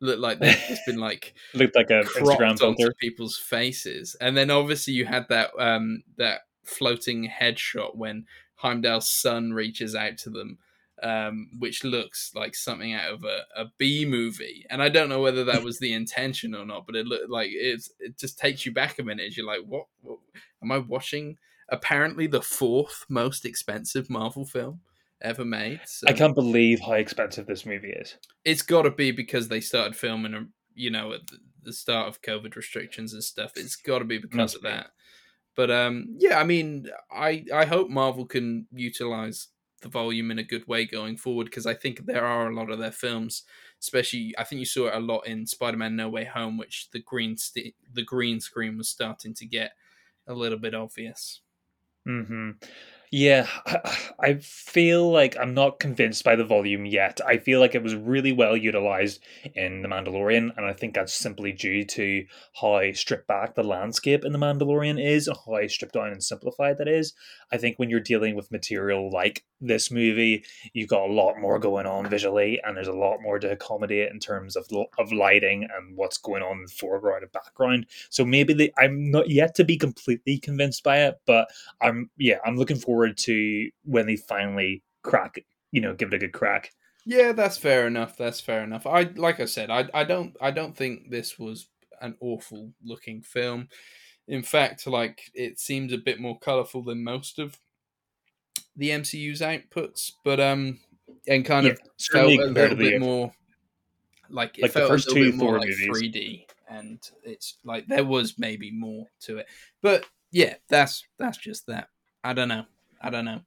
looked 0.00 0.20
like 0.20 0.38
they've 0.38 0.64
just 0.68 0.86
been 0.86 0.98
like 1.00 1.34
looked 1.54 1.76
like 1.76 1.90
a 1.90 2.02
Instagram 2.02 2.58
filter. 2.58 2.94
people's 3.00 3.36
faces, 3.36 4.16
and 4.20 4.36
then 4.36 4.50
obviously 4.50 4.94
you 4.94 5.04
had 5.04 5.28
that 5.28 5.50
um 5.58 6.02
that 6.18 6.40
floating 6.64 7.28
headshot 7.28 7.96
when 7.96 8.26
Heimdall's 8.56 9.10
son 9.10 9.52
reaches 9.52 9.94
out 9.94 10.18
to 10.18 10.30
them. 10.30 10.58
Um, 11.02 11.50
which 11.58 11.84
looks 11.84 12.32
like 12.34 12.54
something 12.54 12.94
out 12.94 13.12
of 13.12 13.22
a, 13.22 13.40
a 13.54 13.66
B 13.76 14.06
movie, 14.06 14.64
and 14.70 14.82
I 14.82 14.88
don't 14.88 15.10
know 15.10 15.20
whether 15.20 15.44
that 15.44 15.62
was 15.62 15.78
the 15.78 15.92
intention 15.92 16.54
or 16.54 16.64
not, 16.64 16.86
but 16.86 16.96
it 16.96 17.04
looked 17.04 17.28
like 17.28 17.50
it's 17.52 17.90
it 18.00 18.18
just 18.18 18.38
takes 18.38 18.64
you 18.64 18.72
back 18.72 18.98
a 18.98 19.02
minute. 19.02 19.36
You're 19.36 19.44
like, 19.44 19.60
what, 19.66 19.88
what 20.00 20.20
am 20.62 20.72
I 20.72 20.78
watching? 20.78 21.36
Apparently, 21.68 22.26
the 22.26 22.40
fourth 22.40 23.04
most 23.10 23.44
expensive 23.44 24.08
Marvel 24.08 24.46
film 24.46 24.80
ever 25.22 25.44
made. 25.44 25.80
So 25.86 26.06
I 26.08 26.12
can't 26.12 26.34
believe 26.34 26.80
how 26.80 26.92
expensive 26.92 27.46
this 27.46 27.64
movie 27.66 27.90
is. 27.92 28.16
it's 28.44 28.62
got 28.62 28.82
to 28.82 28.90
be 28.90 29.10
because 29.12 29.48
they 29.48 29.60
started 29.60 29.96
filming, 29.96 30.52
you 30.74 30.90
know, 30.90 31.12
at 31.12 31.26
the- 31.26 31.38
the 31.62 31.72
start 31.72 32.06
of 32.08 32.22
COVID 32.22 32.54
restrictions 32.54 33.12
and 33.12 33.24
stuff. 33.24 33.52
It's 33.56 33.74
got 33.76 33.98
to 33.98 34.04
be 34.04 34.18
because 34.18 34.36
Must 34.36 34.56
of 34.56 34.62
be. 34.62 34.68
that. 34.68 34.90
But 35.56 35.70
um, 35.70 36.14
yeah, 36.18 36.38
I 36.38 36.44
mean, 36.44 36.88
I 37.10 37.44
I 37.52 37.64
hope 37.64 37.88
Marvel 37.88 38.24
can 38.26 38.68
utilize 38.72 39.48
the 39.82 39.88
volume 39.88 40.30
in 40.30 40.38
a 40.38 40.44
good 40.44 40.66
way 40.68 40.84
going 40.86 41.16
forward 41.16 41.46
because 41.46 41.66
I 41.66 41.74
think 41.74 42.04
there 42.06 42.24
are 42.24 42.48
a 42.50 42.54
lot 42.54 42.70
of 42.70 42.78
their 42.78 42.92
films, 42.92 43.42
especially 43.80 44.34
I 44.38 44.44
think 44.44 44.60
you 44.60 44.66
saw 44.66 44.86
it 44.88 44.94
a 44.94 45.00
lot 45.00 45.26
in 45.26 45.44
Spider-Man: 45.46 45.96
No 45.96 46.08
Way 46.08 46.24
Home, 46.24 46.56
which 46.56 46.88
the 46.92 47.00
green 47.00 47.36
st- 47.36 47.74
the 47.92 48.04
green 48.04 48.38
screen 48.38 48.76
was 48.78 48.88
starting 48.88 49.34
to 49.34 49.46
get 49.46 49.72
a 50.28 50.34
little 50.34 50.58
bit 50.58 50.74
obvious. 50.74 51.40
hmm 52.04 52.50
Yeah, 53.10 53.46
I, 54.20 54.34
feel 54.34 55.10
like 55.10 55.36
I'm 55.38 55.54
not 55.54 55.78
convinced 55.78 56.24
by 56.24 56.36
the 56.36 56.44
volume 56.44 56.84
yet. 56.86 57.20
I 57.26 57.38
feel 57.38 57.60
like 57.60 57.74
it 57.74 57.82
was 57.82 57.94
really 57.94 58.32
well 58.32 58.56
utilized 58.56 59.20
in 59.54 59.82
The 59.82 59.88
Mandalorian, 59.88 60.56
and 60.56 60.66
I 60.66 60.72
think 60.72 60.94
that's 60.94 61.12
simply 61.12 61.52
due 61.52 61.84
to 61.84 62.24
how 62.60 62.92
stripped 62.92 63.28
back 63.28 63.54
the 63.54 63.62
landscape 63.62 64.24
in 64.24 64.32
The 64.32 64.38
Mandalorian 64.38 65.02
is, 65.02 65.28
and 65.28 65.36
how 65.46 65.66
stripped 65.68 65.94
down 65.94 66.08
and 66.08 66.22
simplified 66.22 66.78
that 66.78 66.88
is. 66.88 67.14
I 67.52 67.58
think 67.58 67.78
when 67.78 67.90
you're 67.90 68.00
dealing 68.00 68.34
with 68.34 68.50
material 68.50 69.10
like 69.10 69.44
this 69.60 69.90
movie, 69.90 70.44
you've 70.72 70.88
got 70.88 71.08
a 71.08 71.12
lot 71.12 71.38
more 71.38 71.58
going 71.58 71.86
on 71.86 72.08
visually, 72.08 72.60
and 72.64 72.76
there's 72.76 72.88
a 72.88 72.92
lot 72.92 73.22
more 73.22 73.38
to 73.38 73.50
accommodate 73.52 74.10
in 74.10 74.18
terms 74.18 74.56
of 74.56 74.66
of 74.98 75.12
lighting 75.12 75.62
and 75.76 75.96
what's 75.96 76.18
going 76.18 76.42
on 76.42 76.58
in 76.58 76.64
the 76.64 76.70
foreground 76.70 77.22
and 77.22 77.32
background. 77.32 77.86
So 78.10 78.24
maybe 78.24 78.72
I'm 78.78 79.10
not 79.10 79.30
yet 79.30 79.54
to 79.56 79.64
be 79.64 79.76
completely 79.76 80.38
convinced 80.38 80.82
by 80.82 80.98
it, 81.04 81.20
but 81.26 81.48
I'm 81.80 82.10
yeah, 82.18 82.38
I'm 82.44 82.56
looking 82.56 82.76
forward 82.76 83.05
to 83.14 83.70
when 83.84 84.06
they 84.06 84.16
finally 84.16 84.82
crack, 85.02 85.38
you 85.72 85.80
know, 85.80 85.94
give 85.94 86.08
it 86.12 86.14
a 86.14 86.18
good 86.18 86.32
crack. 86.32 86.70
Yeah, 87.04 87.32
that's 87.32 87.56
fair 87.56 87.86
enough. 87.86 88.16
That's 88.16 88.40
fair 88.40 88.62
enough. 88.64 88.86
I 88.86 89.02
like 89.02 89.38
I 89.40 89.44
said, 89.44 89.70
I 89.70 89.88
I 89.94 90.04
don't 90.04 90.36
I 90.40 90.50
don't 90.50 90.76
think 90.76 91.10
this 91.10 91.38
was 91.38 91.68
an 92.00 92.16
awful 92.20 92.72
looking 92.82 93.22
film. 93.22 93.68
In 94.28 94.42
fact, 94.42 94.86
like 94.86 95.30
it 95.34 95.60
seems 95.60 95.92
a 95.92 95.98
bit 95.98 96.20
more 96.20 96.38
colorful 96.38 96.82
than 96.82 97.04
most 97.04 97.38
of 97.38 97.58
the 98.74 98.90
MCU's 98.90 99.40
outputs, 99.40 100.12
but 100.24 100.40
um, 100.40 100.80
and 101.26 101.44
kind 101.44 101.66
Yeah, 101.66 101.72
of 101.72 101.78
felt 102.10 102.34
a 102.44 102.50
little 102.50 102.76
bit 102.76 102.96
more 102.96 103.34
like 104.28 104.58
it 104.58 104.68
like 104.68 104.72
the 104.74 104.82
first 104.82 105.06
a 105.06 105.10
little 105.10 105.14
two 105.14 105.32
bit 105.32 105.34
more 105.34 105.54
like 105.54 105.72
movies. 105.78 105.86
3D, 105.86 106.46
and 106.68 107.00
it's 107.24 107.58
like 107.64 107.86
there 107.86 108.04
was 108.04 108.38
maybe 108.38 108.70
more 108.70 109.06
to 109.20 109.38
it, 109.38 109.46
but 109.82 110.06
yeah, 110.32 110.56
that's 110.68 111.06
that's 111.18 111.38
just 111.38 111.66
that. 111.66 111.88
I 112.24 112.32
don't 112.32 112.48
know. 112.48 112.66
I 113.06 113.10
don't 113.10 113.24
know. 113.24 113.40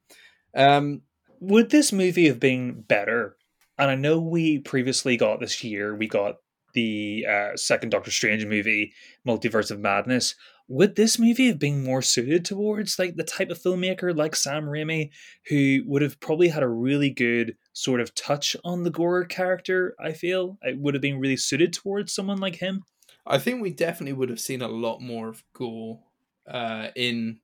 Um, 0.55 1.01
Would 1.41 1.69
this 1.69 1.91
movie 1.91 2.27
have 2.27 2.39
been 2.39 2.81
better? 2.81 3.35
And 3.77 3.91
I 3.91 3.95
know 3.95 4.19
we 4.19 4.59
previously 4.59 5.17
got 5.17 5.39
this 5.39 5.63
year, 5.63 5.95
we 5.95 6.07
got 6.07 6.35
the 6.73 7.25
uh, 7.27 7.49
second 7.55 7.89
Doctor 7.89 8.11
Strange 8.11 8.45
movie, 8.45 8.93
Multiverse 9.27 9.71
of 9.71 9.79
Madness. 9.79 10.35
Would 10.67 10.95
this 10.95 11.17
movie 11.17 11.47
have 11.47 11.57
been 11.57 11.83
more 11.83 12.01
suited 12.01 12.45
towards 12.45 12.99
like 12.99 13.15
the 13.15 13.23
type 13.23 13.49
of 13.49 13.57
filmmaker 13.57 14.15
like 14.15 14.35
Sam 14.35 14.65
Raimi, 14.65 15.09
who 15.47 15.81
would 15.87 16.03
have 16.03 16.19
probably 16.19 16.49
had 16.49 16.61
a 16.61 16.69
really 16.69 17.09
good 17.09 17.55
sort 17.73 18.01
of 18.01 18.13
touch 18.13 18.55
on 18.63 18.83
the 18.83 18.91
Gorr 18.91 19.25
character? 19.25 19.95
I 19.99 20.13
feel 20.13 20.59
it 20.61 20.77
would 20.77 20.93
have 20.93 21.01
been 21.01 21.19
really 21.19 21.37
suited 21.37 21.73
towards 21.73 22.13
someone 22.13 22.37
like 22.37 22.57
him. 22.57 22.83
I 23.25 23.39
think 23.39 23.61
we 23.61 23.71
definitely 23.71 24.13
would 24.13 24.29
have 24.29 24.39
seen 24.39 24.61
a 24.61 24.67
lot 24.67 24.99
more 24.99 25.29
of 25.29 25.43
gore 25.53 26.01
uh, 26.47 26.89
in 26.95 27.39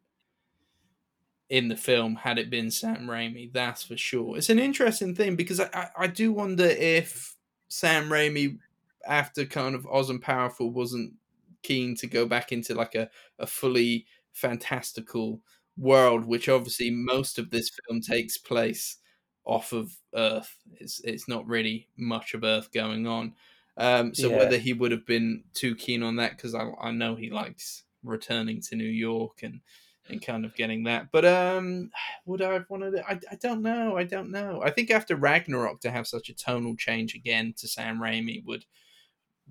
in 1.50 1.68
the 1.68 1.78
film 1.78 2.16
had 2.16 2.38
it 2.40 2.50
been 2.50 2.72
Sam 2.72 3.08
Raimi. 3.08 3.52
That's 3.52 3.84
for 3.84 3.98
sure. 3.98 4.38
It's 4.38 4.50
an 4.50 4.60
interesting 4.60 5.16
thing 5.16 5.36
because 5.36 5.60
I, 5.60 5.70
I, 5.74 5.90
I 6.06 6.08
do 6.08 6.34
wonder 6.34 6.66
if 6.66 7.36
Sam 7.68 8.10
Raimi, 8.10 8.60
after 9.06 9.46
kind 9.46 9.76
of 9.76 9.86
Oz 9.88 10.10
and 10.10 10.22
Powerful, 10.22 10.72
wasn't 10.72 11.16
keen 11.64 11.96
to 11.96 12.08
go 12.08 12.26
back 12.26 12.52
into 12.52 12.74
like 12.76 12.96
a, 12.96 13.10
a 13.40 13.48
fully 13.48 14.08
fantastical 14.32 15.42
world, 15.78 16.26
which 16.26 16.50
obviously 16.50 16.90
most 16.90 17.38
of 17.38 17.50
this 17.52 17.70
film 17.88 18.02
takes 18.02 18.38
place 18.38 18.98
off 19.46 19.74
of 19.74 19.98
Earth. 20.14 20.58
It's 20.80 21.00
it's 21.04 21.28
not 21.28 21.48
really 21.48 21.90
much 21.98 22.34
of 22.34 22.44
Earth 22.44 22.72
going 22.72 23.08
on. 23.08 23.36
Um, 23.78 24.16
so 24.16 24.30
Yeah. 24.30 24.32
whether 24.32 24.58
he 24.58 24.74
would 24.74 24.92
have 24.92 25.06
been 25.06 25.44
too 25.54 25.76
keen 25.76 26.02
on 26.02 26.16
that, 26.16 26.32
because 26.32 26.56
I, 26.56 26.70
I 26.80 26.92
know 26.92 27.16
he 27.16 27.30
likes 27.30 27.84
returning 28.04 28.62
to 28.62 28.76
New 28.76 28.86
York 28.86 29.44
and 29.44 29.62
and 30.10 30.22
kind 30.22 30.46
of 30.46 30.56
getting 30.56 30.84
that. 30.84 31.12
But 31.12 31.26
um, 31.26 31.90
would 32.26 32.42
I 32.42 32.54
have 32.54 32.70
wanted 32.70 32.96
it? 32.96 33.04
I, 33.08 33.20
I 33.32 33.36
don't 33.36 33.62
know. 33.62 33.98
I 33.98 34.04
don't 34.04 34.32
know. 34.32 34.62
I 34.64 34.72
think 34.72 34.92
after 34.92 35.16
Ragnarok 35.16 35.82
to 35.82 35.92
have 35.92 36.08
such 36.08 36.30
a 36.30 36.36
tonal 36.36 36.76
change 36.76 37.16
again 37.16 37.54
to 37.58 37.68
Sam 37.68 38.00
Raimi 38.00 38.44
would 38.46 38.66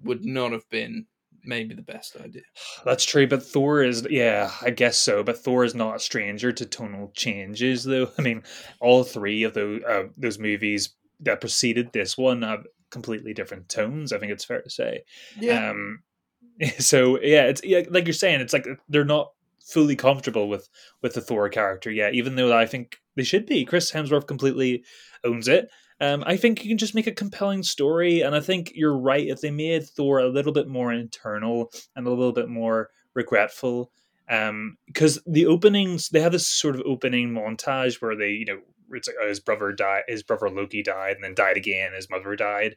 would 0.03 0.25
not 0.25 0.53
have 0.53 0.69
been 0.71 1.07
maybe 1.45 1.75
the 1.75 1.83
best 1.83 2.16
idea. 2.16 2.43
That's 2.85 3.05
true, 3.05 3.26
but 3.26 3.43
Thor 3.43 3.83
is 3.83 4.07
yeah, 4.11 4.51
I 4.62 4.70
guess 4.70 4.99
so. 4.99 5.22
But 5.22 5.39
Thor 5.39 5.64
is 5.64 5.74
not 5.74 5.97
a 5.97 6.01
stranger 6.01 6.53
to 6.53 6.66
tonal 6.66 7.12
changes, 7.14 7.85
though. 7.85 8.11
I 8.18 8.22
mean, 8.22 8.43
all 8.81 9.05
three 9.05 9.43
of 9.43 9.55
those 9.55 9.83
uh, 9.83 10.05
those 10.16 10.39
movies 10.39 10.95
that 11.20 11.41
preceded 11.41 11.93
this 11.93 12.18
one 12.18 12.43
have 12.43 12.66
completely 12.91 13.35
different 13.35 13.68
tones. 13.68 14.12
I 14.12 14.18
think 14.18 14.33
it's 14.33 14.45
fair 14.45 14.62
to 14.62 14.70
say. 14.70 15.03
Um, 15.51 16.03
so 16.78 17.20
yeah, 17.20 17.45
it's 17.45 17.62
yeah, 17.64 17.83
like 17.91 18.07
you're 18.07 18.14
saying, 18.14 18.41
it's 18.41 18.53
like 18.53 18.66
they're 18.89 19.05
not 19.05 19.33
fully 19.65 19.97
comfortable 19.97 20.49
with 20.49 20.69
with 21.03 21.15
the 21.15 21.21
Thor 21.21 21.49
character 21.49 21.91
yet, 21.91 22.15
even 22.15 22.37
though 22.37 22.57
I 22.57 22.67
think 22.67 22.97
they 23.17 23.25
should 23.25 23.47
be. 23.47 23.65
Chris 23.65 23.91
Hemsworth 23.93 24.27
completely 24.27 24.85
owns 25.25 25.49
it. 25.49 25.69
Um, 26.01 26.25
I 26.27 26.37
think 26.37 26.65
you 26.65 26.71
can 26.71 26.79
just 26.79 26.95
make 26.95 27.07
a 27.07 27.12
compelling 27.12 27.62
story, 27.62 28.21
and 28.21 28.35
I 28.35 28.41
think 28.41 28.73
you're 28.75 28.99
right. 28.99 29.27
If 29.27 29.41
they 29.41 29.51
made 29.51 29.85
Thor 29.85 30.19
a 30.19 30.29
little 30.29 30.53
bit 30.53 30.69
more 30.69 30.93
internal 30.93 31.71
and 31.95 32.07
a 32.07 32.11
little 32.11 32.33
bit 32.33 32.49
more 32.49 32.91
regretful, 33.15 33.91
Um, 34.29 34.79
because 34.87 35.20
the 35.27 35.47
openings 35.47 36.09
they 36.09 36.20
have 36.20 36.33
this 36.33 36.47
sort 36.47 36.75
of 36.75 36.83
opening 36.87 37.31
montage 37.31 38.01
where 38.01 38.16
they, 38.16 38.31
you 38.31 38.47
know, 38.47 38.59
it's 38.91 39.09
like 39.09 39.16
oh, 39.20 39.29
his 39.29 39.41
brother 39.41 39.72
died, 39.72 40.03
his 40.09 40.22
brother 40.22 40.49
Loki 40.49 40.83
died, 40.83 41.16
and 41.16 41.25
then 41.25 41.35
died 41.35 41.57
again. 41.57 41.93
His 41.95 42.09
mother 42.11 42.37
died. 42.37 42.77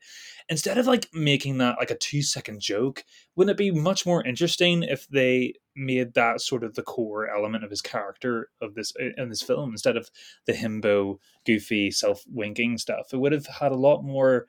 Instead 0.49 0.77
of 0.77 0.87
like 0.87 1.07
making 1.13 1.57
that 1.59 1.77
like 1.77 1.91
a 1.91 1.97
two 1.97 2.21
second 2.21 2.59
joke, 2.59 3.03
wouldn't 3.35 3.51
it 3.51 3.57
be 3.57 3.71
much 3.71 4.05
more 4.05 4.25
interesting 4.25 4.83
if 4.83 5.07
they 5.07 5.53
made 5.75 6.13
that 6.15 6.41
sort 6.41 6.63
of 6.63 6.73
the 6.73 6.81
core 6.81 7.29
element 7.29 7.63
of 7.63 7.69
his 7.69 7.81
character 7.81 8.49
of 8.61 8.73
this 8.75 8.93
in 9.17 9.29
this 9.29 9.41
film 9.41 9.71
instead 9.71 9.97
of 9.97 10.09
the 10.45 10.53
himbo, 10.53 11.17
goofy, 11.45 11.91
self 11.91 12.23
winking 12.27 12.77
stuff? 12.77 13.13
It 13.13 13.17
would 13.17 13.31
have 13.31 13.47
had 13.47 13.71
a 13.71 13.75
lot 13.75 14.03
more 14.03 14.47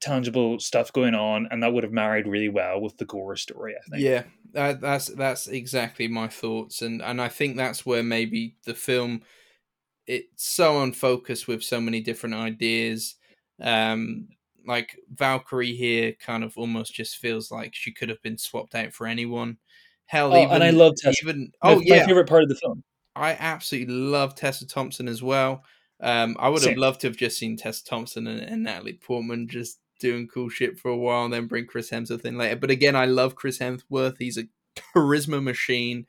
tangible 0.00 0.58
stuff 0.58 0.92
going 0.92 1.14
on, 1.14 1.46
and 1.50 1.62
that 1.62 1.72
would 1.72 1.84
have 1.84 1.92
married 1.92 2.26
really 2.26 2.48
well 2.48 2.80
with 2.80 2.96
the 2.96 3.04
Gorr 3.04 3.36
story. 3.36 3.74
I 3.76 3.90
think. 3.90 4.02
Yeah, 4.02 4.22
that, 4.52 4.80
that's 4.80 5.06
that's 5.06 5.46
exactly 5.48 6.08
my 6.08 6.28
thoughts, 6.28 6.82
and 6.82 7.02
and 7.02 7.20
I 7.20 7.28
think 7.28 7.56
that's 7.56 7.84
where 7.84 8.02
maybe 8.02 8.56
the 8.64 8.74
film 8.74 9.22
it's 10.10 10.44
so 10.44 10.82
unfocused 10.82 11.46
with 11.46 11.62
so 11.62 11.80
many 11.80 12.00
different 12.00 12.34
ideas. 12.34 13.14
Um, 13.62 14.28
like 14.66 14.96
Valkyrie 15.14 15.74
here, 15.74 16.14
kind 16.24 16.42
of 16.42 16.58
almost 16.58 16.92
just 16.92 17.18
feels 17.18 17.50
like 17.50 17.74
she 17.74 17.92
could 17.92 18.08
have 18.08 18.20
been 18.22 18.36
swapped 18.36 18.74
out 18.74 18.92
for 18.92 19.06
anyone. 19.06 19.58
Hell, 20.06 20.34
oh, 20.34 20.42
even 20.42 20.54
and 20.56 20.64
I 20.64 20.70
love 20.70 20.94
Tessa. 20.96 21.16
Even 21.22 21.52
oh 21.62 21.76
my, 21.76 21.82
yeah, 21.84 22.00
my 22.00 22.06
favorite 22.06 22.28
part 22.28 22.42
of 22.42 22.48
the 22.48 22.56
film. 22.56 22.82
I 23.14 23.36
absolutely 23.38 23.94
love 23.94 24.34
Tessa 24.34 24.66
Thompson 24.66 25.06
as 25.06 25.22
well. 25.22 25.62
Um, 26.00 26.36
I 26.40 26.48
would 26.48 26.62
Same. 26.62 26.70
have 26.70 26.78
loved 26.78 27.00
to 27.02 27.06
have 27.06 27.16
just 27.16 27.38
seen 27.38 27.56
Tessa 27.56 27.84
Thompson 27.84 28.26
and, 28.26 28.40
and 28.40 28.64
Natalie 28.64 28.94
Portman 28.94 29.46
just 29.48 29.78
doing 30.00 30.26
cool 30.26 30.48
shit 30.48 30.78
for 30.78 30.90
a 30.90 30.96
while 30.96 31.24
and 31.24 31.32
then 31.32 31.46
bring 31.46 31.66
Chris 31.66 31.90
Hemsworth 31.90 32.24
in 32.24 32.36
later. 32.36 32.56
But 32.56 32.70
again, 32.70 32.96
I 32.96 33.04
love 33.04 33.36
Chris 33.36 33.58
Hemsworth. 33.58 34.16
He's 34.18 34.38
a 34.38 34.48
charisma 34.76 35.42
machine. 35.42 36.06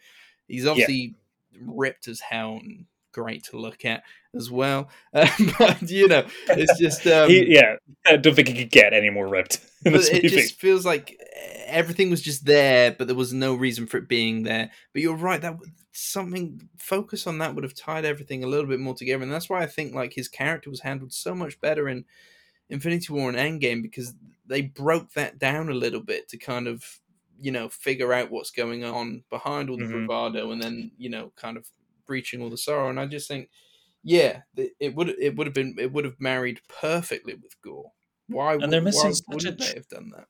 He's 0.48 0.66
obviously 0.66 1.16
yeah. 1.54 1.60
ripped 1.66 2.08
as 2.08 2.20
hell 2.20 2.60
and 2.62 2.86
great 3.12 3.44
to 3.46 3.58
look 3.58 3.86
at 3.86 4.04
as 4.36 4.50
well. 4.50 4.90
Uh, 5.14 5.28
but 5.60 5.82
you 5.90 6.08
know, 6.08 6.26
it's 6.48 6.80
just 6.80 7.06
um, 7.08 7.30
he, 7.30 7.54
yeah. 7.54 7.76
I 8.08 8.16
don't 8.16 8.34
think 8.34 8.48
he 8.48 8.54
could 8.54 8.72
get 8.72 8.94
any 8.94 9.10
more 9.10 9.28
ripped. 9.28 9.60
but 9.84 9.94
it 10.10 10.30
just 10.30 10.60
feels 10.60 10.86
like 10.86 11.20
everything 11.66 12.10
was 12.10 12.22
just 12.22 12.46
there, 12.46 12.92
but 12.92 13.08
there 13.08 13.16
was 13.16 13.34
no 13.34 13.54
reason 13.54 13.88
for 13.88 13.98
it 13.98 14.08
being 14.08 14.44
there. 14.44 14.72
But 14.94 15.02
you're 15.02 15.16
right 15.16 15.42
that 15.42 15.58
something 15.92 16.70
focus 16.78 17.28
on 17.28 17.40
that 17.40 17.56
would 17.56 17.66
have 17.66 17.76
tied 17.76 18.06
everything 18.06 18.44
a 18.44 18.48
little 18.48 18.68
bit 18.68 18.80
more 18.80 18.94
together, 18.94 19.24
and 19.24 19.32
that's 19.32 19.50
why 19.50 19.62
I 19.62 19.66
think 19.66 19.94
like 19.94 20.14
his 20.14 20.30
character 20.30 20.70
was 20.70 20.82
handled 20.82 21.12
so 21.12 21.36
much 21.36 21.60
better 21.60 21.90
in 21.90 22.06
Infinity 22.72 23.14
War 23.14 23.30
and 23.30 23.38
Endgame 23.38 23.84
because 23.84 24.16
they 24.48 24.62
broke 24.62 25.12
that 25.14 25.38
down 25.38 25.70
a 25.70 25.74
little 25.74 26.00
bit 26.02 26.28
to 26.30 26.38
kind 26.38 26.68
of 26.68 26.84
you 27.40 27.52
know 27.52 27.70
figure 27.70 28.14
out 28.14 28.32
what's 28.32 28.52
going 28.52 28.84
on 28.84 29.24
behind 29.30 29.70
all 29.70 29.78
the 29.78 29.84
mm-hmm. 29.84 30.08
bravado, 30.08 30.52
and 30.52 30.62
then 30.62 30.92
you 30.98 31.10
know 31.10 31.32
kind 31.36 31.58
of 31.58 31.68
breaching 32.08 32.42
all 32.42 32.50
the 32.50 32.58
sorrow. 32.58 32.90
And 32.90 33.00
I 33.00 33.06
just 33.06 33.28
think, 33.28 33.50
yeah, 34.04 34.42
it 34.56 34.96
would 34.96 35.10
it 35.10 35.36
would 35.36 35.48
have 35.48 35.54
been 35.54 35.76
it 35.78 35.92
would 35.92 36.06
have 36.06 36.20
married 36.20 36.62
perfectly 36.68 37.36
with 37.36 37.62
Gorr. 37.62 37.92
Why? 38.28 38.54
And 38.54 38.72
they're 38.72 38.82
missing 38.82 39.14
why 39.26 39.36
wouldn't 39.36 39.60
they 39.60 39.74
have 39.76 39.90
done 39.90 40.12
that? 40.16 40.28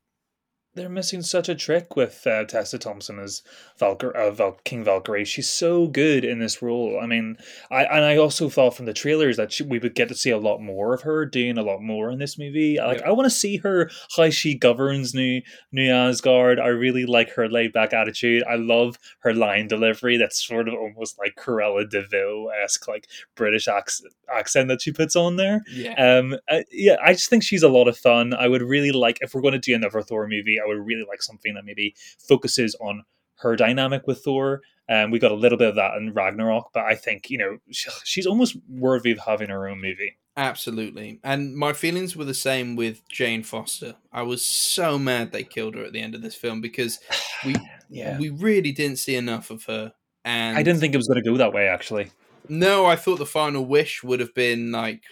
They're 0.74 0.88
missing 0.88 1.22
such 1.22 1.50
a 1.50 1.56
trick 1.56 1.98
with 1.98 2.26
uh, 2.26 2.46
Tessa 2.46 2.78
Thompson 2.78 3.20
as 3.20 3.44
Valkyr, 3.78 4.12
uh, 4.12 4.32
Val- 4.32 4.58
King 4.64 4.86
Valkyrie. 4.86 5.26
She's 5.26 5.50
so 5.50 5.88
good 5.88 6.24
in 6.24 6.40
this 6.40 6.62
role. 6.62 6.98
I 7.02 7.06
mean, 7.08 7.36
I 7.70 7.84
and 7.84 8.06
I 8.06 8.16
also 8.16 8.48
thought 8.48 8.78
from 8.78 8.86
the 8.86 8.94
trailers 8.94 9.36
that 9.36 9.52
she, 9.52 9.64
we 9.64 9.80
would 9.80 9.96
get 9.96 10.08
to 10.08 10.16
see 10.16 10.30
a 10.30 10.38
lot 10.38 10.62
more 10.62 10.94
of 10.94 11.02
her 11.02 11.26
doing 11.26 11.58
a 11.58 11.62
lot 11.62 11.82
more 11.82 12.10
in 12.10 12.20
this 12.20 12.40
movie. 12.40 12.78
Like, 12.78 13.00
yeah. 13.00 13.10
I 13.10 13.12
want 13.12 13.26
to 13.26 13.36
see 13.36 13.58
her 13.58 13.90
how 14.16 14.30
she 14.30 14.58
governs 14.58 15.14
New 15.14 15.42
New 15.74 15.92
Asgard. 15.92 16.58
I 16.58 16.68
really 16.68 17.06
like 17.06 17.32
her 17.32 17.50
laid 17.50 17.74
back 17.74 17.92
attitude. 17.92 18.44
I 18.50 18.56
love 18.56 18.98
her 19.20 19.34
line 19.34 19.68
delivery. 19.68 20.16
That's 20.16 20.42
sort 20.42 20.70
of 20.70 20.76
almost 20.76 21.20
like 21.20 21.36
Cruella 21.36 21.90
de 21.90 22.08
Vil 22.08 22.50
esque, 22.64 22.88
like 22.88 23.08
British 23.36 23.68
accent, 23.68 24.14
accent 24.34 24.70
that 24.70 24.82
she 24.82 24.94
puts 24.94 25.18
on 25.18 25.36
there. 25.36 25.64
Yeah. 25.70 25.96
Um. 25.96 26.38
Uh, 26.50 26.62
yeah. 26.72 26.96
I 27.04 27.12
just 27.12 27.30
think 27.30 27.44
she's 27.44 27.64
a 27.64 27.68
lot 27.68 27.90
of 27.90 27.98
fun. 27.98 28.34
I 28.34 28.48
would 28.48 28.62
really 28.62 28.92
like 28.92 29.18
if 29.20 29.34
we're 29.34 29.42
going 29.42 29.52
to 29.52 29.60
do 29.60 29.76
another 29.76 30.02
Thor 30.02 30.30
movie. 30.30 30.60
I 30.62 30.68
would 30.68 30.86
really 30.86 31.06
like 31.08 31.22
something 31.22 31.54
that 31.56 31.66
maybe 31.66 31.96
focuses 32.20 32.76
on 32.80 33.04
her 33.42 33.56
dynamic 33.56 34.08
with 34.08 34.24
Thor. 34.24 34.62
And 34.88 35.06
um, 35.06 35.12
we 35.12 35.20
got 35.20 35.32
a 35.32 35.36
little 35.36 35.58
bit 35.58 35.70
of 35.70 35.76
that 35.76 35.96
in 35.96 36.14
Ragnarok, 36.14 36.72
but 36.74 36.84
I 36.84 36.96
think 36.96 37.30
you 37.30 37.38
know 37.38 37.58
she's 38.04 38.26
almost 38.26 38.58
worthy 38.68 39.12
of 39.12 39.20
having 39.20 39.50
her 39.50 39.68
own 39.68 39.80
movie. 39.80 40.18
Absolutely, 40.36 41.20
and 41.24 41.56
my 41.56 41.72
feelings 41.72 42.16
were 42.16 42.26
the 42.26 42.34
same 42.34 42.76
with 42.76 43.08
Jane 43.08 43.44
Foster. 43.44 43.96
I 44.12 44.24
was 44.24 44.44
so 44.44 45.00
mad 45.00 45.32
they 45.32 45.44
killed 45.44 45.76
her 45.76 45.84
at 45.84 45.94
the 45.94 46.02
end 46.02 46.14
of 46.14 46.22
this 46.22 46.36
film 46.36 46.60
because 46.60 47.00
we 47.46 47.56
yeah. 47.90 48.18
we 48.18 48.30
really 48.30 48.74
didn't 48.74 48.98
see 48.98 49.16
enough 49.16 49.50
of 49.50 49.64
her. 49.66 49.94
And 50.26 50.58
I 50.58 50.64
didn't 50.64 50.82
think 50.82 50.94
it 50.94 50.98
was 50.98 51.08
going 51.08 51.24
to 51.24 51.30
go 51.30 51.38
that 51.38 51.54
way. 51.54 51.68
Actually, 51.68 52.12
no, 52.50 52.86
I 52.86 52.98
thought 52.98 53.20
the 53.20 53.26
final 53.26 53.66
wish 53.66 54.04
would 54.04 54.20
have 54.20 54.34
been 54.34 54.74
like 54.74 55.04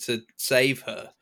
to 0.00 0.22
save 0.36 0.82
her 0.82 1.13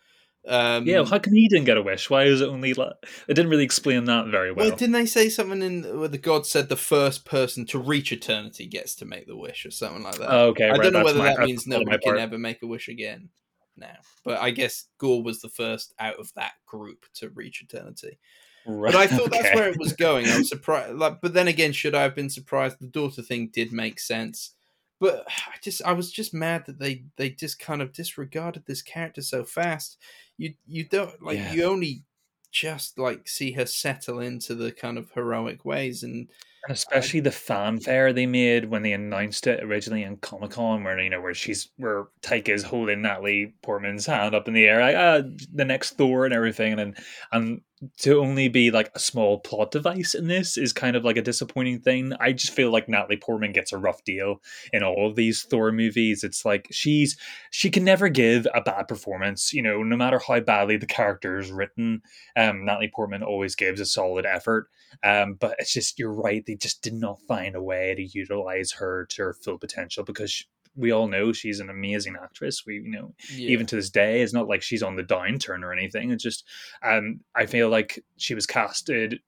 um, 0.49 0.87
yeah, 0.87 1.05
how 1.05 1.19
come 1.21 1.35
he 1.35 1.49
didn't 1.49 1.67
get 1.67 1.77
a 1.77 1.83
wish? 1.83 2.11
Why 2.11 2.25
is 2.25 2.41
it 2.41 2.49
only? 2.49 2.75
Like, 2.75 2.95
it 3.29 3.35
didn't 3.35 3.51
really 3.51 3.65
explain 3.65 4.05
that 4.07 4.27
very 4.27 4.51
well. 4.51 4.69
Well, 4.69 4.77
didn't 4.77 4.93
they 4.93 5.07
say 5.07 5.29
something 5.29 5.63
in 5.63 5.99
where 6.01 6.09
the 6.09 6.19
god 6.19 6.47
said 6.47 6.69
the 6.69 6.77
first 6.77 7.25
person 7.25 7.65
to 7.67 7.79
reach 7.79 8.11
eternity 8.11 8.67
gets 8.67 8.97
to 8.97 9.05
make 9.05 9.27
the 9.29 9.37
wish 9.37 9.65
or 9.65 9.71
something 9.71 10.03
like 10.03 10.17
that? 10.17 10.33
Oh, 10.33 10.49
okay, 10.49 10.67
I 10.67 10.73
right, 10.73 10.83
don't 10.83 10.95
know 10.95 11.05
whether 11.05 11.21
my, 11.21 11.35
that 11.35 11.41
means 11.41 11.67
nobody 11.67 11.99
can 11.99 12.19
ever 12.19 12.39
make 12.39 12.63
a 12.63 12.67
wish 12.67 12.89
again 12.89 13.29
now, 13.77 13.97
but 14.25 14.41
I 14.41 14.51
guess 14.51 14.87
Gorr 14.99 15.23
was 15.23 15.41
the 15.41 15.49
first 15.49 15.95
out 16.01 16.19
of 16.19 16.33
that 16.35 16.53
group 16.67 17.07
to 17.15 17.31
reach 17.31 17.63
eternity. 17.63 18.19
Right, 18.67 18.93
but 18.93 19.01
I 19.01 19.07
thought 19.07 19.29
okay. 19.29 19.43
that's 19.43 19.55
where 19.55 19.69
it 19.69 19.79
was 19.79 19.93
going. 19.93 20.29
I 20.29 20.39
was 20.39 20.49
surprised, 20.49 20.97
like, 20.97 21.21
but 21.21 21.35
then 21.35 21.47
again, 21.47 21.73
should 21.73 21.95
I 21.95 22.03
have 22.03 22.17
been 22.17 22.31
surprised? 22.31 22.79
The 22.81 22.89
daughter 22.89 23.23
thing 23.23 23.51
did 23.53 23.73
make 23.73 24.01
sense 24.01 24.55
but 25.03 25.27
I 25.29 25.57
just 25.61 25.83
I 25.83 25.93
was 25.93 26.11
just 26.11 26.33
mad 26.33 26.65
that 26.67 26.79
they 26.79 27.05
they 27.17 27.29
just 27.29 27.59
kind 27.59 27.83
of 27.83 27.93
disregarded 27.93 28.65
this 28.65 28.81
character 28.81 29.21
so 29.21 29.45
fast. 29.45 29.99
You 30.39 30.55
you 30.67 30.85
don't 30.85 31.21
like 31.21 31.37
yeah. 31.37 31.53
you 31.53 31.65
only 31.65 32.05
just 32.51 32.99
like 32.99 33.29
see 33.29 33.53
her 33.53 33.67
settle 33.67 34.21
into 34.21 34.55
the 34.55 34.71
kind 34.73 34.97
of 34.97 35.11
heroic 35.13 35.65
ways 35.65 36.03
and 36.03 36.29
and 36.65 36.77
especially 36.77 37.19
the 37.19 37.33
fanfare 37.33 38.13
they 38.13 38.27
made 38.27 38.67
when 38.67 38.83
they 38.83 38.93
announced 38.93 39.49
it 39.49 39.65
originally 39.65 40.05
in 40.05 40.17
Comic 40.19 40.53
Con, 40.53 40.85
where 40.85 41.01
you 41.01 41.11
know 41.11 41.21
where 41.21 41.35
she's 41.35 41.71
where 41.77 42.07
Taika 42.23 42.51
is 42.51 42.63
holding 42.63 43.03
Natalie 43.03 43.55
Portman's 43.63 44.07
hand 44.07 44.33
up 44.33 44.47
in 44.47 44.55
the 44.55 44.67
air, 44.67 44.81
like 44.81 44.97
ah, 44.97 45.29
the 45.53 45.65
next 45.65 45.97
Thor 45.97 46.25
and 46.25 46.33
everything, 46.33 46.79
and 46.79 46.97
and 47.33 47.63
to 47.99 48.19
only 48.21 48.49
be 48.49 48.71
like 48.71 48.91
a 48.95 48.99
small 48.99 49.41
plot 49.41 49.71
device 49.71 50.15
in 50.15 50.29
this 50.29 50.57
is 50.57 50.73
kind 50.73 50.97
of 50.97 51.05
like 51.05 51.17
a 51.17 51.23
disappointing 51.23 51.81
thing. 51.81 52.13
I 52.21 52.33
just 52.33 52.53
feel 52.53 52.71
like 52.71 52.89
Natalie 52.89 53.17
Portman 53.17 53.53
gets 53.53 53.73
a 53.73 53.79
rough 53.79 54.05
deal 54.05 54.41
in 54.73 54.83
all 54.83 55.09
of 55.09 55.17
these 55.17 55.43
Thor 55.43 55.73
movies. 55.73 56.23
It's 56.23 56.45
like 56.45 56.69
she's 56.71 57.17
she 57.51 57.71
can 57.71 57.85
never 57.85 58.09
give 58.09 58.47
a 58.55 58.61
bad 58.61 58.89
performance, 58.89 59.53
you 59.53 59.63
know, 59.63 59.83
no 59.83 59.97
matter 59.97 60.21
how 60.21 60.41
badly 60.41 60.77
the 60.77 60.87
character 60.87 61.39
is 61.39 61.51
written. 61.51 62.03
Um, 62.37 62.65
Natalie 62.65 62.93
Portman 62.95 63.23
always 63.23 63.57
gives 63.57 63.81
a 63.81 63.87
solid 63.87 64.27
effort. 64.27 64.69
Um, 65.03 65.35
but 65.35 65.57
it's 65.59 65.73
just 65.73 65.99
you're 65.99 66.13
right; 66.13 66.45
they 66.47 66.55
just 66.55 66.83
did 66.83 66.95
not 66.95 67.21
find 67.27 67.57
a 67.57 67.63
way 67.63 67.95
to 67.95 68.03
utilize 68.03 68.73
her 68.73 69.07
to 69.07 69.23
her 69.23 69.33
full 69.33 69.59
potential 69.59 70.05
because 70.05 70.31
she, 70.31 70.45
we 70.75 70.93
all 70.93 71.09
know 71.09 71.33
she's 71.33 71.61
an 71.61 71.71
amazing 71.71 72.17
actress. 72.23 72.65
We, 72.67 72.75
you 72.75 72.91
know, 72.91 73.15
yeah. 73.35 73.51
even 73.51 73.67
to 73.67 73.77
this 73.77 73.91
day, 73.91 74.23
it's 74.23 74.33
not 74.33 74.49
like 74.49 74.63
she's 74.63 74.83
on 74.83 74.97
the 74.97 75.03
downturn 75.03 75.63
or 75.63 75.73
anything. 75.73 76.11
It's 76.11 76.23
just, 76.23 76.45
um, 76.83 77.21
I 77.35 77.47
feel 77.47 77.69
like 77.69 78.03
she 78.17 78.35
was 78.35 78.47
casted 78.47 79.21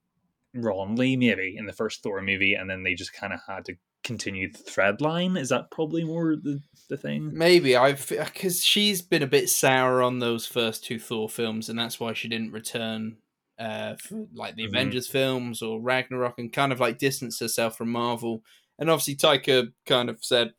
wrongly, 0.55 1.17
maybe 1.17 1.57
in 1.57 1.67
the 1.67 1.73
first 1.73 2.03
Thor 2.03 2.21
movie, 2.23 2.55
and 2.55 2.71
then 2.71 2.83
they 2.83 2.95
just 2.95 3.13
kind 3.13 3.33
of 3.33 3.41
had 3.47 3.65
to 3.67 3.75
continue 4.05 4.53
the 4.53 4.59
thread 4.59 5.01
line. 5.01 5.37
Is 5.37 5.49
that 5.49 5.71
probably 5.71 6.05
more 6.05 6.37
the, 6.37 6.61
the 6.89 6.97
thing? 6.97 7.31
Maybe 7.35 7.77
I've 7.77 8.09
because 8.09 8.65
she's 8.65 9.03
been 9.03 9.23
a 9.23 9.27
bit 9.27 9.49
sour 9.49 10.03
on 10.03 10.21
those 10.21 10.47
first 10.47 10.85
two 10.85 10.99
Thor 10.99 11.29
films, 11.29 11.69
and 11.69 11.79
that's 11.79 11.99
why 11.99 12.13
she 12.13 12.29
didn't 12.29 12.53
return 12.53 13.17
uh, 13.59 13.97
for 13.97 14.27
like 14.35 14.57
the 14.57 14.63
mm-hmm. 14.63 14.75
Avengers 14.75 15.09
films 15.09 15.63
or 15.63 15.81
Ragnarok, 15.81 16.39
and 16.39 16.53
kind 16.53 16.73
of 16.73 16.81
like 16.81 16.99
distance 16.99 17.41
herself 17.41 17.77
from 17.77 17.91
Marvel. 17.91 18.43
And 18.79 18.91
obviously, 18.91 19.17
Taika 19.17 19.73
kind 19.87 20.11
of 20.11 20.19
said, 20.25 20.53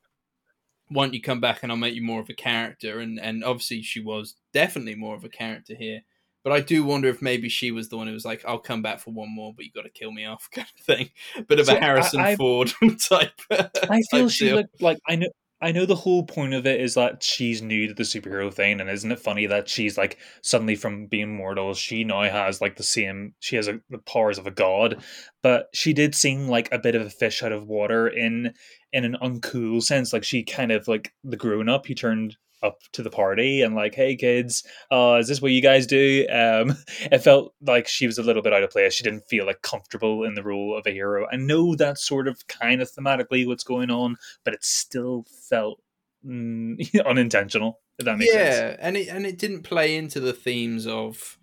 why 0.95 1.05
don't 1.05 1.13
you 1.13 1.21
come 1.21 1.39
back 1.39 1.61
and 1.61 1.71
I'll 1.71 1.77
make 1.77 1.93
you 1.95 2.01
more 2.01 2.21
of 2.21 2.29
a 2.29 2.33
character? 2.33 2.99
And 2.99 3.19
and 3.19 3.43
obviously 3.43 3.81
she 3.81 3.99
was 3.99 4.35
definitely 4.53 4.95
more 4.95 5.15
of 5.15 5.23
a 5.23 5.29
character 5.29 5.75
here. 5.75 6.01
But 6.43 6.53
I 6.53 6.59
do 6.61 6.83
wonder 6.83 7.09
if 7.09 7.23
maybe 7.23 7.49
she 7.49 7.71
was 7.71 7.89
the 7.89 7.97
one 7.97 8.07
who 8.07 8.13
was 8.13 8.25
like, 8.25 8.43
"I'll 8.47 8.59
come 8.59 8.81
back 8.83 8.99
for 8.99 9.11
one 9.11 9.33
more, 9.33 9.53
but 9.55 9.65
you 9.65 9.71
got 9.71 9.81
to 9.81 9.89
kill 9.89 10.11
me 10.11 10.25
off," 10.25 10.47
kind 10.53 10.67
of 10.79 10.85
thing. 10.85 11.09
Bit 11.47 11.59
of 11.59 11.65
so 11.67 11.75
a 11.75 11.79
Harrison 11.79 12.19
I, 12.21 12.31
I, 12.31 12.35
Ford 12.35 12.71
type. 13.09 13.33
I 13.51 14.01
feel 14.11 14.27
type 14.27 14.29
she 14.29 14.45
deal. 14.45 14.57
looked 14.57 14.81
like 14.81 14.99
I 15.07 15.15
know. 15.15 15.29
I 15.61 15.71
know 15.71 15.85
the 15.85 15.95
whole 15.95 16.23
point 16.23 16.53
of 16.53 16.65
it 16.67 16.81
is 16.81 16.95
that 16.95 17.23
she's 17.23 17.61
new 17.61 17.87
to 17.87 17.93
the 17.93 18.03
superhero 18.03 18.53
thing, 18.53 18.81
and 18.81 18.89
isn't 18.89 19.11
it 19.11 19.19
funny 19.19 19.45
that 19.47 19.69
she's 19.69 19.97
like 19.97 20.17
suddenly 20.41 20.75
from 20.75 21.07
being 21.07 21.33
mortal, 21.35 21.73
she 21.73 22.03
now 22.03 22.23
has 22.23 22.59
like 22.61 22.75
the 22.75 22.83
same, 22.83 23.33
she 23.39 23.55
has 23.55 23.67
a, 23.67 23.79
the 23.89 23.99
powers 23.99 24.37
of 24.37 24.47
a 24.47 24.51
god, 24.51 25.01
but 25.41 25.67
she 25.73 25.93
did 25.93 26.13
seem 26.13 26.47
like 26.49 26.69
a 26.73 26.79
bit 26.79 26.93
of 26.93 27.03
a 27.03 27.09
fish 27.09 27.41
out 27.41 27.53
of 27.53 27.67
water 27.67 28.07
in 28.07 28.53
in 28.91 29.05
an 29.05 29.17
uncool 29.21 29.81
sense. 29.81 30.11
Like 30.11 30.25
she 30.25 30.43
kind 30.43 30.71
of 30.71 30.87
like 30.87 31.13
the 31.23 31.37
grown 31.37 31.69
up, 31.69 31.85
he 31.85 31.95
turned 31.95 32.35
up 32.66 32.80
to 32.93 33.03
the 33.03 33.09
party 33.09 33.61
and 33.61 33.76
like, 33.76 33.95
"Hey 33.95 34.16
kids, 34.16 34.63
uh, 34.91 35.18
is 35.20 35.28
this 35.28 35.41
what 35.41 35.51
you 35.51 35.61
guys 35.61 35.88
do?" 35.88 36.26
Um, 36.30 36.76
it 37.11 37.20
felt 37.20 37.53
like 37.61 37.88
she 37.88 38.07
was 38.07 38.18
a 38.18 38.24
little 38.24 38.41
bit 38.41 38.53
out 38.53 38.63
of 38.63 38.72
place. 38.72 38.93
She 38.93 39.03
didn't 39.03 39.28
feel 39.28 39.45
like 39.45 39.61
comfortable 39.61 40.24
in 40.24 40.34
the 40.34 40.43
role 40.43 40.78
of 40.78 40.86
a 40.88 40.91
hero. 40.91 41.28
I 41.32 41.36
know 41.36 41.76
that's 41.76 42.05
sort 42.05 42.28
of 42.28 42.47
kind 42.47 42.82
of 42.82 42.91
thematically 42.91 43.45
what's 43.45 43.63
going 43.63 43.91
on, 43.91 44.18
but 44.43 44.53
it 44.53 44.63
still 44.63 45.26
felt 45.49 45.82
mm, 46.26 47.05
unintentional. 47.05 47.80
If 47.97 48.05
that 48.05 48.18
makes 48.18 48.34
yeah, 48.34 48.43
sense. 48.43 48.78
Yeah, 48.80 48.88
and 48.88 48.97
it 48.97 49.07
and 49.07 49.26
it 49.26 49.38
didn't 49.38 49.63
play 49.63 49.95
into 49.95 50.20
the 50.20 50.34
themes 50.34 50.86
of, 50.88 51.38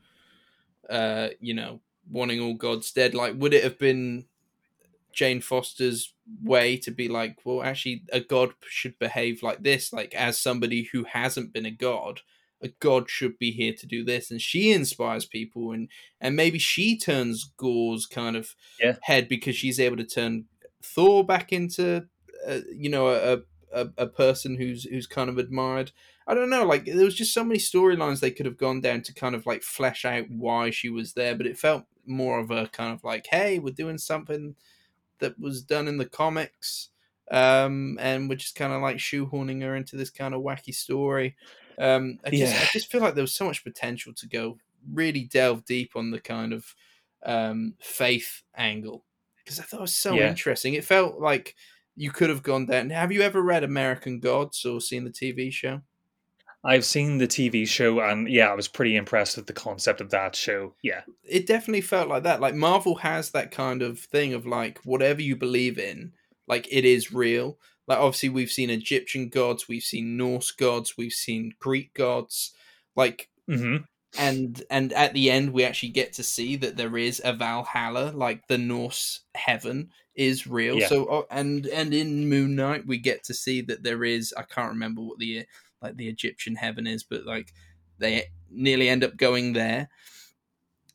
uh, 0.91 1.29
you 1.41 1.55
know, 1.55 1.81
wanting 2.11 2.41
all 2.41 2.55
gods 2.55 2.93
dead. 2.93 3.15
Like, 3.15 3.35
would 3.37 3.55
it 3.55 3.65
have 3.65 3.79
been 3.79 4.27
Jane 5.13 5.41
Foster's 5.41 6.13
way 6.43 6.77
to 6.79 6.91
be 6.91 7.09
like, 7.09 7.39
well, 7.45 7.63
actually, 7.63 8.05
a 8.13 8.21
god 8.21 8.55
should 8.67 8.99
behave 8.99 9.43
like 9.43 9.63
this. 9.63 9.93
Like, 9.93 10.15
as 10.15 10.39
somebody 10.41 10.85
who 10.93 11.05
hasn't 11.05 11.53
been 11.53 11.67
a 11.67 11.71
god, 11.71 12.21
a 12.63 12.69
god 12.69 13.11
should 13.11 13.39
be 13.39 13.51
here 13.51 13.75
to 13.75 13.87
do 13.87 14.05
this, 14.05 14.31
and 14.31 14.41
she 14.41 14.73
inspires 14.73 15.27
people, 15.27 15.73
and 15.73 15.89
and 16.21 16.37
maybe 16.37 16.59
she 16.59 16.99
turns 16.99 17.45
Gorr's 17.57 18.07
kind 18.07 18.37
of 18.37 18.55
Yeah. 18.79 18.97
head 19.01 19.29
because 19.29 19.57
she's 19.57 19.81
able 19.81 19.97
to 19.97 20.05
turn 20.07 20.47
Thor 20.83 21.25
back 21.25 21.53
into, 21.53 22.09
uh, 22.47 22.61
you 22.73 22.89
know, 22.89 23.09
a, 23.09 23.39
a 23.73 23.89
a 23.99 24.07
person 24.07 24.57
who's 24.57 24.85
who's 24.85 25.07
kind 25.07 25.29
of 25.31 25.39
admired. 25.39 25.93
I 26.27 26.35
don't 26.35 26.51
know, 26.51 26.65
like 26.65 26.85
there 26.85 27.05
was 27.05 27.17
just 27.17 27.35
so 27.35 27.43
many 27.45 27.59
storylines 27.59 28.21
they 28.21 28.31
could 28.31 28.47
have 28.47 28.57
gone 28.57 28.81
down 28.81 29.03
to 29.03 29.15
kind 29.15 29.35
of 29.35 29.45
like 29.47 29.63
flesh 29.63 30.05
out 30.05 30.27
why 30.31 30.71
she 30.71 30.89
was 30.89 31.15
there, 31.15 31.35
but 31.35 31.47
it 31.47 31.59
felt 31.59 31.85
more 32.07 32.39
of 32.39 32.51
a 32.51 32.69
kind 32.69 32.93
of 32.93 33.03
like, 33.05 33.27
hey, 33.31 33.59
we're 33.59 33.73
doing 33.75 33.99
something 33.99 34.55
that 35.23 35.41
was 35.41 35.65
done 35.65 35.89
in 35.89 35.99
the 35.99 36.07
comics, 36.09 36.91
um, 37.31 37.99
and 38.01 38.29
we're 38.29 38.37
just 38.37 38.57
kind 38.57 38.75
of 38.75 38.83
like 38.83 38.99
shoehorning 38.99 39.63
her 39.63 39.77
into 39.77 39.97
this 39.97 40.11
kind 40.11 40.35
of 40.35 40.43
wacky 40.43 40.75
story. 40.75 41.37
Um, 41.79 42.21
I 42.25 42.33
just, 42.33 42.57
I 42.61 42.67
just 42.67 42.93
feel 42.93 43.01
like 43.03 43.15
there 43.15 43.25
was 43.25 43.35
so 43.35 43.47
much 43.47 43.65
potential 43.65 44.15
to 44.15 44.29
go 44.29 44.59
really 44.93 45.25
delve 45.25 45.65
deep 45.65 45.97
on 45.97 46.11
the 46.11 46.21
kind 46.21 46.53
of 46.53 46.75
um, 47.25 47.77
faith 47.81 48.43
angle 48.57 49.05
because 49.39 49.59
I 49.61 49.63
thought 49.65 49.79
it 49.79 49.83
was 49.83 49.97
so 49.97 50.23
Yeah. 50.23 50.25
interesting. 50.25 50.75
It 50.75 50.85
felt 50.85 51.21
like 51.21 51.57
you 51.97 52.11
could 52.11 52.31
have 52.31 52.43
gone 52.43 52.67
down. 52.67 52.91
Have 52.91 53.13
you 53.13 53.23
ever 53.23 53.43
read 53.43 53.65
American 53.65 54.21
Gods 54.21 54.65
or 54.65 54.81
seen 54.81 55.05
the 55.05 55.11
TV 55.11 55.51
show? 55.51 55.83
I've 56.65 56.85
seen 56.85 57.19
the 57.19 57.27
TV 57.27 57.67
show, 57.67 58.01
and 58.01 58.29
yeah, 58.29 58.49
I 58.49 58.55
was 58.55 58.69
pretty 58.69 58.95
impressed 58.97 59.37
with 59.37 59.47
the 59.47 59.53
concept 59.53 60.01
of 60.01 60.11
that 60.11 60.37
show. 60.37 60.75
Yeah, 60.83 61.03
it 61.25 61.47
definitely 61.47 61.81
felt 61.81 62.09
like 62.09 62.23
that. 62.23 62.41
Like 62.41 62.55
Marvel 62.55 62.97
has 62.97 63.31
that 63.31 63.51
kind 63.51 63.83
of 63.83 63.99
thing 63.99 64.33
of 64.33 64.47
like 64.47 64.79
whatever 64.85 65.21
you 65.21 65.35
believe 65.35 65.79
in, 65.79 66.13
like 66.47 66.69
it 66.71 66.85
is 66.85 67.13
real. 67.13 67.59
Like 67.89 67.99
obviously 67.99 68.29
we've 68.29 68.51
seen 68.51 68.71
Egyptian 68.71 69.29
gods, 69.29 69.67
we've 69.69 69.83
seen 69.83 70.17
Norse 70.17 70.53
gods, 70.53 70.97
we've 70.97 71.13
seen 71.13 71.53
Greek 71.59 71.95
gods, 71.95 72.53
like 72.95 73.29
hmm 73.49 73.79
and 74.19 74.63
and 74.71 74.93
at 74.93 75.15
the 75.15 75.31
end 75.31 75.53
we 75.53 75.65
actually 75.65 75.89
get 75.89 76.13
to 76.13 76.23
see 76.23 76.57
that 76.57 76.77
there 76.77 76.97
is 76.97 77.21
a 77.25 77.33
Valhalla, 77.33 78.13
like 78.15 78.47
the 78.47 78.59
Norse 78.59 79.21
heaven 79.35 79.91
is 80.15 80.47
real. 80.47 80.79
Yeah. 80.79 80.89
So 80.89 81.07
uh, 81.07 81.23
and 81.31 81.67
and 81.67 81.95
in 81.95 82.29
Moon 82.29 82.55
Knight 82.55 82.87
we 82.87 82.99
get 82.99 83.25
to 83.25 83.35
see 83.35 83.63
that 83.63 83.83
there 83.83 84.05
is 84.05 84.35
I 84.37 84.43
can't 84.43 84.73
remember 84.73 85.01
what 85.01 85.19
the 85.19 85.47
like 85.83 85.97
the 85.97 86.09
Egyptian 86.09 86.57
heaven 86.57 86.87
is, 86.87 87.03
but 87.03 87.25
like 87.27 87.53
they 87.99 88.25
nearly 88.51 88.89
end 88.89 89.05
up 89.05 89.17
going 89.17 89.53
there. 89.53 89.89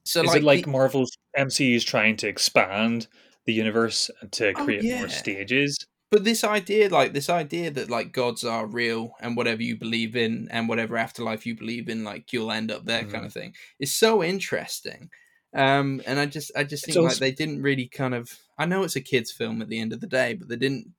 So 0.04 0.24
is 0.24 0.36
it 0.36 0.44
like 0.44 0.66
the- 0.66 0.72
Marvel's 0.72 1.18
MCU 1.38 1.76
is 1.76 1.84
trying 1.84 2.16
to 2.18 2.28
expand 2.28 3.08
the 3.46 3.54
universe 3.54 4.10
to 4.32 4.50
Oh, 4.50 4.64
create 4.66 4.84
yeah. 4.84 5.00
more 5.00 5.10
stages? 5.10 5.78
but 6.10 6.24
this 6.24 6.46
idea 6.46 6.88
like 6.88 7.12
this 7.12 7.30
idea 7.30 7.70
that 7.70 7.90
like 7.90 8.14
gods 8.14 8.46
are 8.46 8.66
real 8.66 9.12
and 9.20 9.36
whatever 9.36 9.62
you 9.62 9.76
believe 9.76 10.16
in 10.16 10.48
and 10.52 10.70
whatever 10.70 10.96
afterlife 10.96 11.46
you 11.46 11.54
believe 11.54 11.90
in 11.90 12.06
like 12.06 12.32
you'll 12.32 12.50
end 12.50 12.72
up 12.72 12.86
there 12.86 13.02
kind 13.04 13.24
Mhm. 13.24 13.26
of 13.26 13.34
thing 13.34 13.54
is 13.78 13.94
so 13.94 14.24
interesting 14.24 15.10
um 15.54 16.02
and 16.08 16.18
i 16.18 16.26
just 16.26 16.50
i 16.56 16.64
just 16.64 16.86
think 16.86 16.96
like 16.98 17.18
they 17.18 17.34
didn't 17.34 17.62
really 17.62 17.90
kind 17.90 18.16
of 18.16 18.40
i 18.58 18.66
know 18.66 18.84
it's 18.84 18.96
a 18.96 19.02
kids 19.02 19.34
film 19.34 19.62
at 19.62 19.68
the 19.68 19.80
end 19.82 19.92
of 19.92 20.00
the 20.00 20.08
day 20.08 20.34
but 20.34 20.48
they 20.48 20.56
didn't 20.56 20.94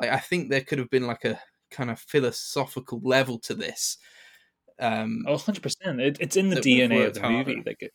like 0.00 0.10
i 0.10 0.18
think 0.20 0.48
there 0.48 0.60
could 0.60 0.78
have 0.78 0.90
been 0.90 1.08
like 1.08 1.24
a 1.24 1.40
kind 1.70 1.90
of 1.90 1.98
philosophical 2.00 3.00
level 3.02 3.38
to 3.38 3.54
this 3.54 3.96
um 4.80 5.24
Oh, 5.26 5.32
100 5.32 5.62
percent. 5.62 6.00
It, 6.00 6.18
it's 6.20 6.36
in 6.36 6.48
the 6.48 6.56
DNA 6.56 7.06
of 7.06 7.14
the 7.14 7.28
movie. 7.28 7.62
Like, 7.64 7.82
it, 7.82 7.92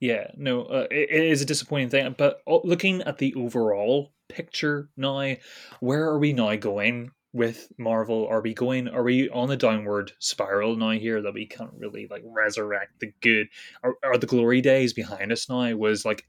yeah, 0.00 0.30
no, 0.36 0.64
uh, 0.64 0.86
it, 0.90 1.10
it 1.10 1.24
is 1.24 1.42
a 1.42 1.46
disappointing 1.46 1.88
thing. 1.88 2.14
But 2.16 2.40
uh, 2.46 2.58
looking 2.64 3.02
at 3.02 3.18
the 3.18 3.34
overall 3.34 4.12
picture 4.28 4.90
now, 4.96 5.36
where 5.80 6.04
are 6.04 6.18
we 6.18 6.32
now 6.32 6.54
going 6.56 7.10
with 7.32 7.68
Marvel? 7.78 8.26
Are 8.28 8.42
we 8.42 8.52
going? 8.52 8.88
Are 8.88 9.02
we 9.02 9.30
on 9.30 9.50
a 9.50 9.56
downward 9.56 10.12
spiral 10.18 10.76
now 10.76 10.90
here 10.90 11.22
that 11.22 11.34
we 11.34 11.46
can't 11.46 11.72
really 11.76 12.06
like 12.10 12.22
resurrect 12.24 13.00
the 13.00 13.12
good? 13.22 13.48
Are, 13.82 13.94
are 14.04 14.18
the 14.18 14.26
glory 14.26 14.60
days 14.60 14.92
behind 14.92 15.32
us 15.32 15.48
now? 15.48 15.74
Was 15.74 16.04
like 16.04 16.24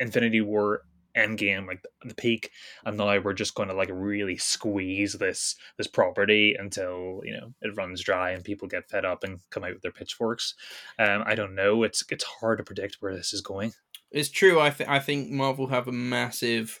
Infinity 0.00 0.40
War 0.40 0.82
Endgame 1.16 1.66
like 1.66 1.84
the 2.04 2.14
peak, 2.14 2.50
and 2.84 2.96
now 2.96 3.18
we're 3.20 3.32
just 3.32 3.54
going 3.54 3.68
to 3.68 3.74
like 3.74 3.90
really 3.92 4.36
squeeze 4.36 5.14
this 5.14 5.56
this 5.76 5.86
property 5.86 6.56
until 6.58 7.20
you 7.24 7.32
know 7.32 7.52
it 7.62 7.76
runs 7.76 8.02
dry 8.02 8.30
and 8.30 8.44
people 8.44 8.68
get 8.68 8.88
fed 8.88 9.04
up 9.04 9.24
and 9.24 9.40
come 9.50 9.64
out 9.64 9.74
with 9.74 9.82
their 9.82 9.92
pitchforks. 9.92 10.54
Um, 10.98 11.22
I 11.26 11.34
don't 11.34 11.54
know. 11.54 11.82
It's 11.82 12.04
it's 12.10 12.24
hard 12.24 12.58
to 12.58 12.64
predict 12.64 12.96
where 13.00 13.14
this 13.14 13.32
is 13.32 13.40
going. 13.40 13.72
It's 14.10 14.30
true. 14.30 14.60
I 14.60 14.70
th- 14.70 14.88
I 14.88 14.98
think 14.98 15.30
Marvel 15.30 15.68
have 15.68 15.88
a 15.88 15.92
massive 15.92 16.80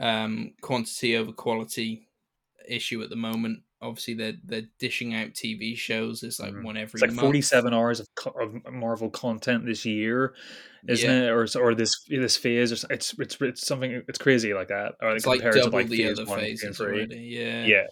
um, 0.00 0.54
quantity 0.60 1.16
over 1.16 1.32
quality 1.32 2.08
issue 2.68 3.02
at 3.02 3.10
the 3.10 3.16
moment. 3.16 3.62
Obviously, 3.82 4.14
they're 4.14 4.36
they're 4.44 4.68
dishing 4.78 5.14
out 5.14 5.34
TV 5.34 5.76
shows. 5.76 6.22
It's 6.22 6.38
like 6.40 6.54
Mhm. 6.54 6.62
one 6.64 6.76
every. 6.76 6.98
It's 7.00 7.02
like 7.02 7.12
forty 7.20 7.40
seven 7.42 7.74
hours 7.74 8.00
of, 8.00 8.08
of 8.40 8.72
Marvel 8.72 9.10
content 9.10 9.66
this 9.66 9.84
year, 9.84 10.34
isn't 10.86 11.08
Yeah. 11.10 11.24
it? 11.24 11.30
Or 11.30 11.46
or 11.60 11.74
this 11.74 11.92
this 12.08 12.36
phase? 12.36 12.70
Or 12.70 12.86
it's 12.90 13.14
it's 13.18 13.36
it's 13.40 13.66
something. 13.66 14.02
It's 14.08 14.18
crazy 14.18 14.54
like 14.54 14.68
that. 14.68 14.94
Or 15.02 15.14
It's 15.16 15.26
like 15.26 15.40
compared 15.40 15.56
double 15.56 15.70
to 15.72 15.76
like 15.78 15.88
the 15.88 16.08
other 16.08 16.24
one, 16.24 16.38
phases 16.38 16.80
already. 16.80 17.16
Yeah. 17.18 17.66
Yeah, 17.66 17.86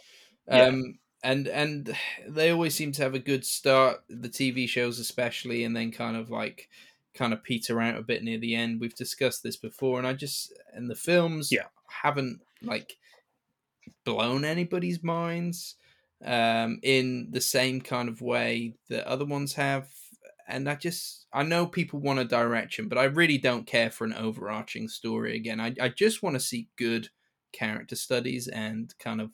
yeah. 0.47 0.63
Um, 0.67 0.99
and 1.23 1.49
and 1.49 1.95
they 2.29 2.51
always 2.51 2.75
seem 2.75 2.93
to 2.93 3.03
have 3.03 3.15
a 3.15 3.19
good 3.19 3.45
start. 3.45 4.03
The 4.09 4.29
TV 4.29 4.69
shows, 4.69 4.99
especially, 4.99 5.65
and 5.65 5.77
then 5.77 5.91
kind 5.91 6.17
of 6.17 6.31
like 6.31 6.69
kind 7.13 7.33
of 7.33 7.43
peter 7.43 7.81
out 7.81 7.99
a 7.99 8.03
bit 8.03 8.23
near 8.23 8.39
the 8.39 8.55
end. 8.55 8.81
We've 8.81 8.95
discussed 8.95 9.43
this 9.43 9.57
before, 9.57 9.99
and 9.99 10.07
I 10.07 10.13
just 10.13 10.53
and 10.73 10.89
the 10.89 10.95
films 10.95 11.51
Yeah. 11.51 11.67
haven't 11.89 12.41
like 12.63 12.97
blown 14.05 14.45
anybody's 14.45 15.03
minds 15.03 15.75
um, 16.25 16.79
in 16.83 17.31
the 17.31 17.41
same 17.41 17.81
kind 17.81 18.09
of 18.09 18.21
way 18.23 18.75
that 18.89 19.07
other 19.07 19.25
ones 19.25 19.55
have. 19.55 19.91
And 20.49 20.69
I 20.69 20.75
just 20.75 21.27
I 21.33 21.43
know 21.45 21.67
people 21.67 22.01
want 22.01 22.19
a 22.19 22.25
direction, 22.25 22.89
but 22.89 22.99
I 22.99 23.05
really 23.05 23.39
don't 23.39 23.67
care 23.67 23.91
for 23.91 24.05
an 24.05 24.15
overarching 24.15 24.89
story. 24.89 25.37
Again, 25.37 25.61
I 25.61 25.75
I 25.81 25.89
just 25.89 26.23
want 26.23 26.35
to 26.35 26.41
see 26.41 26.69
good 26.77 27.09
character 27.53 27.97
studies 27.97 28.49
and 28.49 28.97
kind 28.99 29.21
of 29.21 29.33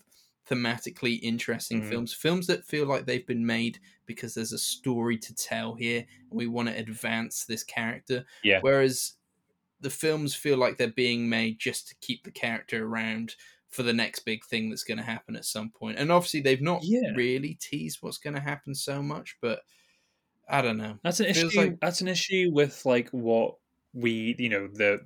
thematically 0.49 1.19
interesting 1.23 1.83
Mhm. 1.83 1.83
films 1.83 2.15
films 2.15 2.47
that 2.47 2.65
feel 2.65 2.87
like 2.87 3.05
they've 3.05 3.27
been 3.27 3.45
made 3.45 3.81
because 4.07 4.33
there's 4.35 4.53
a 4.53 4.59
story 4.59 5.19
to 5.19 5.35
tell 5.35 5.75
here 5.75 6.07
and 6.31 6.39
we 6.39 6.47
want 6.47 6.69
to 6.69 6.79
advance 6.79 7.45
this 7.45 7.65
character 7.65 8.25
Yeah. 8.43 8.61
whereas 8.61 9.15
the 9.81 9.91
films 9.91 10.35
feel 10.35 10.57
like 10.57 10.79
they're 10.79 10.89
being 10.89 11.29
made 11.29 11.59
just 11.59 11.89
to 11.89 11.95
keep 12.01 12.25
the 12.25 12.31
character 12.31 12.87
around 12.87 13.37
for 13.71 13.83
the 13.83 13.93
next 13.93 14.21
big 14.21 14.45
thing 14.45 14.71
that's 14.71 14.85
going 14.85 14.99
to 14.99 15.05
happen 15.05 15.37
at 15.37 15.45
some 15.45 15.71
point 15.71 15.99
and 15.99 16.11
obviously 16.13 16.41
they've 16.41 16.63
not 16.63 16.81
Yeah. 16.83 17.11
really 17.15 17.59
teased 17.61 17.99
what's 18.01 18.19
going 18.19 18.35
to 18.35 18.41
happen 18.41 18.75
so 18.75 19.03
much 19.03 19.37
but 19.43 19.61
i 20.49 20.63
don't 20.63 20.77
know 20.79 20.99
That's 21.03 21.21
an 21.21 21.27
issue. 21.27 21.51
like- 21.55 21.81
that's 21.81 22.01
an 22.01 22.09
issue 22.09 22.51
with 22.53 22.85
like 22.87 23.09
what 23.11 23.57
we, 23.93 24.37
you 24.39 24.51
know, 24.51 24.69
the 24.69 25.01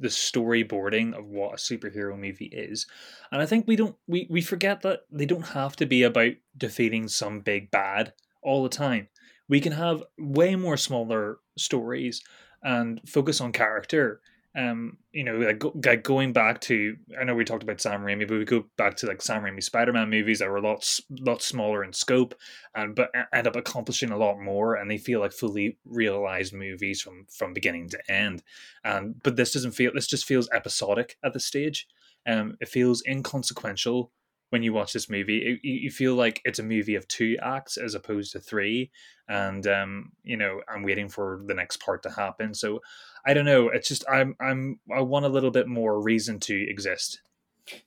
the 0.00 0.08
storyboarding 0.08 1.14
of 1.16 1.24
what 1.26 1.54
a 1.54 1.56
superhero 1.56 2.18
movie 2.18 2.50
is, 2.52 2.86
and 3.32 3.40
I 3.40 3.46
think 3.46 3.66
we 3.66 3.74
don't 3.74 3.96
we 4.06 4.26
we 4.28 4.42
forget 4.42 4.82
that 4.82 5.00
they 5.10 5.24
don't 5.24 5.46
have 5.46 5.76
to 5.76 5.86
be 5.86 6.02
about 6.02 6.32
defeating 6.58 7.08
some 7.08 7.40
big 7.40 7.70
bad 7.70 8.12
all 8.42 8.62
the 8.62 8.68
time. 8.68 9.08
We 9.48 9.60
can 9.60 9.72
have 9.72 10.02
way 10.18 10.56
more 10.56 10.76
smaller 10.76 11.38
stories 11.56 12.20
and 12.62 13.00
focus 13.08 13.40
on 13.40 13.52
character. 13.52 14.20
Um, 14.56 14.98
you 15.10 15.24
know, 15.24 15.36
like, 15.36 15.64
like 15.84 16.04
going 16.04 16.32
back 16.32 16.60
to 16.62 16.96
I 17.20 17.24
know 17.24 17.34
we 17.34 17.44
talked 17.44 17.64
about 17.64 17.80
Sam 17.80 18.02
Raimi, 18.02 18.28
but 18.28 18.38
we 18.38 18.44
go 18.44 18.66
back 18.76 18.96
to 18.98 19.06
like 19.06 19.20
Sam 19.20 19.42
Raimi 19.42 19.62
Spider-Man 19.62 20.08
movies 20.08 20.38
that 20.38 20.48
were 20.48 20.58
a 20.58 20.62
lot 20.62 21.00
lot 21.10 21.42
smaller 21.42 21.82
in 21.82 21.92
scope 21.92 22.36
and 22.74 22.94
but 22.94 23.10
end 23.32 23.48
up 23.48 23.56
accomplishing 23.56 24.10
a 24.10 24.16
lot 24.16 24.38
more 24.38 24.76
and 24.76 24.88
they 24.88 24.98
feel 24.98 25.18
like 25.18 25.32
fully 25.32 25.78
realized 25.84 26.54
movies 26.54 27.00
from 27.00 27.26
from 27.36 27.52
beginning 27.52 27.88
to 27.90 28.10
end. 28.10 28.44
And 28.84 29.20
but 29.22 29.34
this 29.34 29.52
doesn't 29.52 29.72
feel 29.72 29.90
this 29.92 30.06
just 30.06 30.24
feels 30.24 30.48
episodic 30.52 31.16
at 31.24 31.32
this 31.32 31.46
stage. 31.46 31.88
Um 32.24 32.56
it 32.60 32.68
feels 32.68 33.02
inconsequential 33.08 34.12
when 34.54 34.62
you 34.62 34.72
watch 34.72 34.92
this 34.92 35.10
movie 35.10 35.38
It- 35.38 35.60
you, 35.64 35.90
feel 35.90 36.14
like 36.14 36.40
it's 36.44 36.58
a 36.60 36.62
movie 36.74 36.94
of 36.96 37.08
two 37.08 37.36
acts 37.42 37.76
as 37.76 37.94
opposed 37.94 38.32
to 38.32 38.40
three. 38.40 38.90
And 39.28 39.66
um 39.66 40.12
you 40.22 40.36
know 40.36 40.62
i'm 40.68 40.82
waiting 40.82 41.08
for 41.08 41.42
the 41.46 41.54
next 41.54 41.78
part 41.78 42.02
to 42.04 42.10
happen. 42.10 42.54
So 42.54 42.80
i 43.26 43.34
don't 43.34 43.46
know. 43.52 43.68
It's 43.68 43.88
just 43.88 44.04
i'm 44.10 44.36
i'm 44.40 44.80
i 44.94 45.00
want 45.00 45.26
a 45.26 45.34
little 45.36 45.50
bit 45.50 45.68
more 45.68 46.00
reason 46.02 46.40
to 46.40 46.56
exist. 46.74 47.20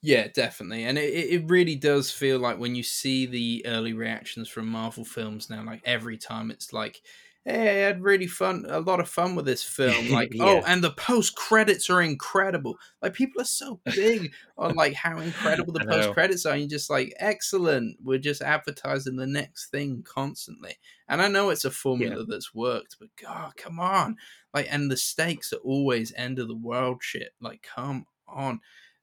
Yeah, 0.01 0.27
definitely, 0.27 0.83
and 0.83 0.97
it, 0.97 1.13
it 1.13 1.49
really 1.49 1.75
does 1.75 2.11
feel 2.11 2.39
like 2.39 2.57
when 2.57 2.73
you 2.75 2.83
see 2.83 3.25
the 3.27 3.63
early 3.67 3.93
reactions 3.93 4.49
from 4.49 4.67
Marvel 4.67 5.05
films 5.05 5.49
now, 5.49 5.63
like 5.63 5.81
every 5.85 6.17
time 6.17 6.49
it's 6.49 6.73
like, 6.73 7.01
"Hey, 7.47 7.83
I 7.85 7.87
had 7.87 8.03
really 8.03 8.27
fun, 8.27 8.65
a 8.67 8.79
lot 8.81 8.99
of 8.99 9.07
fun 9.09 9.35
with 9.35 9.45
this 9.45 9.63
film." 9.63 10.07
Like, 10.11 10.31
oh, 10.39 10.45
Yeah. 10.45 10.61
oh, 10.61 10.63
and 10.67 10.83
the 10.83 10.91
post 10.91 11.35
credits 11.35 11.89
are 11.89 12.01
incredible. 12.01 12.77
Like, 13.01 13.13
people 13.13 13.41
are 13.41 13.45
so 13.45 13.79
big 13.85 14.33
on 14.57 14.75
like 14.75 14.93
how 14.93 15.19
incredible 15.29 15.73
the 15.73 15.85
post 15.89 16.11
credits 16.13 16.45
are. 16.45 16.51
And 16.53 16.61
you're 16.61 16.69
just 16.69 16.89
like, 16.89 17.13
excellent. 17.19 17.97
We're 18.03 18.19
just 18.19 18.41
advertising 18.41 19.15
the 19.15 19.27
next 19.27 19.69
thing 19.71 20.03
constantly. 20.03 20.75
And 21.07 21.21
I 21.21 21.27
know 21.29 21.49
it's 21.49 21.65
a 21.65 21.71
formula 21.71 22.25
that's 22.25 22.53
worked, 22.53 22.97
but 22.99 23.09
God, 23.21 23.55
come 23.55 23.79
on! 23.79 24.17
Like, 24.53 24.67
and 24.69 24.91
the 24.91 24.97
stakes 24.97 25.53
are 25.53 25.57
always 25.63 26.13
end 26.17 26.39
of 26.39 26.47
the 26.49 26.55
world 26.55 27.01
shit. 27.01 27.33
Like, 27.41 27.61
come 27.75 28.05
on. 28.27 28.59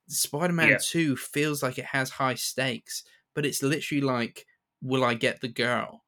Spider-Man 0.09 0.68
Yeah. 0.68 0.78
2 0.82 1.16
feels 1.16 1.62
like 1.62 1.78
it 1.78 1.86
has 1.86 2.11
high 2.11 2.34
stakes, 2.34 3.05
but 3.34 3.47
it's 3.47 3.62
literally 3.62 4.03
like, 4.03 4.47
will 4.82 5.03
I 5.03 5.14
get 5.14 5.40
the 5.40 5.49
girl? 5.49 6.03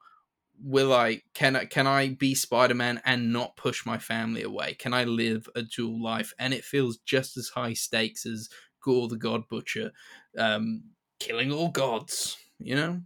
Will 0.63 0.93
I 0.93 1.23
can 1.35 1.57
I 1.57 1.65
can 1.65 1.87
I 1.87 2.11
be 2.11 2.35
Spider-Man 2.35 3.01
and 3.05 3.33
not 3.33 3.57
push 3.57 3.85
my 3.87 3.99
family 3.99 4.43
away? 4.43 4.75
Can 4.75 4.95
I 4.95 5.05
live 5.05 5.49
a 5.55 5.63
dual 5.63 6.03
life? 6.03 6.33
And 6.39 6.55
it 6.55 6.65
feels 6.65 6.99
just 6.99 7.37
as 7.37 7.49
high 7.49 7.75
stakes 7.75 8.27
as 8.27 8.49
Gorr 8.83 9.09
the 9.09 9.17
God 9.17 9.49
Butcher 9.49 9.93
um 10.39 10.83
killing 11.21 11.53
all 11.53 11.71
gods, 11.71 12.37
you 12.59 12.75
know? 12.75 13.01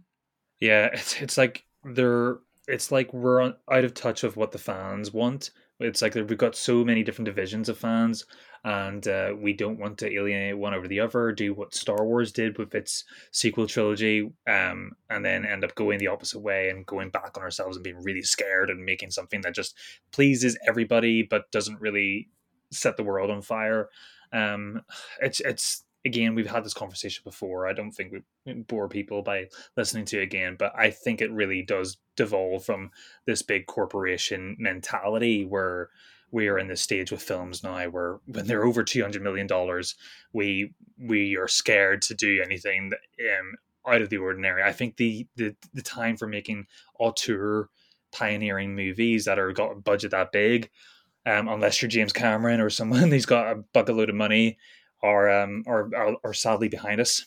Yeah, 0.59 0.89
it's 0.93 1.21
it's 1.21 1.37
like 1.37 1.65
they're 1.83 2.39
it's 2.67 2.91
like 2.91 3.13
we're 3.13 3.41
out 3.41 3.55
of 3.69 3.93
touch 3.93 4.23
of 4.23 4.37
what 4.37 4.51
the 4.51 4.57
fans 4.57 5.11
want. 5.11 5.51
It's 5.81 6.01
like 6.01 6.15
we've 6.15 6.37
got 6.37 6.55
so 6.55 6.83
many 6.83 7.03
different 7.03 7.25
divisions 7.25 7.69
of 7.69 7.77
fans, 7.77 8.25
and 8.63 9.07
uh, 9.07 9.33
we 9.37 9.53
don't 9.53 9.79
want 9.79 9.97
to 9.99 10.11
alienate 10.11 10.57
one 10.57 10.73
over 10.73 10.87
the 10.87 10.99
other. 10.99 11.31
Do 11.31 11.53
what 11.53 11.73
Star 11.73 12.05
Wars 12.05 12.31
did 12.31 12.57
with 12.57 12.73
its 12.75 13.03
sequel 13.31 13.67
trilogy, 13.67 14.31
um, 14.47 14.91
and 15.09 15.25
then 15.25 15.45
end 15.45 15.63
up 15.63 15.75
going 15.75 15.99
the 15.99 16.07
opposite 16.07 16.39
way 16.39 16.69
and 16.69 16.85
going 16.85 17.09
back 17.09 17.37
on 17.37 17.43
ourselves 17.43 17.77
and 17.77 17.83
being 17.83 18.01
really 18.03 18.23
scared 18.23 18.69
and 18.69 18.85
making 18.85 19.11
something 19.11 19.41
that 19.41 19.55
just 19.55 19.75
pleases 20.11 20.57
everybody 20.67 21.23
but 21.23 21.51
doesn't 21.51 21.81
really 21.81 22.29
set 22.71 22.97
the 22.97 23.03
world 23.03 23.31
on 23.31 23.41
fire. 23.41 23.89
Um, 24.31 24.81
it's 25.19 25.39
it's 25.41 25.83
again 26.05 26.35
we've 26.35 26.49
had 26.49 26.63
this 26.63 26.73
conversation 26.73 27.21
before. 27.23 27.67
I 27.67 27.73
don't 27.73 27.91
think 27.91 28.11
we 28.11 28.53
bore 28.53 28.87
people 28.87 29.21
by 29.21 29.47
listening 29.77 30.05
to 30.05 30.19
it 30.19 30.23
again, 30.23 30.55
but 30.57 30.73
I 30.77 30.89
think 30.89 31.21
it 31.21 31.31
really 31.31 31.61
does 31.61 31.97
devolve 32.15 32.65
from 32.65 32.91
this 33.25 33.41
big 33.41 33.67
corporation 33.67 34.55
mentality 34.59 35.45
where 35.45 35.89
we 36.31 36.47
are 36.47 36.57
in 36.57 36.67
this 36.67 36.81
stage 36.81 37.11
with 37.11 37.21
films 37.21 37.63
now 37.63 37.89
where 37.89 38.19
when 38.25 38.47
they're 38.47 38.63
over 38.63 38.83
two 38.83 39.01
hundred 39.01 39.21
million 39.21 39.47
dollars, 39.47 39.95
we 40.33 40.73
we 40.97 41.35
are 41.35 41.47
scared 41.47 42.01
to 42.03 42.13
do 42.13 42.41
anything 42.43 42.89
that, 42.89 42.99
um, 43.39 43.55
out 43.87 44.01
of 44.01 44.09
the 44.09 44.17
ordinary. 44.17 44.63
I 44.63 44.71
think 44.71 44.97
the 44.97 45.27
the 45.35 45.55
the 45.73 45.81
time 45.81 46.17
for 46.17 46.27
making 46.27 46.67
auteur 46.99 47.69
pioneering 48.11 48.75
movies 48.75 49.25
that 49.25 49.39
are 49.39 49.51
got 49.51 49.71
a 49.71 49.75
budget 49.75 50.11
that 50.11 50.31
big, 50.31 50.69
um, 51.25 51.47
unless 51.47 51.81
you're 51.81 51.89
James 51.89 52.13
Cameron 52.13 52.59
or 52.59 52.69
someone 52.69 53.09
who's 53.11 53.25
got 53.25 53.51
a 53.51 53.63
bucket 53.73 53.95
load 53.95 54.09
of 54.09 54.15
money, 54.15 54.57
are 55.03 55.29
um 55.29 55.63
are, 55.67 55.89
are, 55.95 56.17
are 56.23 56.33
sadly 56.33 56.69
behind 56.69 57.01
us. 57.01 57.25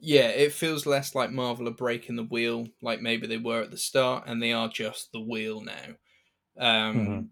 Yeah, 0.00 0.28
it 0.28 0.52
feels 0.52 0.86
less 0.86 1.14
like 1.14 1.30
Marvel 1.30 1.68
are 1.68 1.72
breaking 1.72 2.16
the 2.16 2.24
wheel, 2.24 2.68
like 2.82 3.00
maybe 3.00 3.26
they 3.26 3.38
were 3.38 3.62
at 3.62 3.70
the 3.70 3.78
start, 3.78 4.24
and 4.26 4.42
they 4.42 4.52
are 4.52 4.68
just 4.68 5.12
the 5.12 5.20
wheel 5.20 5.60
now. 5.60 5.94
Um, 6.58 6.96
Mhm. 6.98 7.30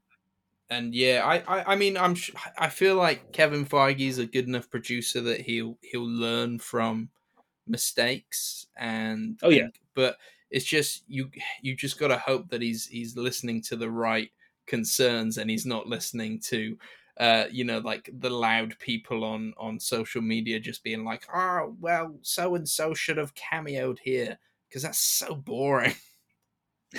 And 0.70 0.94
yeah, 0.94 1.22
I, 1.26 1.38
I, 1.60 1.72
I 1.72 1.76
mean, 1.76 1.96
I'm, 1.98 2.16
I 2.58 2.70
feel 2.70 2.96
like 2.96 3.32
Kevin 3.32 3.66
Feige 3.66 4.08
is 4.08 4.18
a 4.18 4.26
good 4.26 4.48
enough 4.48 4.70
producer 4.70 5.20
that 5.22 5.42
he'll, 5.42 5.78
he'll 5.82 6.08
learn 6.08 6.58
from 6.60 7.10
mistakes, 7.66 8.66
and 8.76 9.40
Oh, 9.42 9.50
yeah. 9.50 9.64
and- 9.64 9.78
but 9.94 10.18
it's 10.50 10.66
just 10.66 11.04
you, 11.08 11.30
you 11.62 11.76
just 11.76 11.98
got 11.98 12.08
to 12.08 12.18
hope 12.18 12.50
that 12.50 12.62
he's, 12.62 12.86
he's 12.86 13.16
listening 13.16 13.62
to 13.62 13.76
the 13.76 13.90
right 13.90 14.32
concerns, 14.66 15.38
and 15.38 15.50
he's 15.50 15.66
not 15.66 15.86
listening 15.88 16.40
to, 16.40 16.78
uh, 17.22 17.46
you 17.52 17.62
know, 17.62 17.78
like 17.78 18.10
the 18.12 18.30
loud 18.30 18.76
people 18.80 19.22
on 19.22 19.54
on 19.56 19.78
social 19.78 20.20
media 20.20 20.58
just 20.58 20.82
being 20.82 21.04
like, 21.04 21.22
oh, 21.32 21.76
well, 21.78 22.18
so 22.22 22.56
and 22.56 22.68
so 22.68 22.94
should 22.94 23.16
have 23.16 23.32
cameoed 23.34 23.98
here 24.02 24.38
because 24.68 24.82
that's 24.82 24.98
so 24.98 25.36
boring. 25.36 25.94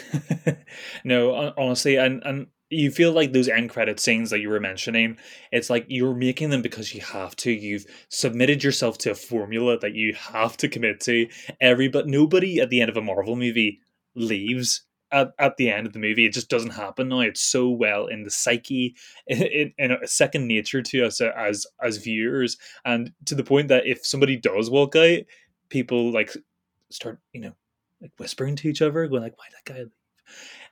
no, 1.04 1.54
honestly, 1.58 1.98
and 1.98 2.24
and 2.24 2.48
you 2.70 2.90
feel 2.90 3.12
like 3.12 3.34
those 3.34 3.50
end 3.50 3.70
credit 3.70 4.00
scenes 4.00 4.30
that 4.30 4.40
you 4.40 4.48
were 4.48 4.62
mentioning. 4.62 5.18
It's 5.52 5.70
like 5.70 5.86
you're 5.90 6.16
making 6.16 6.52
them 6.52 6.62
because 6.62 6.96
you 6.96 7.02
have 7.02 7.36
to. 7.38 7.52
You've 7.52 7.86
submitted 8.08 8.64
yourself 8.64 8.98
to 9.00 9.12
a 9.12 9.16
formula 9.16 9.78
that 9.80 9.94
you 9.94 10.14
have 10.14 10.56
to 10.58 10.70
commit 10.70 11.02
to. 11.02 11.28
Every 11.60 11.90
but 11.90 12.08
nobody 12.08 12.62
at 12.62 12.70
the 12.70 12.80
end 12.80 12.90
of 12.90 12.96
a 12.96 13.02
Marvel 13.02 13.36
movie 13.36 13.82
leaves. 14.16 14.86
At, 15.14 15.32
at 15.38 15.58
the 15.58 15.70
end 15.70 15.88
of 15.88 15.94
the 15.94 16.00
movie, 16.00 16.26
it 16.26 16.34
just 16.34 16.50
doesn't 16.50 16.72
happen 16.72 17.10
now. 17.10 17.20
It's 17.20 17.40
so 17.40 17.70
well 17.70 18.08
in 18.08 18.24
the 18.24 18.30
psyche, 18.30 18.96
in, 19.28 19.72
in 19.78 19.92
a 19.92 20.08
second 20.08 20.48
nature 20.48 20.82
to 20.82 21.06
us 21.06 21.22
as 21.22 21.66
as 21.82 21.98
viewers, 21.98 22.58
and 22.84 23.12
to 23.26 23.36
the 23.36 23.44
point 23.44 23.68
that 23.70 23.86
if 23.86 24.06
somebody 24.06 24.36
does 24.36 24.70
walk 24.70 24.96
out, 24.96 25.20
people 25.70 26.12
like 26.12 26.36
start, 26.90 27.20
you 27.32 27.42
know, 27.42 27.54
like 28.02 28.12
whispering 28.18 28.56
to 28.58 28.70
each 28.70 28.82
other, 28.82 29.08
going 29.08 29.24
like, 29.24 29.38
"Why 29.38 29.46
that 29.52 29.72
guy?" 29.72 29.80
leave?" 29.80 29.92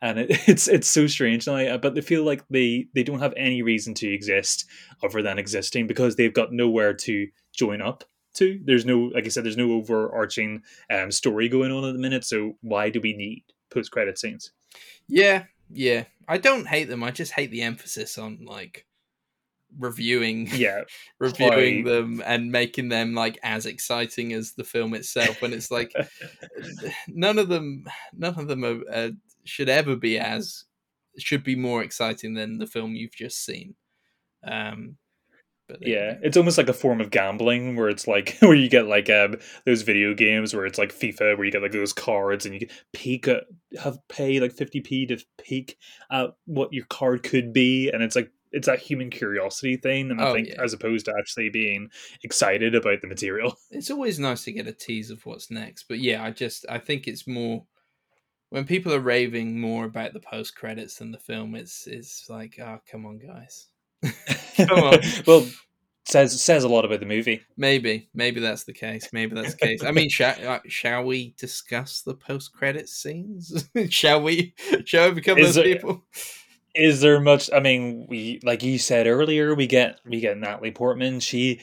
And 0.01 0.19
it, 0.19 0.29
it's 0.47 0.67
it's 0.67 0.89
so 0.89 1.07
strange 1.07 1.47
now, 1.47 1.77
but 1.77 1.95
they 1.95 2.01
feel 2.01 2.23
like 2.23 2.43
they 2.49 2.87
they 2.95 3.03
don't 3.03 3.19
have 3.19 3.33
any 3.37 3.61
reason 3.61 3.93
to 3.95 4.11
exist 4.11 4.65
other 5.03 5.21
than 5.21 5.39
existing 5.39 5.87
because 5.87 6.15
they've 6.15 6.33
got 6.33 6.51
nowhere 6.51 6.93
to 6.93 7.27
join 7.53 7.81
up 7.81 8.03
to. 8.35 8.59
There's 8.63 8.85
no, 8.85 9.11
like 9.13 9.25
I 9.25 9.29
said, 9.29 9.43
there's 9.43 9.57
no 9.57 9.73
overarching 9.73 10.63
um, 10.89 11.11
story 11.11 11.49
going 11.49 11.71
on 11.71 11.85
at 11.85 11.93
the 11.93 11.99
minute. 11.99 12.23
So 12.23 12.57
why 12.61 12.89
do 12.89 13.01
we 13.01 13.13
need 13.13 13.43
post 13.71 13.91
credit 13.91 14.19
scenes? 14.19 14.51
Yeah, 15.07 15.45
yeah. 15.71 16.05
I 16.27 16.37
don't 16.37 16.67
hate 16.67 16.89
them. 16.89 17.03
I 17.03 17.11
just 17.11 17.33
hate 17.33 17.51
the 17.51 17.63
emphasis 17.63 18.17
on 18.17 18.45
like 18.45 18.85
reviewing 19.79 20.47
Yeah, 20.51 20.83
reviewing 21.19 21.83
them 21.83 22.21
and 22.25 22.51
making 22.51 22.89
them 22.89 23.13
like 23.13 23.39
as 23.43 23.65
exciting 23.65 24.33
as 24.33 24.53
the 24.53 24.63
film 24.63 24.93
itself 24.93 25.41
when 25.41 25.53
it's 25.53 25.71
like 25.71 25.93
none 27.07 27.39
of 27.39 27.49
them 27.49 27.85
none 28.13 28.37
of 28.37 28.47
them 28.47 28.63
are, 28.65 28.81
uh, 28.91 29.09
should 29.43 29.69
ever 29.69 29.95
be 29.95 30.19
as 30.19 30.65
should 31.17 31.43
be 31.43 31.55
more 31.55 31.83
exciting 31.83 32.33
than 32.33 32.57
the 32.57 32.67
film 32.67 32.95
you've 32.95 33.15
just 33.15 33.43
seen. 33.45 33.75
Um 34.43 34.97
but 35.79 35.87
yeah, 35.87 36.17
it's 36.21 36.37
almost 36.37 36.57
like 36.57 36.69
a 36.69 36.73
form 36.73 37.01
of 37.01 37.09
gambling 37.11 37.75
where 37.75 37.89
it's 37.89 38.07
like 38.07 38.37
where 38.41 38.53
you 38.55 38.69
get 38.69 38.87
like 38.87 39.09
um 39.09 39.35
those 39.65 39.81
video 39.81 40.13
games 40.13 40.53
where 40.53 40.65
it's 40.65 40.77
like 40.77 40.93
FIFA 40.93 41.37
where 41.37 41.45
you 41.45 41.51
get 41.51 41.61
like 41.61 41.71
those 41.71 41.93
cards 41.93 42.45
and 42.45 42.59
you 42.59 42.67
peek 42.93 43.27
at, 43.27 43.43
have 43.81 43.97
pay 44.09 44.39
like 44.39 44.55
50p 44.55 45.07
to 45.09 45.17
peek 45.41 45.77
at 46.11 46.31
what 46.45 46.73
your 46.73 46.85
card 46.85 47.23
could 47.23 47.53
be 47.53 47.89
and 47.89 48.03
it's 48.03 48.15
like 48.15 48.31
it's 48.53 48.67
that 48.67 48.79
human 48.79 49.09
curiosity 49.09 49.77
thing 49.77 50.11
and 50.11 50.19
I 50.19 50.29
Oh, 50.29 50.33
think 50.33 50.49
yeah. 50.49 50.61
as 50.61 50.73
opposed 50.73 51.05
to 51.05 51.13
actually 51.17 51.49
being 51.49 51.87
excited 52.21 52.75
about 52.75 52.99
the 53.01 53.07
material. 53.07 53.55
it's 53.71 53.89
always 53.89 54.19
nice 54.19 54.43
to 54.43 54.51
get 54.51 54.67
a 54.67 54.73
tease 54.73 55.09
of 55.09 55.25
what's 55.25 55.49
next. 55.49 55.85
But 55.87 55.99
yeah, 55.99 56.21
I 56.21 56.31
just 56.31 56.65
I 56.67 56.77
think 56.77 57.07
it's 57.07 57.25
more 57.25 57.63
when 58.49 58.65
people 58.65 58.93
are 58.93 58.99
raving 58.99 59.61
more 59.61 59.85
about 59.85 60.11
the 60.11 60.19
post 60.19 60.53
credits 60.57 60.95
than 60.95 61.11
the 61.11 61.17
film. 61.17 61.55
It's 61.55 61.87
it's 61.87 62.25
like 62.27 62.59
oh 62.61 62.79
come 62.91 63.05
on 63.05 63.19
guys, 63.19 63.69
come 64.57 64.79
on. 64.79 64.99
well, 65.27 65.47
says 66.05 66.41
says 66.43 66.63
a 66.63 66.67
lot 66.69 66.85
about 66.85 66.99
the 66.99 67.05
movie. 67.05 67.41
Maybe 67.57 68.09
maybe 68.13 68.39
that's 68.39 68.63
the 68.63 68.73
case. 68.73 69.09
Maybe 69.13 69.35
that's 69.35 69.53
the 69.55 69.65
case. 69.65 69.83
I 69.83 69.91
mean, 69.91 70.09
shall 70.09 70.35
uh, 70.47 70.59
shall 70.67 71.03
we 71.03 71.35
discuss 71.37 72.01
the 72.01 72.15
post 72.15 72.53
credit 72.53 72.89
scenes? 72.89 73.69
shall 73.89 74.21
we? 74.21 74.53
Shall 74.85 75.09
we 75.09 75.15
become 75.15 75.37
Is 75.37 75.55
those 75.55 75.63
there- 75.63 75.75
people? 75.75 76.03
Is 76.73 77.01
there 77.01 77.19
much? 77.19 77.49
I 77.53 77.59
mean, 77.59 78.07
we 78.09 78.39
like 78.43 78.63
you 78.63 78.79
said 78.79 79.05
earlier, 79.05 79.53
we 79.55 79.67
get 79.67 79.99
we 80.05 80.21
get 80.21 80.37
Natalie 80.37 80.71
Portman. 80.71 81.19
She 81.19 81.59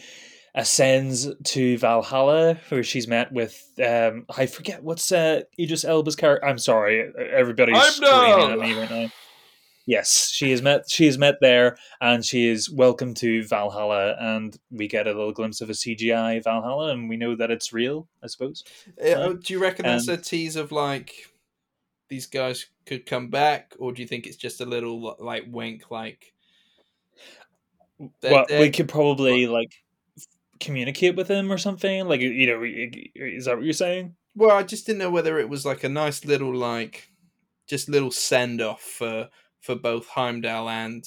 ascends 0.54 1.28
to 1.44 1.78
Valhalla, 1.78 2.58
where 2.68 2.82
she's 2.82 3.08
met 3.08 3.32
with 3.32 3.58
um 3.82 4.26
I 4.36 4.44
forget 4.44 4.82
what's 4.82 5.10
uh 5.10 5.42
Idris 5.58 5.84
Elba's 5.84 6.14
character. 6.16 6.46
I'm 6.46 6.58
sorry, 6.58 7.10
everybody's 7.32 7.80
screaming 7.82 8.50
at 8.52 8.58
me 8.58 8.78
right 8.78 8.90
now. 8.90 9.08
Yes, 9.88 10.28
she 10.28 10.52
is 10.52 10.60
met. 10.60 10.90
She 10.90 11.06
is 11.06 11.16
met 11.16 11.36
there, 11.40 11.78
and 11.98 12.22
she 12.22 12.46
is 12.46 12.70
welcome 12.70 13.14
to 13.14 13.42
Valhalla, 13.44 14.16
and 14.20 14.54
we 14.70 14.86
get 14.86 15.06
a 15.06 15.14
little 15.14 15.32
glimpse 15.32 15.62
of 15.62 15.70
a 15.70 15.72
CGI 15.72 16.44
Valhalla, 16.44 16.92
and 16.92 17.08
we 17.08 17.16
know 17.16 17.34
that 17.34 17.50
it's 17.50 17.72
real. 17.72 18.06
I 18.22 18.26
suppose. 18.26 18.64
Uh, 19.02 19.32
do 19.32 19.54
you 19.54 19.58
reckon 19.58 19.86
that's 19.86 20.06
a 20.08 20.18
tease 20.18 20.56
of 20.56 20.72
like 20.72 21.14
these 22.10 22.26
guys 22.26 22.66
could 22.84 23.06
come 23.06 23.30
back, 23.30 23.76
or 23.78 23.92
do 23.94 24.02
you 24.02 24.06
think 24.06 24.26
it's 24.26 24.36
just 24.36 24.60
a 24.60 24.66
little 24.66 25.16
like 25.20 25.44
wink, 25.48 25.90
like? 25.90 26.34
They're- 28.20 28.30
well, 28.30 28.44
we 28.50 28.56
they're- 28.56 28.70
could 28.70 28.90
probably 28.90 29.46
like 29.46 29.72
communicate 30.60 31.16
with 31.16 31.28
him 31.28 31.50
or 31.50 31.56
something. 31.56 32.06
Like 32.06 32.20
you 32.20 32.46
know, 32.46 32.62
is 32.62 33.46
that 33.46 33.56
what 33.56 33.64
you're 33.64 33.72
saying? 33.72 34.16
Well, 34.34 34.54
I 34.54 34.64
just 34.64 34.84
didn't 34.84 34.98
know 34.98 35.10
whether 35.10 35.38
it 35.38 35.48
was 35.48 35.64
like 35.64 35.82
a 35.82 35.88
nice 35.88 36.26
little 36.26 36.54
like 36.54 37.08
just 37.66 37.88
little 37.88 38.10
send 38.10 38.60
off 38.60 38.82
for 38.82 39.30
for 39.60 39.74
both 39.74 40.08
Heimdall 40.08 40.68
and 40.68 41.04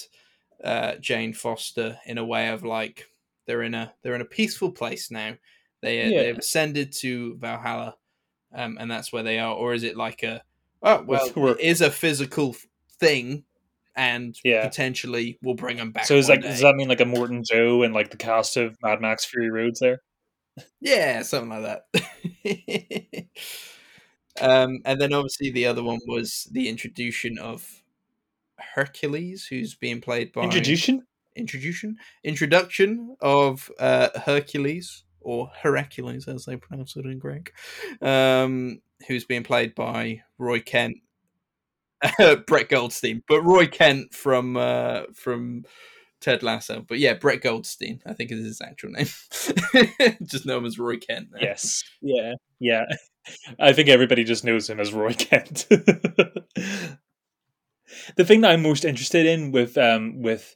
uh, 0.64 0.96
Jane 0.96 1.34
Foster 1.34 1.98
in 2.06 2.18
a 2.18 2.26
way 2.26 2.50
of 2.50 2.64
like 2.64 3.08
they're 3.48 3.64
in 3.64 3.74
a 3.74 3.94
they're 4.04 4.16
in 4.16 4.22
a 4.22 4.26
peaceful 4.26 4.72
place 4.72 5.10
now. 5.12 5.36
They 5.82 6.08
Yeah. 6.10 6.24
they've 6.24 6.38
ascended 6.38 6.92
to 7.00 7.36
Valhalla, 7.38 7.96
um, 8.54 8.78
and 8.80 8.90
that's 8.92 9.12
where 9.12 9.24
they 9.24 9.40
are, 9.40 9.56
or 9.56 9.74
is 9.74 9.84
it 9.84 9.98
like 9.98 10.24
a 10.24 10.44
oh 10.84 11.04
well, 11.08 11.32
We're- 11.36 11.52
it 11.60 11.60
is 11.66 11.82
a 11.82 11.90
physical 11.92 12.56
thing, 13.00 13.44
and 13.96 14.38
Yeah. 14.44 14.68
potentially 14.68 15.40
we'll 15.42 15.56
bring 15.56 15.78
them 15.78 15.92
back. 15.92 16.06
So 16.06 16.16
is 16.16 16.30
like 16.30 16.42
day. 16.42 16.50
does 16.50 16.62
that 16.62 16.76
mean 16.76 16.88
like 16.90 17.00
Immortan 17.00 17.44
Joe 17.44 17.82
and 17.84 17.94
like 17.94 18.12
the 18.12 18.18
cast 18.18 18.58
of 18.58 18.78
Mad 18.84 19.02
Max 19.02 19.26
Fury 19.26 19.50
Roads 19.50 19.80
there? 19.80 20.02
Yeah, 20.82 21.24
something 21.24 21.50
like 21.64 21.82
that. 21.94 23.26
um, 24.42 24.80
and 24.86 25.00
then 25.02 25.14
obviously 25.14 25.50
the 25.52 25.66
other 25.66 25.84
one 25.84 26.00
was 26.08 26.48
the 26.52 26.70
introduction 26.70 27.38
of 27.40 27.81
Hercules, 28.76 29.48
who's 29.48 29.76
being 29.76 30.02
played 30.02 30.32
by 30.32 30.44
Introduction? 30.44 31.04
introduction 31.36 31.96
introduction 32.24 33.16
of 33.22 33.72
uh, 33.80 34.10
Hercules 34.26 35.04
or 35.22 35.50
Hercules 35.62 36.28
as 36.28 36.46
they 36.46 36.58
pronounce 36.58 36.96
it 36.96 37.06
in 37.06 37.20
Greek, 37.20 37.52
um, 38.02 38.82
who's 39.08 39.24
being 39.24 39.44
played 39.44 39.76
by 39.76 40.22
Roy 40.38 40.60
Kent, 40.60 40.98
Brett 42.48 42.70
Goldstein, 42.70 43.22
but 43.28 43.42
Roy 43.44 43.68
Kent 43.68 44.14
from 44.14 44.58
uh, 44.58 45.04
from 45.14 45.64
Ted 46.22 46.44
Lasso. 46.44 46.84
But 46.88 47.00
yeah, 47.00 47.14
Brett 47.16 47.42
Goldstein, 47.42 48.02
I 48.06 48.14
think 48.14 48.32
is 48.32 48.44
his 48.44 48.62
actual 48.62 48.92
name. 48.92 49.08
Just 50.24 50.46
know 50.46 50.58
him 50.58 50.66
as 50.66 50.80
Roy 50.80 50.98
Kent. 50.98 51.30
now. 51.32 51.40
Yes. 51.42 51.84
Yeah. 52.02 52.34
Yeah. 52.60 52.86
I 53.60 53.74
think 53.74 53.90
everybody 53.90 54.24
just 54.24 54.44
knows 54.44 54.68
him 54.68 54.80
as 54.80 54.94
Roy 54.94 55.14
Kent. 55.14 55.68
The 58.16 58.26
thing 58.26 58.42
that 58.42 58.52
I'm 58.52 58.62
most 58.62 58.86
interested 58.86 59.26
in 59.26 59.52
with 59.52 59.78
um 59.78 60.22
with 60.22 60.56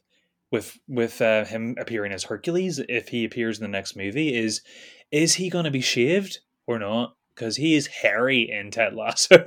with 0.50 0.78
with 0.88 1.20
uh, 1.20 1.44
him 1.44 1.76
appearing 1.78 2.12
as 2.12 2.24
Hercules, 2.24 2.80
if 2.88 3.08
he 3.08 3.24
appears 3.24 3.58
in 3.58 3.62
the 3.62 3.68
next 3.68 3.96
movie, 3.96 4.34
is 4.34 4.62
is 5.10 5.34
he 5.34 5.50
going 5.50 5.64
to 5.64 5.70
be 5.70 5.80
shaved 5.80 6.38
or 6.66 6.78
not? 6.78 7.16
Because 7.34 7.56
he 7.56 7.74
is 7.74 7.86
hairy 7.86 8.48
in 8.50 8.70
Ted 8.70 8.94
Lasso. 8.94 9.36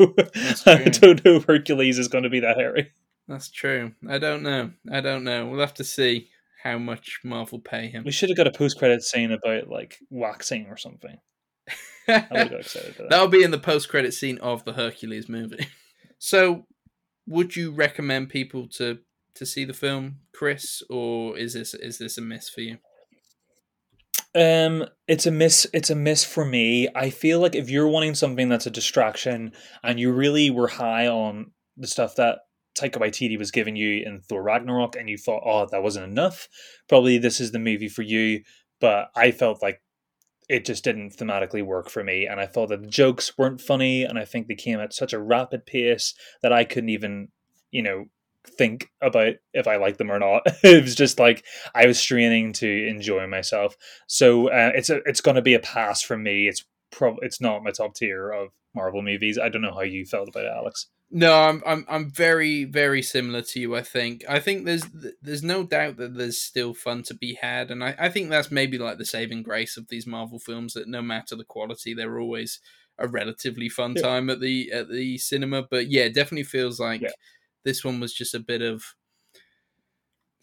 I 0.66 0.84
don't 0.86 1.26
know 1.26 1.38
if 1.38 1.46
Hercules 1.46 1.98
is 1.98 2.08
going 2.08 2.24
to 2.24 2.30
be 2.30 2.42
that 2.42 2.58
hairy. 2.58 2.92
That's 3.28 3.50
true. 3.50 3.94
I 4.08 4.20
don't 4.20 4.44
know. 4.44 4.72
I 4.92 5.02
don't 5.02 5.24
know. 5.24 5.48
We'll 5.48 5.60
have 5.60 5.74
to 5.76 5.84
see 5.84 6.30
how 6.64 6.78
much 6.78 7.20
Marvel 7.24 7.60
pay 7.60 7.88
him. 7.88 8.04
We 8.04 8.12
should 8.12 8.30
have 8.30 8.38
got 8.38 8.48
a 8.48 8.52
post 8.52 8.78
credit 8.78 9.02
scene 9.04 9.32
about 9.32 9.70
like 9.70 9.98
waxing 10.10 10.68
or 10.68 10.78
something. 10.78 11.18
I 12.08 12.26
would 12.30 12.38
have 12.38 12.50
got 12.52 12.60
excited 12.60 12.96
that. 12.98 13.10
That'll 13.10 13.28
be 13.28 13.44
in 13.44 13.52
the 13.52 13.60
post 13.60 13.90
credit 13.90 14.14
scene 14.14 14.38
of 14.40 14.66
the 14.66 14.74
Hercules 14.74 15.30
movie. 15.30 15.68
So, 16.22 16.66
would 17.30 17.56
you 17.56 17.72
recommend 17.72 18.30
people 18.30 18.68
to 18.68 19.00
to 19.36 19.46
see 19.46 19.64
the 19.64 19.74
film, 19.74 20.18
Kris, 20.34 20.84
or 20.90 21.38
is 21.38 21.54
this 21.54 21.74
is 21.74 22.00
this 22.00 22.18
a 22.18 22.22
miss 22.22 22.50
for 22.50 22.62
you? 22.62 22.78
Um, 24.36 24.86
it's 25.08 25.26
a 25.26 25.32
miss. 25.32 25.66
It's 25.74 25.90
a 25.90 25.96
miss 25.96 26.26
for 26.26 26.44
me. 26.44 26.90
I 26.96 27.10
feel 27.10 27.40
like 27.40 27.56
if 27.56 27.70
you're 27.70 27.88
wanting 27.88 28.16
something 28.16 28.50
that's 28.50 28.68
a 28.68 28.72
distraction, 28.72 29.54
and 29.84 30.00
you 30.00 30.12
really 30.12 30.50
were 30.50 30.68
high 30.68 31.08
on 31.08 31.52
the 31.78 31.88
stuff 31.88 32.16
that 32.16 32.40
Taika 32.78 32.98
Waititi 32.98 33.38
was 33.38 33.52
giving 33.52 33.76
you 33.76 34.04
in 34.06 34.22
Thor 34.22 34.44
Ragnarok, 34.44 34.96
and 34.96 35.10
you 35.10 35.18
thought, 35.18 35.44
"Oh, 35.46 35.68
that 35.72 35.84
wasn't 35.84 36.12
enough," 36.12 36.48
probably 36.88 37.18
this 37.18 37.40
is 37.40 37.52
the 37.52 37.60
movie 37.60 37.90
for 37.90 38.02
you. 38.02 38.44
But 38.82 39.10
I 39.16 39.32
felt 39.32 39.62
like 39.62 39.82
it 40.50 40.66
just 40.66 40.84
didn't 40.84 41.16
thematically 41.16 41.64
work 41.64 41.90
for 41.90 42.04
me, 42.04 42.26
and 42.26 42.40
I 42.40 42.48
thought 42.48 42.70
that 42.70 42.82
the 42.82 42.88
jokes 42.88 43.38
weren't 43.38 43.62
funny, 43.62 44.04
and 44.04 44.18
I 44.18 44.26
think 44.26 44.48
they 44.48 44.56
came 44.56 44.80
at 44.80 44.94
such 44.94 45.14
a 45.14 45.22
rapid 45.22 45.66
pace 45.66 46.16
that 46.42 46.52
I 46.52 46.64
couldn't 46.64 46.90
even, 46.90 47.30
you 47.72 47.84
know, 47.84 48.06
think 48.46 48.90
about 49.02 49.36
if 49.54 49.68
I 49.68 49.76
liked 49.78 50.00
them 50.00 50.12
or 50.12 50.20
not. 50.20 50.44
it 50.64 50.84
was 50.84 50.96
just 50.96 51.20
like 51.20 51.46
I 51.76 51.86
was 51.86 52.00
straining 52.00 52.54
to 52.54 52.88
enjoy 52.88 53.28
myself. 53.28 53.76
So 54.08 54.50
uh, 54.50 54.72
it's 54.76 54.90
a, 54.90 55.02
it's 55.06 55.22
going 55.22 55.36
to 55.36 55.42
be 55.42 55.54
a 55.54 55.60
pass 55.60 56.02
for 56.02 56.18
me. 56.18 56.48
It's 56.48 56.66
probably 56.92 57.26
it's 57.26 57.40
not 57.40 57.64
my 57.64 57.72
top 57.72 57.96
tier 57.96 58.32
of 58.32 58.50
Marvel 58.74 59.02
movies. 59.02 59.38
I 59.38 59.50
don't 59.50 59.62
know 59.62 59.74
how 59.74 59.82
you 59.82 60.06
felt 60.06 60.30
about 60.30 60.46
it, 60.46 60.52
Alex. 60.56 60.88
No, 61.12 61.34
I'm 61.34 61.64
I'm 61.66 61.86
I'm 61.90 62.10
very 62.12 62.66
very 62.66 63.02
similar 63.02 63.42
to 63.42 63.60
you. 63.60 63.76
I 63.76 63.82
think 63.82 64.24
I 64.30 64.40
think 64.40 64.66
there's 64.66 64.84
there's 65.22 65.42
no 65.42 65.64
doubt 65.64 65.98
that 65.98 66.16
there's 66.16 66.40
still 66.40 66.74
fun 66.76 67.02
to 67.04 67.16
be 67.16 67.34
had, 67.42 67.72
and 67.72 67.84
I, 67.84 67.96
I 67.98 68.10
think 68.10 68.30
that's 68.30 68.52
maybe 68.52 68.78
like 68.78 69.00
the 69.00 69.06
saving 69.06 69.42
grace 69.42 69.76
of 69.76 69.88
these 69.90 70.06
Marvel 70.06 70.38
films 70.38 70.74
that 70.74 70.88
no 70.88 71.02
matter 71.02 71.36
the 71.36 71.44
quality, 71.44 71.94
they're 71.96 72.20
always 72.20 72.60
a 73.00 73.08
relatively 73.08 73.70
fun 73.70 73.94
Yeah. 73.96 74.04
time 74.04 74.30
at 74.30 74.40
the 74.40 74.72
at 74.72 74.90
the 74.90 75.18
cinema. 75.18 75.64
But 75.64 75.90
yeah, 75.90 76.04
it 76.04 76.14
definitely 76.14 76.44
feels 76.44 76.80
like 76.80 77.02
Yeah. 77.02 77.10
this 77.64 77.84
one 77.84 78.00
was 78.00 78.14
just 78.14 78.36
a 78.36 78.40
bit 78.40 78.62
of 78.62 78.84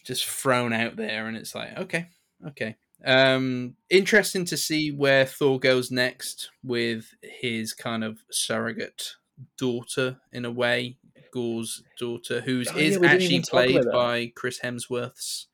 just 0.04 0.26
thrown 0.26 0.72
out 0.72 0.96
there, 0.96 1.26
and 1.28 1.36
it's 1.36 1.54
like 1.54 1.76
okay, 1.78 2.08
okay. 2.48 2.76
Um, 3.04 3.76
interesting 3.90 4.44
to 4.46 4.56
see 4.56 4.90
where 4.90 5.26
Thor 5.26 5.60
goes 5.60 5.92
next 5.92 6.50
with 6.64 7.12
his 7.22 7.72
kind 7.72 8.02
of 8.02 8.18
surrogate 8.32 9.14
daughter 9.58 10.18
in 10.32 10.44
a 10.44 10.50
way, 10.50 10.98
Gorr's 11.32 11.82
daughter, 11.98 12.40
who's 12.40 12.68
Oh, 12.68 12.78
is 12.78 12.94
didn't 12.94 13.04
actually 13.04 13.40
played 13.40 13.84
by 13.92 14.32
Chris 14.34 14.60
Hemsworth's 14.60 15.48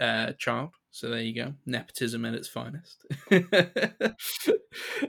uh, 0.00 0.32
child. 0.38 0.70
So 0.90 1.08
there 1.08 1.22
you 1.22 1.34
go, 1.34 1.54
nepotism 1.64 2.26
at 2.26 2.34
its 2.34 2.48
finest, 2.48 3.06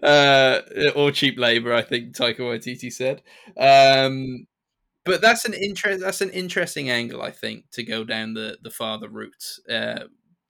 uh, 0.02 0.62
or 0.96 1.12
cheap 1.12 1.38
labor. 1.38 1.74
I 1.74 1.82
think 1.82 2.16
Taika 2.16 2.40
Waititi 2.40 2.90
said. 2.90 3.22
Um, 3.58 4.48
but 5.04 5.20
that's 5.20 5.44
an 5.44 5.54
interest. 5.54 6.00
That's 6.00 6.22
an 6.22 6.30
interesting 6.30 6.90
angle, 6.90 7.22
I 7.22 7.32
think, 7.32 7.66
to 7.72 7.84
go 7.84 8.06
down 8.06 8.34
the 8.34 8.58
the 8.62 8.72
father 8.72 9.10
route. 9.10 9.60
Uh, 9.70 10.06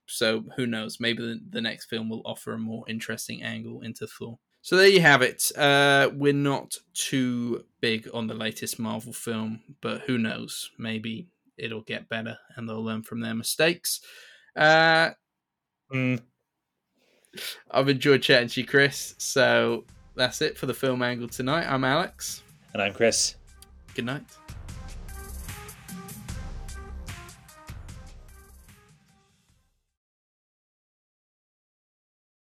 so 0.06 0.44
who 0.56 0.68
knows? 0.68 1.00
Maybe 1.00 1.24
the, 1.24 1.40
the 1.50 1.62
next 1.62 1.86
film 1.86 2.10
will 2.10 2.22
offer 2.26 2.54
a 2.54 2.60
more 2.60 2.86
interesting 2.88 3.42
angle 3.42 3.82
into 3.82 4.06
Thor. 4.06 4.38
So 4.64 4.78
there 4.78 4.88
you 4.88 5.02
have 5.02 5.22
it. 5.22 5.52
Uh, 5.58 6.10
we're 6.14 6.32
not 6.34 6.78
too 6.94 7.66
big 7.82 8.08
on 8.14 8.28
the 8.28 8.34
latest 8.34 8.80
Marvel 8.80 9.12
film, 9.12 9.60
but 9.82 10.02
who 10.02 10.18
knows? 10.18 10.72
Maybe 10.80 11.28
it'll 11.58 11.82
get 11.82 12.08
better 12.08 12.38
and 12.56 12.68
they'll 12.68 12.84
learn 12.84 13.04
from 13.04 13.20
their 13.22 13.36
mistakes. 13.36 14.00
Uh, 14.56 15.12
Mm, 15.94 16.20
I've 17.70 17.90
enjoyed 17.90 18.24
chatting 18.24 18.48
to 18.48 18.62
you, 18.62 18.66
Kris. 18.66 19.14
So 19.20 19.84
that's 20.16 20.42
it 20.42 20.58
for 20.58 20.66
the 20.66 20.74
film 20.74 21.04
angle 21.04 21.28
tonight. 21.28 21.66
I'm 21.68 21.84
Alex. 21.84 22.42
and 22.74 22.82
I'm 22.82 22.94
Kris. 22.94 23.36
Good 23.94 24.06
night. 24.06 24.24